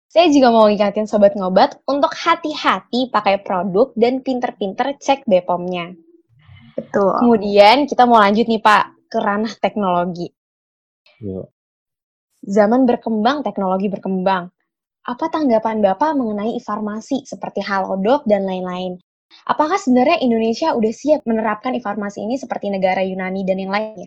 Saya 0.08 0.32
juga 0.32 0.48
mau 0.48 0.72
ingatin 0.72 1.04
Sobat 1.04 1.36
Ngobat 1.36 1.84
untuk 1.84 2.16
hati-hati 2.16 3.12
pakai 3.12 3.44
produk 3.44 3.92
dan 3.92 4.24
pinter-pinter 4.24 4.96
cek 4.96 5.28
BPOM-nya. 5.28 5.92
Betul. 6.80 7.12
Kemudian 7.20 7.84
kita 7.84 8.08
mau 8.08 8.16
lanjut 8.16 8.48
nih 8.48 8.64
Pak 8.64 9.12
ke 9.12 9.18
ranah 9.20 9.52
teknologi. 9.60 10.32
Yuk. 11.20 11.52
Zaman 12.40 12.88
berkembang, 12.88 13.44
teknologi 13.44 13.92
berkembang 13.92 14.48
apa 15.08 15.32
tanggapan 15.32 15.80
Bapak 15.80 16.12
mengenai 16.20 16.60
e-farmasi 16.60 17.24
seperti 17.24 17.64
Halodoc 17.64 18.28
dan 18.28 18.44
lain-lain? 18.44 19.00
Apakah 19.48 19.80
sebenarnya 19.80 20.20
Indonesia 20.20 20.76
udah 20.76 20.92
siap 20.92 21.24
menerapkan 21.24 21.72
e-farmasi 21.72 22.28
ini 22.28 22.36
seperti 22.36 22.68
negara 22.68 23.00
Yunani 23.00 23.40
dan 23.48 23.56
yang 23.56 23.72
lainnya? 23.72 24.04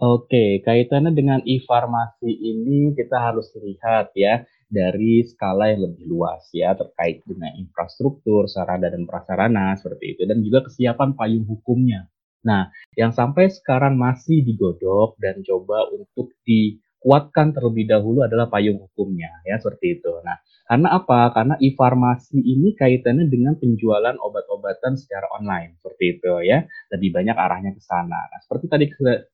Oke, 0.00 0.64
kaitannya 0.64 1.12
dengan 1.12 1.40
e-farmasi 1.44 2.28
ini 2.28 2.96
kita 2.96 3.20
harus 3.20 3.52
lihat 3.60 4.16
ya 4.16 4.48
dari 4.66 5.22
skala 5.22 5.70
yang 5.70 5.86
lebih 5.90 6.04
luas 6.10 6.46
ya 6.50 6.74
terkait 6.74 7.22
dengan 7.22 7.54
infrastruktur, 7.54 8.50
sarana 8.50 8.90
dan 8.90 9.06
prasarana 9.06 9.78
seperti 9.78 10.18
itu 10.18 10.22
dan 10.26 10.42
juga 10.42 10.66
kesiapan 10.66 11.14
payung 11.14 11.46
hukumnya. 11.46 12.10
Nah, 12.46 12.70
yang 12.94 13.10
sampai 13.10 13.50
sekarang 13.50 13.98
masih 13.98 14.42
digodok 14.46 15.18
dan 15.18 15.42
coba 15.42 15.90
untuk 15.90 16.30
di 16.46 16.78
kuatkan 17.02 17.54
terlebih 17.54 17.86
dahulu 17.86 18.26
adalah 18.26 18.50
payung 18.50 18.82
hukumnya 18.82 19.30
ya 19.46 19.58
seperti 19.62 20.02
itu. 20.02 20.10
Nah, 20.26 20.38
karena 20.66 20.98
apa? 20.98 21.30
Karena 21.30 21.54
e-farmasi 21.62 22.42
ini 22.42 22.74
kaitannya 22.74 23.30
dengan 23.30 23.54
penjualan 23.54 24.14
obat-obatan 24.18 24.98
secara 24.98 25.30
online 25.38 25.78
seperti 25.78 26.18
itu 26.18 26.32
ya. 26.42 26.66
Lebih 26.90 27.14
banyak 27.14 27.36
arahnya 27.38 27.70
ke 27.74 27.82
sana. 27.82 28.18
Nah, 28.18 28.38
seperti 28.42 28.66
tadi 28.66 28.84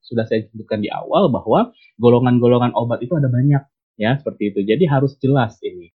sudah 0.04 0.24
saya 0.28 0.44
sebutkan 0.52 0.84
di 0.84 0.92
awal 0.92 1.32
bahwa 1.32 1.72
golongan-golongan 1.96 2.76
obat 2.76 3.00
itu 3.00 3.16
ada 3.16 3.32
banyak 3.32 3.64
ya 3.96 4.16
seperti 4.18 4.52
itu. 4.54 4.60
Jadi 4.64 4.84
harus 4.88 5.16
jelas 5.20 5.58
ini. 5.64 5.92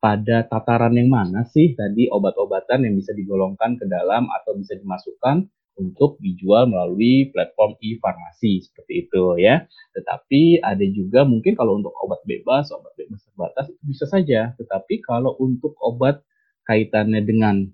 pada 0.00 0.48
tataran 0.48 0.96
yang 0.96 1.12
mana 1.12 1.44
sih 1.44 1.76
tadi 1.76 2.08
obat-obatan 2.08 2.88
yang 2.88 2.96
bisa 2.96 3.12
digolongkan 3.12 3.76
ke 3.76 3.84
dalam 3.84 4.32
atau 4.32 4.56
bisa 4.56 4.72
dimasukkan 4.80 5.44
untuk 5.76 6.16
dijual 6.24 6.68
melalui 6.68 7.28
platform 7.32 7.76
e-farmasi 7.80 8.64
seperti 8.64 9.06
itu 9.06 9.36
ya. 9.36 9.64
Tetapi 9.96 10.64
ada 10.64 10.84
juga 10.88 11.28
mungkin 11.28 11.52
kalau 11.52 11.76
untuk 11.76 11.92
obat 12.00 12.20
bebas, 12.24 12.72
obat 12.72 12.96
bebas 12.96 13.20
terbatas 13.28 13.68
itu 13.68 13.82
bisa 13.84 14.04
saja. 14.08 14.56
Tetapi 14.56 15.04
kalau 15.04 15.36
untuk 15.36 15.76
obat 15.80 16.24
kaitannya 16.64 17.20
dengan 17.24 17.68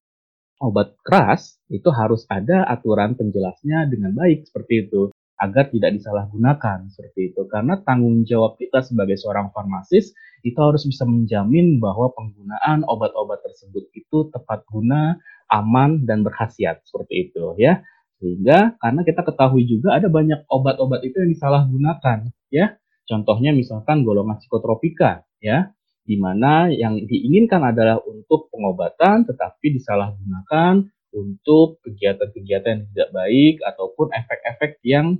obat 0.63 0.99
keras 1.07 1.63
itu 1.69 1.89
harus 1.93 2.25
ada 2.27 2.65
aturan 2.67 3.15
penjelasnya 3.15 3.87
dengan 3.87 4.17
baik 4.17 4.49
seperti 4.49 4.89
itu 4.89 5.13
agar 5.37 5.69
tidak 5.69 5.97
disalahgunakan 6.01 6.89
seperti 6.89 7.33
itu 7.33 7.45
karena 7.53 7.77
tanggung 7.85 8.25
jawab 8.25 8.57
kita 8.57 8.81
sebagai 8.81 9.21
seorang 9.21 9.53
farmasis 9.53 10.17
itu 10.47 10.59
harus 10.63 10.87
bisa 10.87 11.03
menjamin 11.03 11.83
bahwa 11.83 12.15
penggunaan 12.15 12.87
obat-obat 12.87 13.43
tersebut 13.43 13.91
itu 13.93 14.31
tepat 14.31 14.63
guna, 14.71 15.19
aman 15.51 16.07
dan 16.07 16.23
berkhasiat 16.23 16.87
seperti 16.87 17.31
itu 17.31 17.59
ya. 17.59 17.83
Sehingga 18.23 18.79
karena 18.81 19.05
kita 19.05 19.27
ketahui 19.27 19.69
juga 19.69 19.99
ada 19.99 20.09
banyak 20.09 20.47
obat-obat 20.49 21.05
itu 21.05 21.21
yang 21.21 21.31
disalahgunakan 21.35 22.31
ya. 22.49 22.79
Contohnya 23.07 23.55
misalkan 23.55 24.03
golongan 24.03 24.39
psikotropika 24.39 25.27
ya, 25.43 25.71
di 26.07 26.17
mana 26.17 26.71
yang 26.71 27.03
diinginkan 27.03 27.63
adalah 27.67 27.99
untuk 28.07 28.47
pengobatan 28.55 29.27
tetapi 29.27 29.79
disalahgunakan 29.79 30.87
untuk 31.17 31.81
kegiatan-kegiatan 31.81 32.71
yang 32.77 32.85
tidak 32.93 33.11
baik 33.17 33.55
ataupun 33.65 34.13
efek-efek 34.13 34.85
yang 34.85 35.17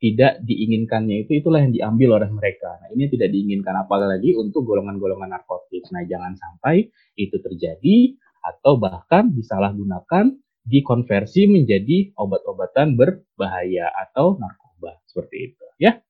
tidak 0.00 0.40
diinginkannya 0.46 1.28
itu 1.28 1.44
itulah 1.44 1.60
yang 1.60 1.76
diambil 1.76 2.22
oleh 2.22 2.30
mereka. 2.32 2.72
Nah, 2.80 2.88
ini 2.96 3.12
tidak 3.12 3.28
diinginkan 3.36 3.76
apalagi 3.84 4.32
untuk 4.32 4.64
golongan-golongan 4.64 5.28
narkotik. 5.28 5.84
Nah, 5.92 6.08
jangan 6.08 6.32
sampai 6.40 6.88
itu 7.20 7.36
terjadi 7.36 8.16
atau 8.40 8.80
bahkan 8.80 9.28
disalahgunakan 9.36 10.32
dikonversi 10.64 11.52
menjadi 11.52 12.16
obat-obatan 12.16 12.96
berbahaya 12.96 13.92
atau 14.08 14.40
narkoba 14.40 14.96
seperti 15.04 15.52
itu, 15.52 15.64
ya. 15.76 16.00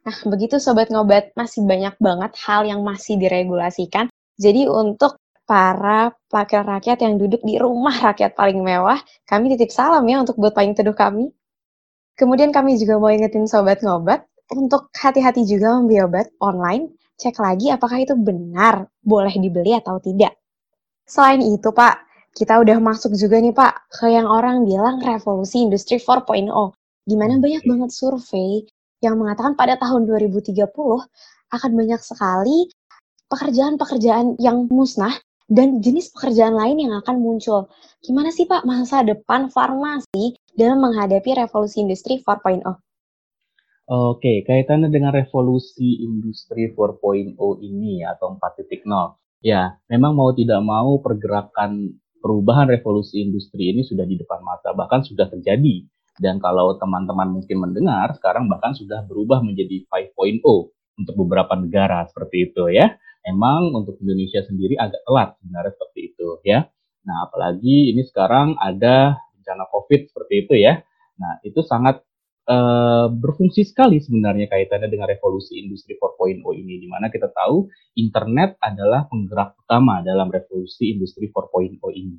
Nah, 0.00 0.16
begitu 0.24 0.56
sobat 0.56 0.88
ngobat, 0.88 1.36
masih 1.36 1.68
banyak 1.68 1.92
banget 2.00 2.32
hal 2.40 2.64
yang 2.64 2.80
masih 2.80 3.20
diregulasikan. 3.20 4.08
Jadi 4.40 4.64
untuk 4.64 5.20
para 5.50 6.14
wakil 6.30 6.62
rakyat 6.62 7.02
yang 7.02 7.18
duduk 7.18 7.42
di 7.42 7.58
rumah 7.58 7.90
rakyat 7.90 8.38
paling 8.38 8.62
mewah, 8.62 9.02
kami 9.26 9.50
titip 9.50 9.74
salam 9.74 10.06
ya 10.06 10.22
untuk 10.22 10.38
buat 10.38 10.54
paling 10.54 10.78
teduh 10.78 10.94
kami. 10.94 11.34
Kemudian 12.14 12.54
kami 12.54 12.78
juga 12.78 13.02
mau 13.02 13.10
ingetin 13.10 13.50
sobat 13.50 13.82
ngobat, 13.82 14.30
untuk 14.54 14.94
hati-hati 14.94 15.42
juga 15.42 15.74
membeli 15.74 16.06
obat 16.06 16.30
online, 16.38 16.94
cek 17.18 17.42
lagi 17.42 17.66
apakah 17.74 17.98
itu 17.98 18.14
benar 18.14 18.86
boleh 19.02 19.34
dibeli 19.42 19.74
atau 19.74 19.98
tidak. 19.98 20.38
Selain 21.02 21.42
itu 21.42 21.74
Pak, 21.74 21.98
kita 22.30 22.62
udah 22.62 22.78
masuk 22.78 23.18
juga 23.18 23.42
nih 23.42 23.50
Pak 23.50 23.90
ke 23.90 24.06
yang 24.06 24.30
orang 24.30 24.62
bilang 24.62 25.02
revolusi 25.02 25.66
industri 25.66 25.98
4.0, 25.98 26.46
di 27.10 27.14
mana 27.18 27.42
banyak 27.42 27.66
banget 27.66 27.90
survei 27.90 28.70
yang 29.02 29.18
mengatakan 29.18 29.58
pada 29.58 29.74
tahun 29.82 30.06
2030 30.06 30.62
akan 31.50 31.70
banyak 31.74 31.98
sekali 31.98 32.70
pekerjaan-pekerjaan 33.26 34.38
yang 34.38 34.70
musnah 34.70 35.14
dan 35.50 35.82
jenis 35.82 36.14
pekerjaan 36.14 36.54
lain 36.54 36.78
yang 36.78 36.94
akan 37.02 37.18
muncul. 37.18 37.66
Gimana 38.00 38.30
sih 38.30 38.46
Pak 38.46 38.62
masa 38.62 39.02
depan 39.02 39.50
farmasi 39.50 40.38
dalam 40.54 40.78
menghadapi 40.78 41.34
revolusi 41.34 41.82
industri 41.82 42.22
4.0? 42.22 42.62
Oke, 43.90 44.46
kaitannya 44.46 44.86
dengan 44.86 45.10
revolusi 45.10 46.06
industri 46.06 46.70
4.0 46.70 47.34
ini 47.66 48.06
atau 48.06 48.38
4.0. 48.38 48.86
Ya, 49.42 49.74
memang 49.90 50.14
mau 50.14 50.30
tidak 50.30 50.62
mau 50.62 51.02
pergerakan 51.02 51.98
perubahan 52.22 52.70
revolusi 52.70 53.18
industri 53.18 53.74
ini 53.74 53.82
sudah 53.82 54.06
di 54.06 54.14
depan 54.14 54.46
mata, 54.46 54.70
bahkan 54.70 55.02
sudah 55.02 55.26
terjadi. 55.26 55.82
Dan 56.20 56.38
kalau 56.38 56.78
teman-teman 56.78 57.34
mungkin 57.34 57.58
mendengar, 57.58 58.14
sekarang 58.14 58.46
bahkan 58.46 58.76
sudah 58.78 59.02
berubah 59.02 59.42
menjadi 59.42 59.82
5.0 59.90 60.70
untuk 61.00 61.14
beberapa 61.16 61.56
negara 61.56 62.04
seperti 62.06 62.52
itu 62.52 62.68
ya 62.68 62.92
emang 63.24 63.72
untuk 63.74 64.00
Indonesia 64.00 64.40
sendiri 64.44 64.76
agak 64.76 65.02
telat 65.04 65.36
sebenarnya 65.40 65.72
seperti 65.76 66.00
itu 66.14 66.28
ya. 66.44 66.68
Nah, 67.04 67.16
apalagi 67.28 67.92
ini 67.92 68.02
sekarang 68.04 68.60
ada 68.60 69.16
bencana 69.36 69.64
COVID 69.72 70.00
seperti 70.12 70.34
itu 70.46 70.54
ya. 70.60 70.80
Nah, 71.20 71.40
itu 71.44 71.60
sangat 71.64 72.00
uh, 72.48 73.08
berfungsi 73.12 73.64
sekali 73.68 74.00
sebenarnya 74.00 74.48
kaitannya 74.48 74.88
dengan 74.88 75.08
revolusi 75.08 75.60
industri 75.60 75.96
4.0 75.96 76.40
ini, 76.60 76.80
di 76.80 76.88
mana 76.88 77.08
kita 77.12 77.28
tahu 77.32 77.68
internet 77.96 78.56
adalah 78.60 79.08
penggerak 79.08 79.56
utama 79.60 80.00
dalam 80.00 80.28
revolusi 80.28 80.92
industri 80.92 81.28
4.0 81.28 81.76
ini. 81.96 82.16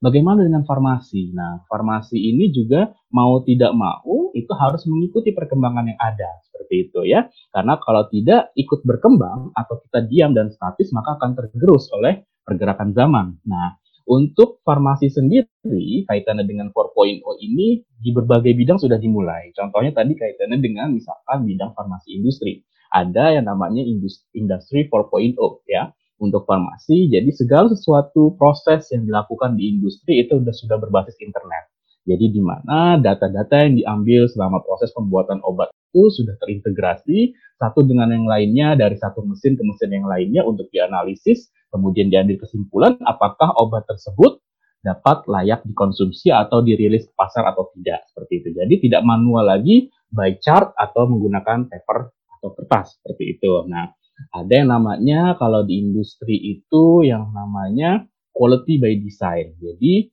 Bagaimana 0.00 0.40
dengan 0.40 0.64
farmasi? 0.64 1.36
Nah, 1.36 1.60
farmasi 1.68 2.16
ini 2.16 2.48
juga 2.48 2.88
mau 3.12 3.44
tidak 3.44 3.76
mau 3.76 4.32
itu 4.32 4.48
harus 4.56 4.88
mengikuti 4.88 5.36
perkembangan 5.36 5.92
yang 5.92 6.00
ada 6.00 6.40
seperti 6.40 6.88
itu 6.88 7.04
ya. 7.04 7.28
Karena 7.52 7.76
kalau 7.76 8.08
tidak 8.08 8.48
ikut 8.56 8.80
berkembang 8.80 9.52
atau 9.52 9.76
kita 9.84 10.08
diam 10.08 10.32
dan 10.32 10.48
statis 10.48 10.88
maka 10.96 11.20
akan 11.20 11.36
tergerus 11.36 11.92
oleh 11.92 12.24
pergerakan 12.48 12.96
zaman. 12.96 13.44
Nah, 13.44 13.76
untuk 14.08 14.64
farmasi 14.64 15.12
sendiri 15.12 16.08
kaitannya 16.08 16.48
dengan 16.48 16.72
4.0 16.72 17.20
ini 17.44 17.84
di 17.84 18.10
berbagai 18.16 18.56
bidang 18.56 18.80
sudah 18.80 18.96
dimulai. 18.96 19.52
Contohnya 19.52 19.92
tadi 19.92 20.16
kaitannya 20.16 20.64
dengan 20.64 20.96
misalkan 20.96 21.44
bidang 21.44 21.76
farmasi 21.76 22.16
industri. 22.16 22.64
Ada 22.88 23.36
yang 23.36 23.52
namanya 23.52 23.84
industri 24.32 24.88
4.0 24.88 25.36
ya 25.68 25.92
untuk 26.20 26.44
farmasi. 26.44 27.08
Jadi 27.08 27.32
segala 27.32 27.72
sesuatu 27.72 28.36
proses 28.36 28.86
yang 28.92 29.08
dilakukan 29.08 29.56
di 29.56 29.72
industri 29.74 30.22
itu 30.22 30.38
sudah 30.38 30.54
sudah 30.54 30.76
berbasis 30.76 31.16
internet. 31.18 31.72
Jadi 32.04 32.32
di 32.32 32.40
mana 32.40 32.96
data-data 33.00 33.60
yang 33.64 33.76
diambil 33.76 34.28
selama 34.28 34.60
proses 34.64 34.92
pembuatan 34.92 35.40
obat 35.44 35.72
itu 35.90 36.22
sudah 36.22 36.38
terintegrasi 36.38 37.34
satu 37.60 37.84
dengan 37.84 38.08
yang 38.08 38.24
lainnya 38.24 38.72
dari 38.78 38.96
satu 38.96 39.20
mesin 39.26 39.58
ke 39.58 39.62
mesin 39.66 39.90
yang 39.92 40.06
lainnya 40.08 40.40
untuk 40.46 40.70
dianalisis, 40.72 41.52
kemudian 41.68 42.08
diambil 42.08 42.40
kesimpulan 42.40 42.96
apakah 43.04 43.52
obat 43.60 43.84
tersebut 43.84 44.40
dapat 44.80 45.28
layak 45.28 45.60
dikonsumsi 45.68 46.32
atau 46.32 46.64
dirilis 46.64 47.04
ke 47.04 47.12
pasar 47.12 47.44
atau 47.52 47.68
tidak 47.76 48.00
seperti 48.08 48.32
itu. 48.40 48.48
Jadi 48.56 48.74
tidak 48.88 49.04
manual 49.04 49.44
lagi 49.44 49.92
by 50.08 50.40
chart 50.40 50.72
atau 50.72 51.04
menggunakan 51.04 51.68
paper 51.68 52.08
atau 52.40 52.50
kertas 52.56 52.96
seperti 52.96 53.36
itu. 53.36 53.68
Nah, 53.68 53.92
ada 54.28 54.52
yang 54.52 54.68
namanya 54.68 55.34
kalau 55.40 55.64
di 55.64 55.80
industri 55.80 56.36
itu 56.36 57.02
yang 57.08 57.32
namanya 57.32 58.04
quality 58.36 58.76
by 58.76 58.94
design. 59.00 59.56
Jadi 59.56 60.12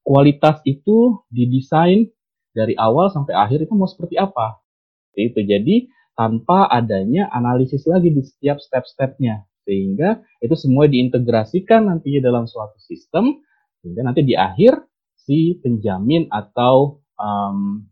kualitas 0.00 0.64
itu 0.64 1.20
didesain 1.28 2.08
dari 2.56 2.72
awal 2.80 3.12
sampai 3.12 3.36
akhir 3.36 3.68
itu 3.68 3.72
mau 3.76 3.86
seperti 3.86 4.16
apa. 4.16 4.60
Itu 5.12 5.44
jadi 5.44 5.88
tanpa 6.16 6.68
adanya 6.72 7.28
analisis 7.28 7.84
lagi 7.84 8.08
di 8.08 8.24
setiap 8.24 8.56
step-stepnya. 8.60 9.44
Sehingga 9.66 10.22
itu 10.40 10.54
semua 10.54 10.86
diintegrasikan 10.86 11.90
nantinya 11.90 12.20
dalam 12.24 12.44
suatu 12.48 12.80
sistem. 12.80 13.40
Sehingga 13.82 14.06
nanti 14.06 14.24
di 14.24 14.32
akhir 14.32 14.80
si 15.16 15.58
penjamin 15.58 16.30
atau 16.30 17.02
um, 17.18 17.84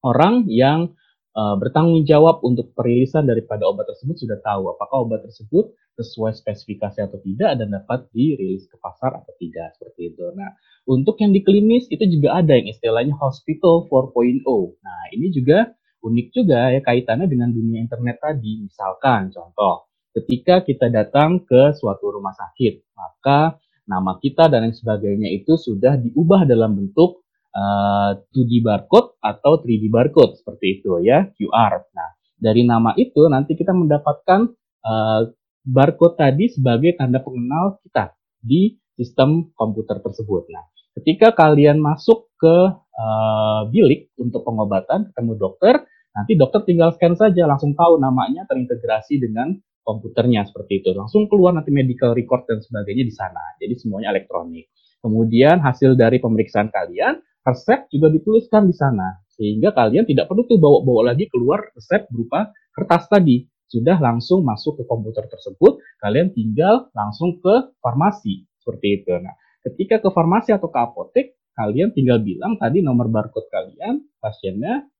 orang 0.00 0.48
yang 0.48 0.96
uh, 1.36 1.54
bertanggung 1.58 2.02
jawab 2.06 2.42
untuk 2.42 2.72
perilisan 2.74 3.26
daripada 3.26 3.66
obat 3.66 3.86
tersebut 3.90 4.16
sudah 4.26 4.38
tahu 4.42 4.72
apakah 4.74 5.06
obat 5.06 5.22
tersebut 5.26 5.70
sesuai 6.00 6.32
spesifikasi 6.32 7.04
atau 7.04 7.18
tidak 7.20 7.60
dan 7.60 7.68
dapat 7.70 8.08
dirilis 8.14 8.64
ke 8.66 8.76
pasar 8.80 9.20
atau 9.20 9.32
tidak 9.36 9.76
seperti 9.76 10.14
itu. 10.14 10.24
Nah, 10.32 10.56
untuk 10.88 11.20
yang 11.20 11.30
di 11.36 11.44
klinis 11.44 11.84
itu 11.92 12.02
juga 12.08 12.40
ada 12.40 12.56
yang 12.56 12.72
istilahnya 12.72 13.14
hospital 13.20 13.86
4.0. 13.86 14.42
Nah, 14.80 15.00
ini 15.12 15.28
juga 15.28 15.68
unik 16.00 16.26
juga 16.32 16.72
ya 16.72 16.80
kaitannya 16.80 17.28
dengan 17.28 17.52
dunia 17.52 17.84
internet 17.84 18.16
tadi. 18.18 18.64
Misalkan 18.64 19.28
contoh, 19.28 19.92
ketika 20.16 20.64
kita 20.64 20.88
datang 20.88 21.44
ke 21.44 21.76
suatu 21.76 22.08
rumah 22.08 22.32
sakit, 22.32 22.96
maka 22.96 23.60
nama 23.84 24.16
kita 24.16 24.48
dan 24.48 24.70
lain 24.70 24.74
sebagainya 24.74 25.28
itu 25.28 25.58
sudah 25.58 26.00
diubah 26.00 26.48
dalam 26.48 26.78
bentuk 26.78 27.19
uh, 27.54 28.10
eh, 28.16 28.30
2D 28.34 28.62
barcode 28.62 29.18
atau 29.20 29.58
3D 29.62 29.90
barcode 29.90 30.38
seperti 30.38 30.80
itu 30.80 30.98
ya 31.02 31.28
QR. 31.34 31.82
Nah 31.94 32.10
dari 32.40 32.64
nama 32.64 32.96
itu 32.96 33.26
nanti 33.28 33.58
kita 33.58 33.74
mendapatkan 33.74 34.48
uh, 34.86 35.22
barcode 35.66 36.16
tadi 36.16 36.48
sebagai 36.48 36.96
tanda 36.96 37.20
pengenal 37.20 37.78
kita 37.84 38.16
di 38.40 38.78
sistem 38.96 39.52
komputer 39.54 40.00
tersebut. 40.00 40.48
Nah 40.50 40.64
ketika 41.00 41.34
kalian 41.34 41.78
masuk 41.78 42.30
ke 42.40 42.56
uh, 42.76 43.62
bilik 43.68 44.10
untuk 44.16 44.42
pengobatan 44.46 45.12
ketemu 45.12 45.32
dokter, 45.36 45.74
nanti 46.16 46.32
dokter 46.34 46.64
tinggal 46.64 46.92
scan 46.96 47.14
saja 47.14 47.44
langsung 47.44 47.76
tahu 47.76 48.00
namanya 48.00 48.48
terintegrasi 48.48 49.20
dengan 49.20 49.54
komputernya 49.84 50.46
seperti 50.48 50.84
itu. 50.84 50.92
Langsung 50.96 51.26
keluar 51.26 51.56
nanti 51.56 51.72
medical 51.72 52.12
record 52.14 52.46
dan 52.46 52.60
sebagainya 52.60 53.04
di 53.04 53.14
sana. 53.14 53.56
Jadi 53.58 53.74
semuanya 53.80 54.12
elektronik. 54.14 54.68
Kemudian 55.00 55.64
hasil 55.64 55.96
dari 55.96 56.20
pemeriksaan 56.20 56.68
kalian 56.68 57.18
resep 57.46 57.88
juga 57.88 58.12
dituliskan 58.12 58.68
di 58.68 58.74
sana 58.76 59.20
sehingga 59.32 59.72
kalian 59.72 60.04
tidak 60.04 60.28
perlu 60.28 60.44
tuh 60.44 60.60
bawa-bawa 60.60 61.14
lagi 61.14 61.26
keluar 61.32 61.72
resep 61.72 62.04
berupa 62.12 62.52
kertas 62.76 63.08
tadi 63.08 63.48
sudah 63.70 64.02
langsung 64.02 64.42
masuk 64.42 64.82
ke 64.82 64.84
komputer 64.84 65.30
tersebut, 65.30 65.78
kalian 66.02 66.34
tinggal 66.34 66.90
langsung 66.90 67.38
ke 67.38 67.70
farmasi 67.78 68.42
seperti 68.58 69.00
itu. 69.00 69.14
Nah, 69.14 69.32
ketika 69.62 70.02
ke 70.02 70.10
farmasi 70.10 70.50
atau 70.50 70.66
ke 70.66 70.78
apotek, 70.82 71.26
kalian 71.54 71.94
tinggal 71.94 72.18
bilang 72.18 72.58
tadi 72.58 72.82
nomor 72.82 73.06
barcode 73.06 73.46
kalian, 73.46 74.02
pasiennya 74.18 74.90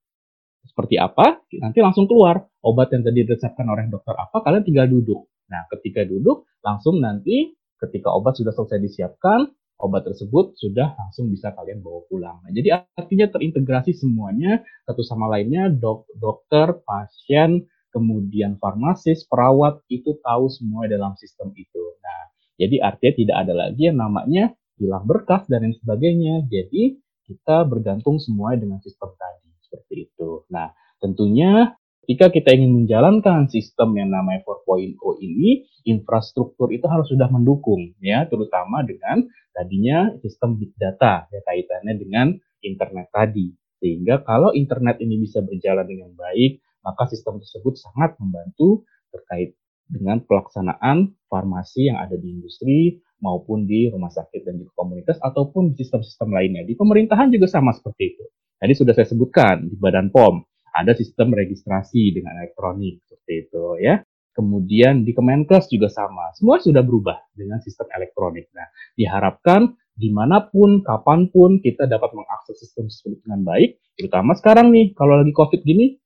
seperti 0.63 1.03
apa, 1.03 1.43
nanti 1.59 1.83
langsung 1.83 2.07
keluar 2.07 2.47
obat 2.63 2.95
yang 2.95 3.03
tadi 3.03 3.27
diresepkan 3.27 3.67
oleh 3.67 3.91
dokter 3.91 4.15
apa, 4.15 4.39
kalian 4.39 4.63
tinggal 4.63 4.87
duduk. 4.87 5.27
Nah, 5.51 5.67
ketika 5.75 6.07
duduk, 6.07 6.47
langsung 6.63 7.03
nanti 7.03 7.51
ketika 7.83 8.15
obat 8.15 8.39
sudah 8.39 8.55
selesai 8.55 8.79
disiapkan, 8.79 9.51
obat 9.81 10.05
tersebut 10.07 10.55
sudah 10.61 10.93
langsung 10.97 11.33
bisa 11.33 11.51
kalian 11.57 11.81
bawa 11.81 12.05
pulang. 12.07 12.39
Nah, 12.45 12.53
jadi 12.53 12.85
artinya 12.95 13.27
terintegrasi 13.33 13.97
semuanya 13.97 14.61
satu 14.85 15.01
sama 15.01 15.27
lainnya, 15.33 15.73
dok, 15.73 16.07
dokter, 16.21 16.77
pasien, 16.85 17.65
kemudian 17.91 18.61
farmasis, 18.61 19.27
perawat 19.27 19.83
itu 19.91 20.21
tahu 20.23 20.47
semua 20.53 20.87
dalam 20.87 21.17
sistem 21.19 21.51
itu. 21.57 21.83
Nah, 22.01 22.21
jadi 22.61 22.77
artinya 22.85 23.15
tidak 23.17 23.37
ada 23.49 23.55
lagi 23.57 23.83
yang 23.89 23.99
namanya 23.99 24.55
hilang 24.77 25.05
berkas 25.09 25.45
dan 25.51 25.67
lain 25.67 25.77
sebagainya. 25.81 26.47
Jadi 26.47 27.01
kita 27.27 27.65
bergantung 27.67 28.21
semua 28.21 28.55
dengan 28.55 28.79
sistem 28.85 29.13
tadi 29.17 29.51
seperti 29.65 30.11
itu. 30.11 30.45
Nah, 30.51 30.71
tentunya 30.99 31.75
ketika 32.11 32.27
kita 32.35 32.51
ingin 32.59 32.75
menjalankan 32.75 33.47
sistem 33.47 33.95
yang 33.95 34.11
namanya 34.11 34.43
4.0 34.43 34.99
ini, 35.23 35.63
infrastruktur 35.87 36.75
itu 36.75 36.83
harus 36.91 37.07
sudah 37.07 37.31
mendukung 37.31 37.95
ya, 38.03 38.27
terutama 38.27 38.83
dengan 38.83 39.31
tadinya 39.53 40.15
sistem 40.23 40.57
big 40.57 40.73
data 40.79 41.27
ya 41.31 41.41
kaitannya 41.45 41.95
dengan 41.99 42.27
internet 42.63 43.09
tadi. 43.11 43.53
Sehingga 43.81 44.21
kalau 44.23 44.53
internet 44.53 45.01
ini 45.01 45.25
bisa 45.25 45.41
berjalan 45.41 45.89
dengan 45.89 46.13
baik, 46.13 46.61
maka 46.85 47.09
sistem 47.09 47.41
tersebut 47.41 47.81
sangat 47.81 48.17
membantu 48.21 48.85
terkait 49.09 49.57
dengan 49.91 50.23
pelaksanaan 50.23 51.17
farmasi 51.27 51.91
yang 51.91 51.99
ada 51.99 52.15
di 52.15 52.29
industri 52.31 53.03
maupun 53.21 53.67
di 53.67 53.91
rumah 53.91 54.09
sakit 54.13 54.47
dan 54.47 54.61
juga 54.61 54.73
komunitas 54.79 55.19
ataupun 55.21 55.75
sistem-sistem 55.77 56.31
lainnya. 56.31 56.63
Di 56.65 56.79
pemerintahan 56.79 57.29
juga 57.33 57.51
sama 57.51 57.75
seperti 57.75 58.17
itu. 58.17 58.25
Tadi 58.61 58.73
sudah 58.77 58.93
saya 58.93 59.09
sebutkan 59.09 59.67
di 59.67 59.77
Badan 59.77 60.13
POM 60.13 60.45
ada 60.71 60.93
sistem 60.95 61.35
registrasi 61.35 62.15
dengan 62.15 62.39
elektronik 62.41 63.03
seperti 63.09 63.49
itu 63.49 63.65
ya. 63.83 64.01
Kemudian 64.31 65.03
di 65.03 65.11
Kemenkes 65.11 65.69
juga 65.69 65.91
sama. 65.91 66.31
Semua 66.39 66.63
sudah 66.63 66.81
berubah 66.81 67.19
dengan 67.35 67.59
sistem 67.61 67.91
elektronik. 67.93 68.49
Nah, 68.55 68.71
diharapkan 68.95 69.75
di 69.99 70.09
mana 70.09 70.49
pun, 70.49 70.81
kapan 70.81 71.29
pun 71.29 71.61
kita 71.61 71.85
dapat 71.85 72.15
mengakses 72.17 72.63
sistem 72.63 72.89
tersebut 72.89 73.21
dengan 73.27 73.43
baik. 73.45 73.77
Terutama 73.99 74.33
sekarang 74.39 74.73
nih, 74.73 74.97
kalau 74.97 75.21
lagi 75.21 75.35
COVID 75.35 75.61
gini, 75.61 76.01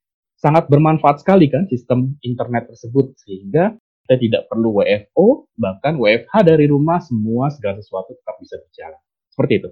sangat 0.44 0.68
bermanfaat 0.68 1.24
sekali 1.24 1.48
kan 1.48 1.64
sistem 1.72 2.20
internet 2.20 2.68
tersebut 2.68 3.16
sehingga 3.24 3.72
kita 4.04 4.20
tidak 4.20 4.42
perlu 4.52 4.76
WFO 4.76 5.48
bahkan 5.56 5.96
WFH 5.96 6.44
dari 6.44 6.68
rumah 6.68 7.00
semua 7.00 7.48
segala 7.48 7.80
sesuatu 7.80 8.12
tetap 8.12 8.36
bisa 8.36 8.60
berjalan 8.60 9.00
seperti 9.32 9.52
itu. 9.64 9.70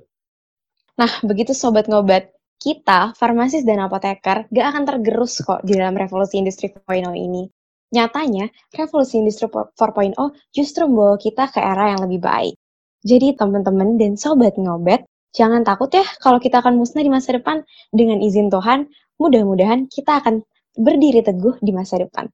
Nah 0.97 1.13
begitu 1.21 1.53
sobat 1.53 1.93
ngobat 1.93 2.33
kita 2.57 3.13
farmasis 3.21 3.69
dan 3.69 3.85
apoteker 3.85 4.49
gak 4.49 4.67
akan 4.73 4.85
tergerus 4.89 5.45
kok 5.45 5.61
di 5.61 5.77
dalam 5.77 5.93
revolusi 5.93 6.41
industri 6.41 6.73
4.0 6.73 7.13
ini. 7.13 7.45
Nyatanya, 7.93 8.49
revolusi 8.73 9.21
industri 9.21 9.53
4.0 9.53 10.17
justru 10.57 10.89
membawa 10.89 11.21
kita 11.21 11.53
ke 11.53 11.61
era 11.61 11.93
yang 11.93 12.01
lebih 12.09 12.25
baik. 12.25 12.57
Jadi 13.05 13.37
teman-teman 13.37 14.01
dan 14.01 14.17
sobat 14.17 14.57
ngobet, 14.57 15.05
jangan 15.37 15.61
takut 15.61 15.93
ya 15.93 16.07
kalau 16.25 16.41
kita 16.41 16.65
akan 16.65 16.81
musnah 16.81 17.05
di 17.05 17.13
masa 17.13 17.37
depan. 17.37 17.61
Dengan 17.93 18.25
izin 18.25 18.49
Tuhan, 18.49 18.89
mudah-mudahan 19.21 19.93
kita 19.93 20.25
akan 20.25 20.41
berdiri 20.73 21.21
teguh 21.21 21.61
di 21.61 21.69
masa 21.77 22.01
depan. 22.01 22.33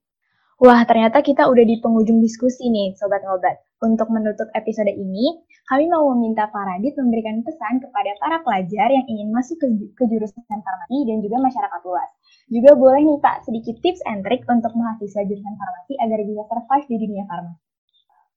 Wah, 0.58 0.82
ternyata 0.86 1.22
kita 1.22 1.46
udah 1.46 1.62
di 1.62 1.78
penghujung 1.78 2.18
diskusi 2.18 2.66
nih, 2.66 2.94
Sobat 2.98 3.22
Ngobat. 3.22 3.62
Untuk 3.78 4.10
menutup 4.10 4.50
episode 4.58 4.90
ini, 4.90 5.38
kami 5.70 5.86
mau 5.86 6.02
meminta 6.18 6.50
Pak 6.50 6.64
Radit 6.66 6.98
memberikan 6.98 7.46
pesan 7.46 7.78
kepada 7.78 8.10
para 8.18 8.42
pelajar 8.42 8.90
yang 8.90 9.06
ingin 9.06 9.30
masuk 9.30 9.54
ke, 9.62 9.70
ke 9.94 10.04
jurusan 10.10 10.42
farmasi 10.42 10.98
dan 11.06 11.22
juga 11.22 11.38
masyarakat 11.38 11.80
luas. 11.86 12.10
Juga 12.48 12.72
boleh 12.72 13.04
nih 13.04 13.20
Pak, 13.20 13.44
sedikit 13.44 13.76
tips 13.84 14.00
and 14.08 14.24
trick 14.24 14.40
untuk 14.48 14.72
mahasiswa 14.72 15.20
jurusan 15.20 15.54
farmasi 15.60 15.92
agar 16.00 16.18
bisa 16.24 16.42
survive 16.48 16.86
di 16.88 16.96
dunia 16.96 17.24
farmasi. 17.28 17.60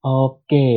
Oke, 0.04 0.68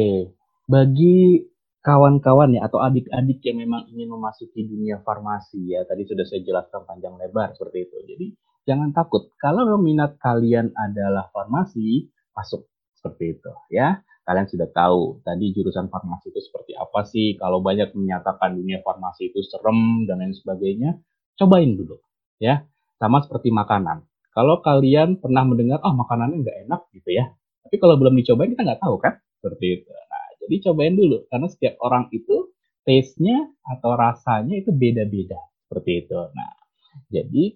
bagi 0.72 1.44
kawan-kawan 1.84 2.56
ya 2.56 2.66
atau 2.66 2.80
adik-adik 2.80 3.44
yang 3.44 3.60
memang 3.60 3.92
ingin 3.92 4.08
memasuki 4.08 4.64
dunia 4.64 5.04
farmasi 5.04 5.76
ya, 5.76 5.84
tadi 5.84 6.08
sudah 6.08 6.24
saya 6.24 6.48
jelaskan 6.48 6.88
panjang 6.88 7.20
lebar 7.20 7.52
seperti 7.60 7.92
itu. 7.92 7.98
Jadi 8.08 8.26
jangan 8.64 8.96
takut. 8.96 9.28
Kalau 9.36 9.68
minat 9.84 10.16
kalian 10.16 10.72
adalah 10.72 11.28
farmasi, 11.36 12.08
masuk 12.32 12.72
seperti 12.96 13.36
itu 13.36 13.52
ya. 13.68 14.00
Kalian 14.26 14.48
sudah 14.50 14.72
tahu 14.74 15.22
tadi 15.22 15.54
jurusan 15.54 15.92
farmasi 15.92 16.32
itu 16.34 16.40
seperti 16.40 16.74
apa 16.74 17.04
sih. 17.06 17.36
Kalau 17.36 17.60
banyak 17.60 17.94
menyatakan 17.94 18.58
dunia 18.58 18.80
farmasi 18.82 19.30
itu 19.30 19.44
serem 19.46 20.08
dan 20.08 20.24
lain 20.24 20.34
sebagainya, 20.34 20.98
cobain 21.36 21.76
dulu 21.76 22.00
ya. 22.40 22.64
Sama 22.96 23.24
seperti 23.24 23.52
makanan. 23.52 24.08
Kalau 24.36 24.60
kalian 24.60 25.20
pernah 25.20 25.48
mendengar, 25.48 25.80
oh 25.84 25.96
makanannya 25.96 26.44
nggak 26.44 26.58
enak 26.68 26.82
gitu 26.92 27.10
ya. 27.16 27.32
Tapi 27.64 27.76
kalau 27.80 27.96
belum 27.96 28.16
dicobain 28.20 28.52
kita 28.52 28.64
nggak 28.68 28.82
tahu 28.84 28.96
kan, 29.00 29.16
seperti 29.40 29.66
itu. 29.82 29.90
Nah, 29.90 30.28
jadi 30.44 30.56
cobain 30.70 30.96
dulu 30.96 31.18
karena 31.32 31.48
setiap 31.48 31.76
orang 31.82 32.12
itu 32.12 32.52
taste-nya 32.86 33.50
atau 33.66 33.96
rasanya 33.96 34.60
itu 34.60 34.70
beda-beda 34.76 35.40
seperti 35.66 36.06
itu. 36.06 36.20
Nah, 36.36 36.52
jadi 37.10 37.56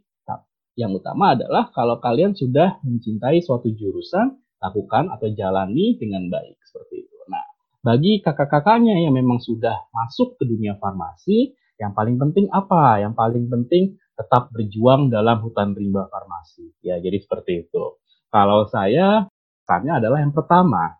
yang 0.79 0.95
utama 0.95 1.35
adalah 1.35 1.67
kalau 1.75 1.99
kalian 1.99 2.31
sudah 2.39 2.79
mencintai 2.87 3.43
suatu 3.43 3.67
jurusan, 3.67 4.39
lakukan 4.63 5.11
atau 5.11 5.27
jalani 5.35 5.99
dengan 5.99 6.31
baik 6.31 6.55
seperti 6.63 7.03
itu. 7.03 7.17
Nah, 7.27 7.43
bagi 7.83 8.23
kakak-kakaknya 8.23 8.95
yang 9.03 9.11
memang 9.11 9.43
sudah 9.43 9.75
masuk 9.91 10.39
ke 10.39 10.47
dunia 10.47 10.79
farmasi, 10.79 11.51
yang 11.83 11.91
paling 11.91 12.15
penting 12.15 12.47
apa? 12.55 13.03
Yang 13.03 13.13
paling 13.19 13.45
penting 13.51 13.99
tetap 14.19 14.51
berjuang 14.51 15.07
dalam 15.07 15.39
hutan 15.39 15.71
rimba 15.71 16.11
farmasi. 16.11 16.75
Ya, 16.83 16.99
jadi 16.99 17.23
seperti 17.23 17.63
itu. 17.63 18.03
Kalau 18.27 18.67
saya, 18.67 19.31
pesannya 19.63 20.03
adalah 20.03 20.19
yang 20.19 20.35
pertama, 20.35 20.99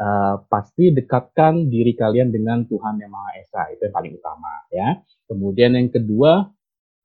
uh, 0.00 0.40
pasti 0.48 0.88
dekatkan 0.88 1.68
diri 1.68 1.92
kalian 1.92 2.32
dengan 2.32 2.64
Tuhan 2.64 2.96
Yang 2.96 3.12
Maha 3.12 3.30
Esa. 3.36 3.62
Itu 3.76 3.84
yang 3.84 3.94
paling 3.94 4.12
utama. 4.16 4.52
ya. 4.72 4.88
Kemudian 5.28 5.76
yang 5.76 5.92
kedua, 5.92 6.48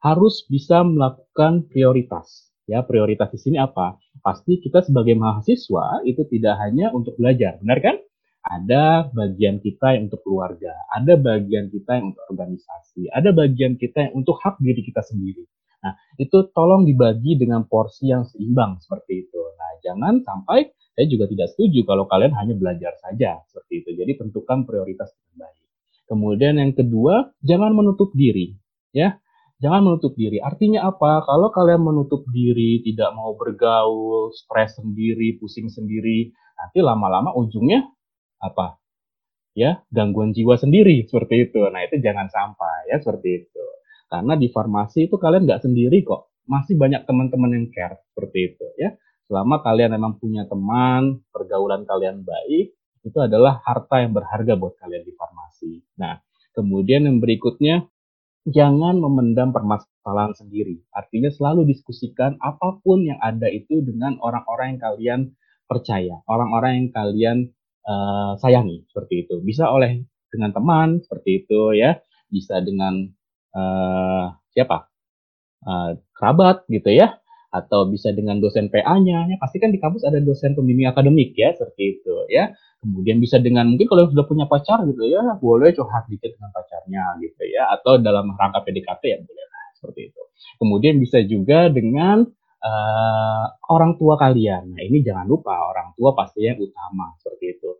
harus 0.02 0.48
bisa 0.48 0.82
melakukan 0.82 1.68
prioritas. 1.70 2.50
Ya, 2.66 2.82
prioritas 2.88 3.28
di 3.36 3.40
sini 3.42 3.58
apa? 3.60 4.00
Pasti 4.24 4.62
kita 4.64 4.82
sebagai 4.86 5.14
mahasiswa 5.20 6.02
itu 6.08 6.24
tidak 6.32 6.56
hanya 6.64 6.94
untuk 6.96 7.20
belajar, 7.20 7.60
benar 7.60 7.84
kan? 7.84 7.96
Ada 8.42 9.14
bagian 9.14 9.62
kita 9.62 9.94
yang 9.94 10.10
untuk 10.10 10.26
keluarga, 10.26 10.74
ada 10.90 11.14
bagian 11.14 11.70
kita 11.70 12.02
yang 12.02 12.10
untuk 12.10 12.26
organisasi, 12.34 13.14
ada 13.14 13.30
bagian 13.30 13.78
kita 13.78 14.10
yang 14.10 14.14
untuk 14.18 14.42
hak 14.42 14.58
diri 14.58 14.82
kita 14.82 15.06
sendiri. 15.06 15.46
Nah, 15.82 15.94
itu 16.18 16.50
tolong 16.50 16.86
dibagi 16.86 17.38
dengan 17.38 17.66
porsi 17.70 18.10
yang 18.10 18.26
seimbang 18.26 18.82
seperti 18.82 19.30
itu. 19.30 19.38
Nah, 19.38 19.72
jangan 19.86 20.26
sampai 20.26 20.74
saya 20.94 21.06
juga 21.06 21.30
tidak 21.30 21.54
setuju 21.54 21.86
kalau 21.86 22.10
kalian 22.10 22.34
hanya 22.38 22.54
belajar 22.58 22.94
saja 23.02 23.42
seperti 23.50 23.86
itu. 23.86 23.90
Jadi 23.98 24.12
tentukan 24.18 24.66
prioritas 24.66 25.14
dengan 25.14 25.46
baik. 25.46 25.66
Kemudian 26.10 26.54
yang 26.58 26.74
kedua, 26.74 27.34
jangan 27.46 27.72
menutup 27.78 28.10
diri. 28.18 28.58
Ya, 28.90 29.22
jangan 29.62 29.86
menutup 29.86 30.18
diri. 30.18 30.42
Artinya 30.42 30.90
apa? 30.90 31.26
Kalau 31.30 31.54
kalian 31.54 31.82
menutup 31.82 32.26
diri, 32.34 32.82
tidak 32.82 33.14
mau 33.14 33.38
bergaul, 33.38 34.34
stres 34.34 34.82
sendiri, 34.82 35.38
pusing 35.38 35.70
sendiri, 35.70 36.34
nanti 36.58 36.82
lama-lama 36.82 37.34
ujungnya 37.38 37.86
apa? 38.42 38.82
Ya, 39.54 39.84
gangguan 39.94 40.34
jiwa 40.34 40.58
sendiri 40.58 41.06
seperti 41.06 41.52
itu. 41.52 41.62
Nah, 41.70 41.86
itu 41.86 42.02
jangan 42.02 42.28
sampai 42.28 42.90
ya 42.90 42.98
seperti 42.98 43.46
itu. 43.46 43.66
Karena 44.12 44.36
di 44.36 44.52
farmasi 44.52 45.08
itu 45.08 45.16
kalian 45.16 45.48
nggak 45.48 45.64
sendiri 45.64 46.04
kok. 46.04 46.34
Masih 46.50 46.76
banyak 46.76 47.08
teman-teman 47.08 47.54
yang 47.56 47.68
care 47.72 48.02
seperti 48.12 48.56
itu 48.56 48.66
ya. 48.76 48.92
Selama 49.32 49.64
kalian 49.64 49.96
memang 49.96 50.20
punya 50.20 50.44
teman, 50.44 51.24
pergaulan 51.32 51.88
kalian 51.88 52.28
baik, 52.28 52.76
itu 53.02 53.18
adalah 53.18 53.64
harta 53.64 54.04
yang 54.04 54.12
berharga 54.12 54.60
buat 54.60 54.76
kalian 54.76 55.08
di 55.08 55.14
farmasi. 55.16 55.80
Nah, 55.96 56.20
kemudian 56.52 57.08
yang 57.08 57.24
berikutnya 57.24 57.88
jangan 58.50 58.98
memendam 58.98 59.54
permasalahan 59.54 60.34
sendiri. 60.36 60.82
Artinya 60.92 61.30
selalu 61.30 61.70
diskusikan 61.70 62.36
apa 62.42 62.82
pun 62.82 63.06
yang 63.06 63.18
ada 63.22 63.48
itu 63.48 63.80
dengan 63.86 64.18
orang-orang 64.20 64.76
yang 64.76 64.82
kalian 64.82 65.22
percaya, 65.70 66.20
orang-orang 66.28 66.72
yang 66.76 66.90
kalian 66.92 67.38
uh, 67.86 68.34
sayangi 68.38 68.86
seperti 68.90 69.28
itu. 69.28 69.40
Bisa 69.42 69.70
oleh 69.70 70.02
dengan 70.32 70.52
teman 70.56 71.02
seperti 71.04 71.46
itu 71.46 71.76
ya, 71.76 71.98
bisa 72.32 72.60
dengan 72.62 73.10
uh, 73.56 74.34
siapa? 74.54 74.88
Uh, 75.62 75.94
kerabat 76.18 76.66
gitu 76.74 76.90
ya, 76.90 77.22
atau 77.54 77.86
bisa 77.86 78.10
dengan 78.14 78.42
dosen 78.42 78.74
PA-nya. 78.74 79.30
Ya, 79.30 79.38
pasti 79.38 79.62
kan 79.62 79.70
di 79.70 79.78
kampus 79.78 80.06
ada 80.10 80.18
dosen 80.18 80.58
pembimbing 80.58 80.90
akademik 80.90 81.38
ya, 81.38 81.54
seperti 81.54 82.02
itu 82.02 82.16
ya 82.32 82.50
kemudian 82.82 83.22
bisa 83.22 83.38
dengan 83.38 83.70
mungkin 83.70 83.86
kalau 83.86 84.10
sudah 84.10 84.26
punya 84.26 84.50
pacar 84.50 84.82
gitu 84.90 85.06
ya 85.06 85.22
boleh 85.38 85.70
curhat 85.70 86.10
dikit 86.10 86.34
dengan 86.34 86.50
pacarnya 86.50 87.04
gitu 87.22 87.44
ya 87.46 87.70
atau 87.78 88.02
dalam 88.02 88.34
rangka 88.34 88.66
PDKT 88.66 89.04
ya 89.06 89.18
boleh 89.22 89.46
lah 89.46 89.66
seperti 89.78 90.10
itu 90.10 90.22
kemudian 90.58 90.98
bisa 90.98 91.22
juga 91.22 91.70
dengan 91.70 92.26
uh, 92.62 93.46
orang 93.74 93.98
tua 93.98 94.16
kalian. 94.18 94.74
Nah, 94.74 94.82
ini 94.82 95.02
jangan 95.02 95.26
lupa 95.26 95.58
orang 95.58 95.94
tua 95.98 96.14
pasti 96.14 96.46
yang 96.46 96.58
utama 96.62 97.14
seperti 97.18 97.58
itu. 97.58 97.71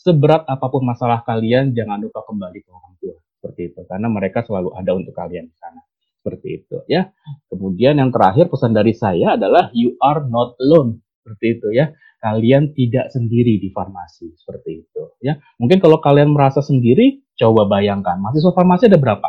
Seberat 0.00 0.48
apa 0.48 0.72
pun 0.72 0.80
masalah 0.80 1.20
kalian, 1.28 1.76
jangan 1.76 2.00
lupa 2.00 2.24
kembali 2.24 2.64
ke 2.64 2.70
orang 2.72 2.96
tua 2.96 3.20
seperti 3.36 3.72
itu 3.72 3.80
karena 3.84 4.08
mereka 4.08 4.40
selalu 4.44 4.72
ada 4.72 4.96
untuk 4.96 5.12
kalian 5.12 5.48
di 5.48 5.56
sana 5.60 5.80
seperti 6.20 6.48
itu 6.60 6.76
ya. 6.88 7.08
Kemudian 7.52 8.00
yang 8.00 8.08
terakhir 8.08 8.48
pesan 8.48 8.72
dari 8.72 8.96
saya 8.96 9.36
adalah 9.36 9.68
you 9.76 9.96
are 10.00 10.24
not 10.24 10.56
alone 10.60 11.00
seperti 11.20 11.60
itu 11.60 11.68
ya. 11.76 11.92
Kalian 12.20 12.76
tidak 12.76 13.08
sendiri 13.12 13.56
di 13.56 13.72
farmasi 13.72 14.32
seperti 14.36 14.84
itu 14.84 15.02
ya. 15.24 15.40
Mungkin 15.56 15.80
kalau 15.80 16.00
kalian 16.04 16.32
merasa 16.32 16.60
sendiri, 16.60 17.24
coba 17.36 17.64
bayangkan 17.64 18.20
mahasiswa 18.20 18.52
farmasi 18.52 18.92
ada 18.92 19.00
berapa? 19.00 19.28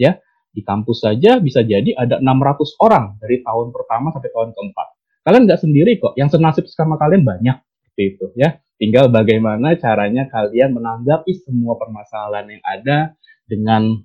Ya, 0.00 0.20
di 0.52 0.64
kampus 0.64 1.04
saja 1.04 1.36
bisa 1.36 1.60
jadi 1.60 1.92
ada 1.96 2.20
600 2.20 2.80
orang 2.80 3.20
dari 3.20 3.44
tahun 3.44 3.72
pertama 3.72 4.08
sampai 4.12 4.32
tahun 4.32 4.56
keempat. 4.56 4.86
Kalian 5.24 5.42
nggak 5.48 5.60
sendiri 5.60 5.96
kok, 6.00 6.16
yang 6.16 6.32
senasib 6.32 6.64
sama 6.68 6.96
kalian 6.96 7.28
banyak 7.28 7.56
seperti 7.60 8.02
itu 8.16 8.26
ya. 8.40 8.56
Tinggal 8.74 9.06
bagaimana 9.06 9.78
caranya 9.78 10.26
kalian 10.26 10.74
menanggapi 10.74 11.30
semua 11.46 11.78
permasalahan 11.78 12.58
yang 12.58 12.64
ada 12.66 12.98
dengan 13.46 14.02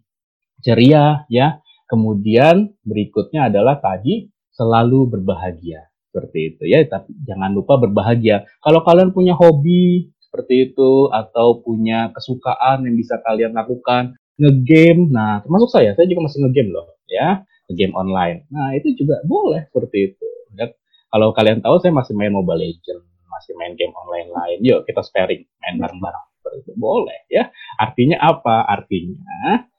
ceria 0.62 1.26
ya. 1.26 1.58
Kemudian 1.90 2.70
berikutnya 2.86 3.50
adalah 3.50 3.82
tadi 3.82 4.30
selalu 4.54 5.18
berbahagia. 5.18 5.90
Seperti 6.14 6.54
itu 6.54 6.64
ya. 6.70 6.86
Tapi 6.86 7.18
jangan 7.26 7.50
lupa 7.58 7.82
berbahagia. 7.82 8.46
Kalau 8.62 8.86
kalian 8.86 9.10
punya 9.10 9.34
hobi 9.34 10.14
seperti 10.22 10.70
itu 10.70 11.10
atau 11.10 11.66
punya 11.66 12.14
kesukaan 12.14 12.86
yang 12.86 12.94
bisa 12.94 13.18
kalian 13.26 13.58
lakukan 13.58 14.14
ngegame 14.40 15.12
nah 15.12 15.44
termasuk 15.44 15.68
saya 15.68 15.92
saya 15.98 16.06
juga 16.06 16.30
masih 16.30 16.46
ngegame 16.46 16.70
loh 16.70 16.94
ya. 17.10 17.42
Ngegame 17.66 17.94
online. 17.98 18.38
Nah 18.54 18.78
itu 18.78 18.94
juga 18.94 19.18
boleh 19.26 19.66
seperti 19.74 20.14
itu 20.14 20.28
ya. 20.54 20.70
kalau 21.10 21.34
kalian 21.34 21.66
tahu 21.66 21.82
saya 21.82 21.90
masih 21.90 22.14
main 22.14 22.30
Mobile 22.30 22.70
Legends 22.70 23.10
masih 23.30 23.54
main 23.56 23.78
game 23.78 23.94
online 23.94 24.30
lain 24.34 24.60
yuk 24.66 24.84
kita 24.90 25.06
sparing 25.06 25.46
main 25.62 25.78
bareng-bareng 25.78 26.26
boleh 26.76 27.30
ya 27.30 27.54
artinya 27.78 28.18
apa 28.20 28.66
artinya 28.66 29.70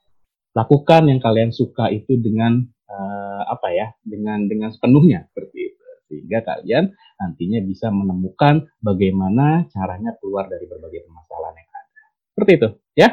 lakukan 0.54 1.10
yang 1.10 1.18
kalian 1.18 1.50
suka 1.50 1.90
itu 1.90 2.14
dengan 2.18 2.62
uh, 2.90 3.42
apa 3.50 3.74
ya 3.74 3.86
dengan 4.02 4.46
dengan 4.46 4.70
sepenuhnya 4.70 5.26
seperti 5.30 5.74
itu 5.74 5.80
sehingga 6.10 6.42
kalian 6.42 6.90
nantinya 7.22 7.62
bisa 7.62 7.86
menemukan 7.94 8.66
bagaimana 8.82 9.70
caranya 9.70 10.18
keluar 10.18 10.50
dari 10.50 10.66
berbagai 10.66 11.06
permasalahan 11.06 11.54
yang 11.54 11.70
ada. 11.70 12.02
Seperti 12.34 12.52
itu, 12.58 12.68
ya. 12.98 13.08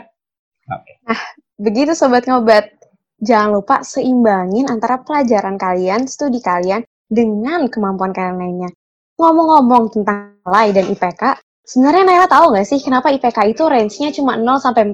Oke. 0.73 0.93
Nah, 1.05 1.21
begitu 1.61 1.93
sobat 1.93 2.25
ngobat. 2.25 2.73
Jangan 3.21 3.61
lupa 3.61 3.81
seimbangin 3.81 4.69
antara 4.69 5.01
pelajaran 5.01 5.57
kalian, 5.57 6.05
studi 6.09 6.41
kalian 6.41 6.85
dengan 7.09 7.69
kemampuan 7.69 8.13
kalian 8.13 8.37
lainnya. 8.37 8.69
Ngomong-ngomong 9.17 9.89
tentang 9.89 10.37
nilai 10.45 10.77
dan 10.77 10.85
IPK, 10.93 11.41
sebenarnya 11.65 12.03
Naila 12.05 12.27
tahu 12.29 12.53
nggak 12.53 12.67
sih 12.69 12.77
kenapa 12.85 13.09
IPK 13.09 13.49
itu 13.49 13.65
range-nya 13.65 14.09
cuma 14.13 14.37
0 14.37 14.61
sampai 14.61 14.93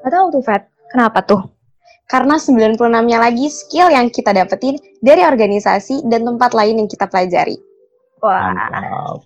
Gak 0.00 0.12
tahu 0.12 0.26
tuh, 0.32 0.42
Fat. 0.42 0.72
Kenapa 0.88 1.20
tuh? 1.20 1.44
Karena 2.08 2.40
96-nya 2.40 3.18
lagi 3.18 3.52
skill 3.52 3.92
yang 3.92 4.08
kita 4.08 4.32
dapetin 4.32 4.80
dari 5.02 5.20
organisasi 5.26 6.06
dan 6.08 6.24
tempat 6.24 6.56
lain 6.56 6.80
yang 6.80 6.88
kita 6.88 7.10
pelajari. 7.10 7.58
Wah. 8.24 9.20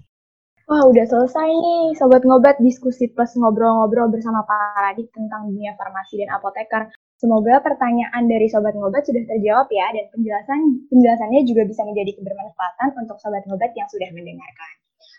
Wah, 0.70 0.82
udah 0.86 1.04
selesai 1.06 1.50
nih 1.50 1.98
Sobat 1.98 2.22
Ngobat 2.22 2.62
diskusi 2.62 3.10
plus 3.10 3.34
ngobrol-ngobrol 3.34 4.10
bersama 4.10 4.46
Pak 4.46 4.78
Radit 4.78 5.10
tentang 5.10 5.50
dunia 5.50 5.74
farmasi 5.74 6.22
dan 6.22 6.34
apoteker. 6.34 6.90
Semoga 7.20 7.60
pertanyaan 7.60 8.24
dari 8.32 8.48
Sobat 8.48 8.72
Ngobat 8.72 9.04
sudah 9.04 9.20
terjawab 9.28 9.68
ya, 9.68 9.92
dan 9.92 10.08
penjelasan 10.08 10.88
penjelasannya 10.88 11.44
juga 11.44 11.68
bisa 11.68 11.84
menjadi 11.84 12.16
kebermanfaatan 12.16 12.96
untuk 12.96 13.20
Sobat 13.20 13.44
Ngobat 13.44 13.76
yang 13.76 13.84
sudah 13.92 14.08
mendengarkan. 14.08 14.72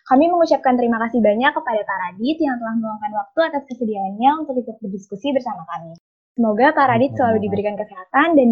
Kami 0.09 0.25
mengucapkan 0.33 0.73
terima 0.81 0.97
kasih 1.05 1.21
banyak 1.21 1.53
kepada 1.53 1.81
Pak 1.85 1.97
Radit 2.01 2.37
yang 2.41 2.57
telah 2.57 2.73
meluangkan 2.73 3.11
waktu 3.13 3.39
atas 3.53 3.63
kesediaannya 3.69 4.31
untuk 4.41 4.57
ikut 4.57 4.81
berdiskusi 4.81 5.29
bersama 5.29 5.61
kami. 5.69 5.93
Semoga 6.33 6.73
Pak 6.73 6.89
Radit 6.89 7.13
selalu 7.13 7.37
diberikan 7.45 7.77
kesehatan 7.77 8.33
dan 8.33 8.47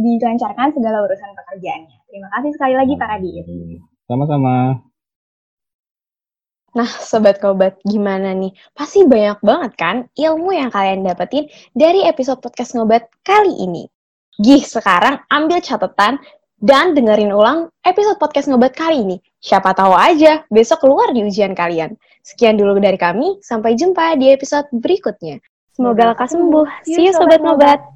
dilancarkan 0.00 0.72
segala 0.72 1.04
urusan 1.04 1.30
pekerjaannya. 1.36 1.98
Terima 2.08 2.28
kasih 2.40 2.50
sekali 2.56 2.72
lagi 2.72 2.96
Pak 2.96 3.08
Radit. 3.20 3.44
Sama-sama. 4.08 4.80
Nah, 6.74 6.90
Sobat 6.90 7.38
Kobat, 7.38 7.78
gimana 7.86 8.34
nih? 8.34 8.50
Pasti 8.74 9.06
banyak 9.06 9.38
banget 9.46 9.72
kan 9.78 9.96
ilmu 10.18 10.50
yang 10.50 10.74
kalian 10.74 11.06
dapetin 11.06 11.46
dari 11.70 12.02
episode 12.02 12.42
podcast 12.42 12.74
Ngobat 12.74 13.06
kali 13.22 13.54
ini. 13.62 13.86
Gih, 14.42 14.66
sekarang 14.66 15.22
ambil 15.30 15.62
catatan 15.62 16.18
dan 16.58 16.98
dengerin 16.98 17.30
ulang 17.30 17.70
episode 17.86 18.18
podcast 18.18 18.50
Ngobat 18.50 18.74
kali 18.74 19.06
ini. 19.06 19.16
Siapa 19.38 19.70
tahu 19.70 19.94
aja 19.94 20.42
besok 20.50 20.82
keluar 20.82 21.14
di 21.14 21.22
ujian 21.22 21.54
kalian. 21.54 21.94
Sekian 22.26 22.58
dulu 22.58 22.82
dari 22.82 22.98
kami, 22.98 23.38
sampai 23.38 23.78
jumpa 23.78 24.18
di 24.18 24.34
episode 24.34 24.66
berikutnya. 24.74 25.38
Semoga 25.78 26.10
lekas 26.10 26.34
sembuh. 26.34 26.66
See 26.82 27.06
you 27.06 27.14
Sobat 27.14 27.38
Ngobat. 27.38 27.93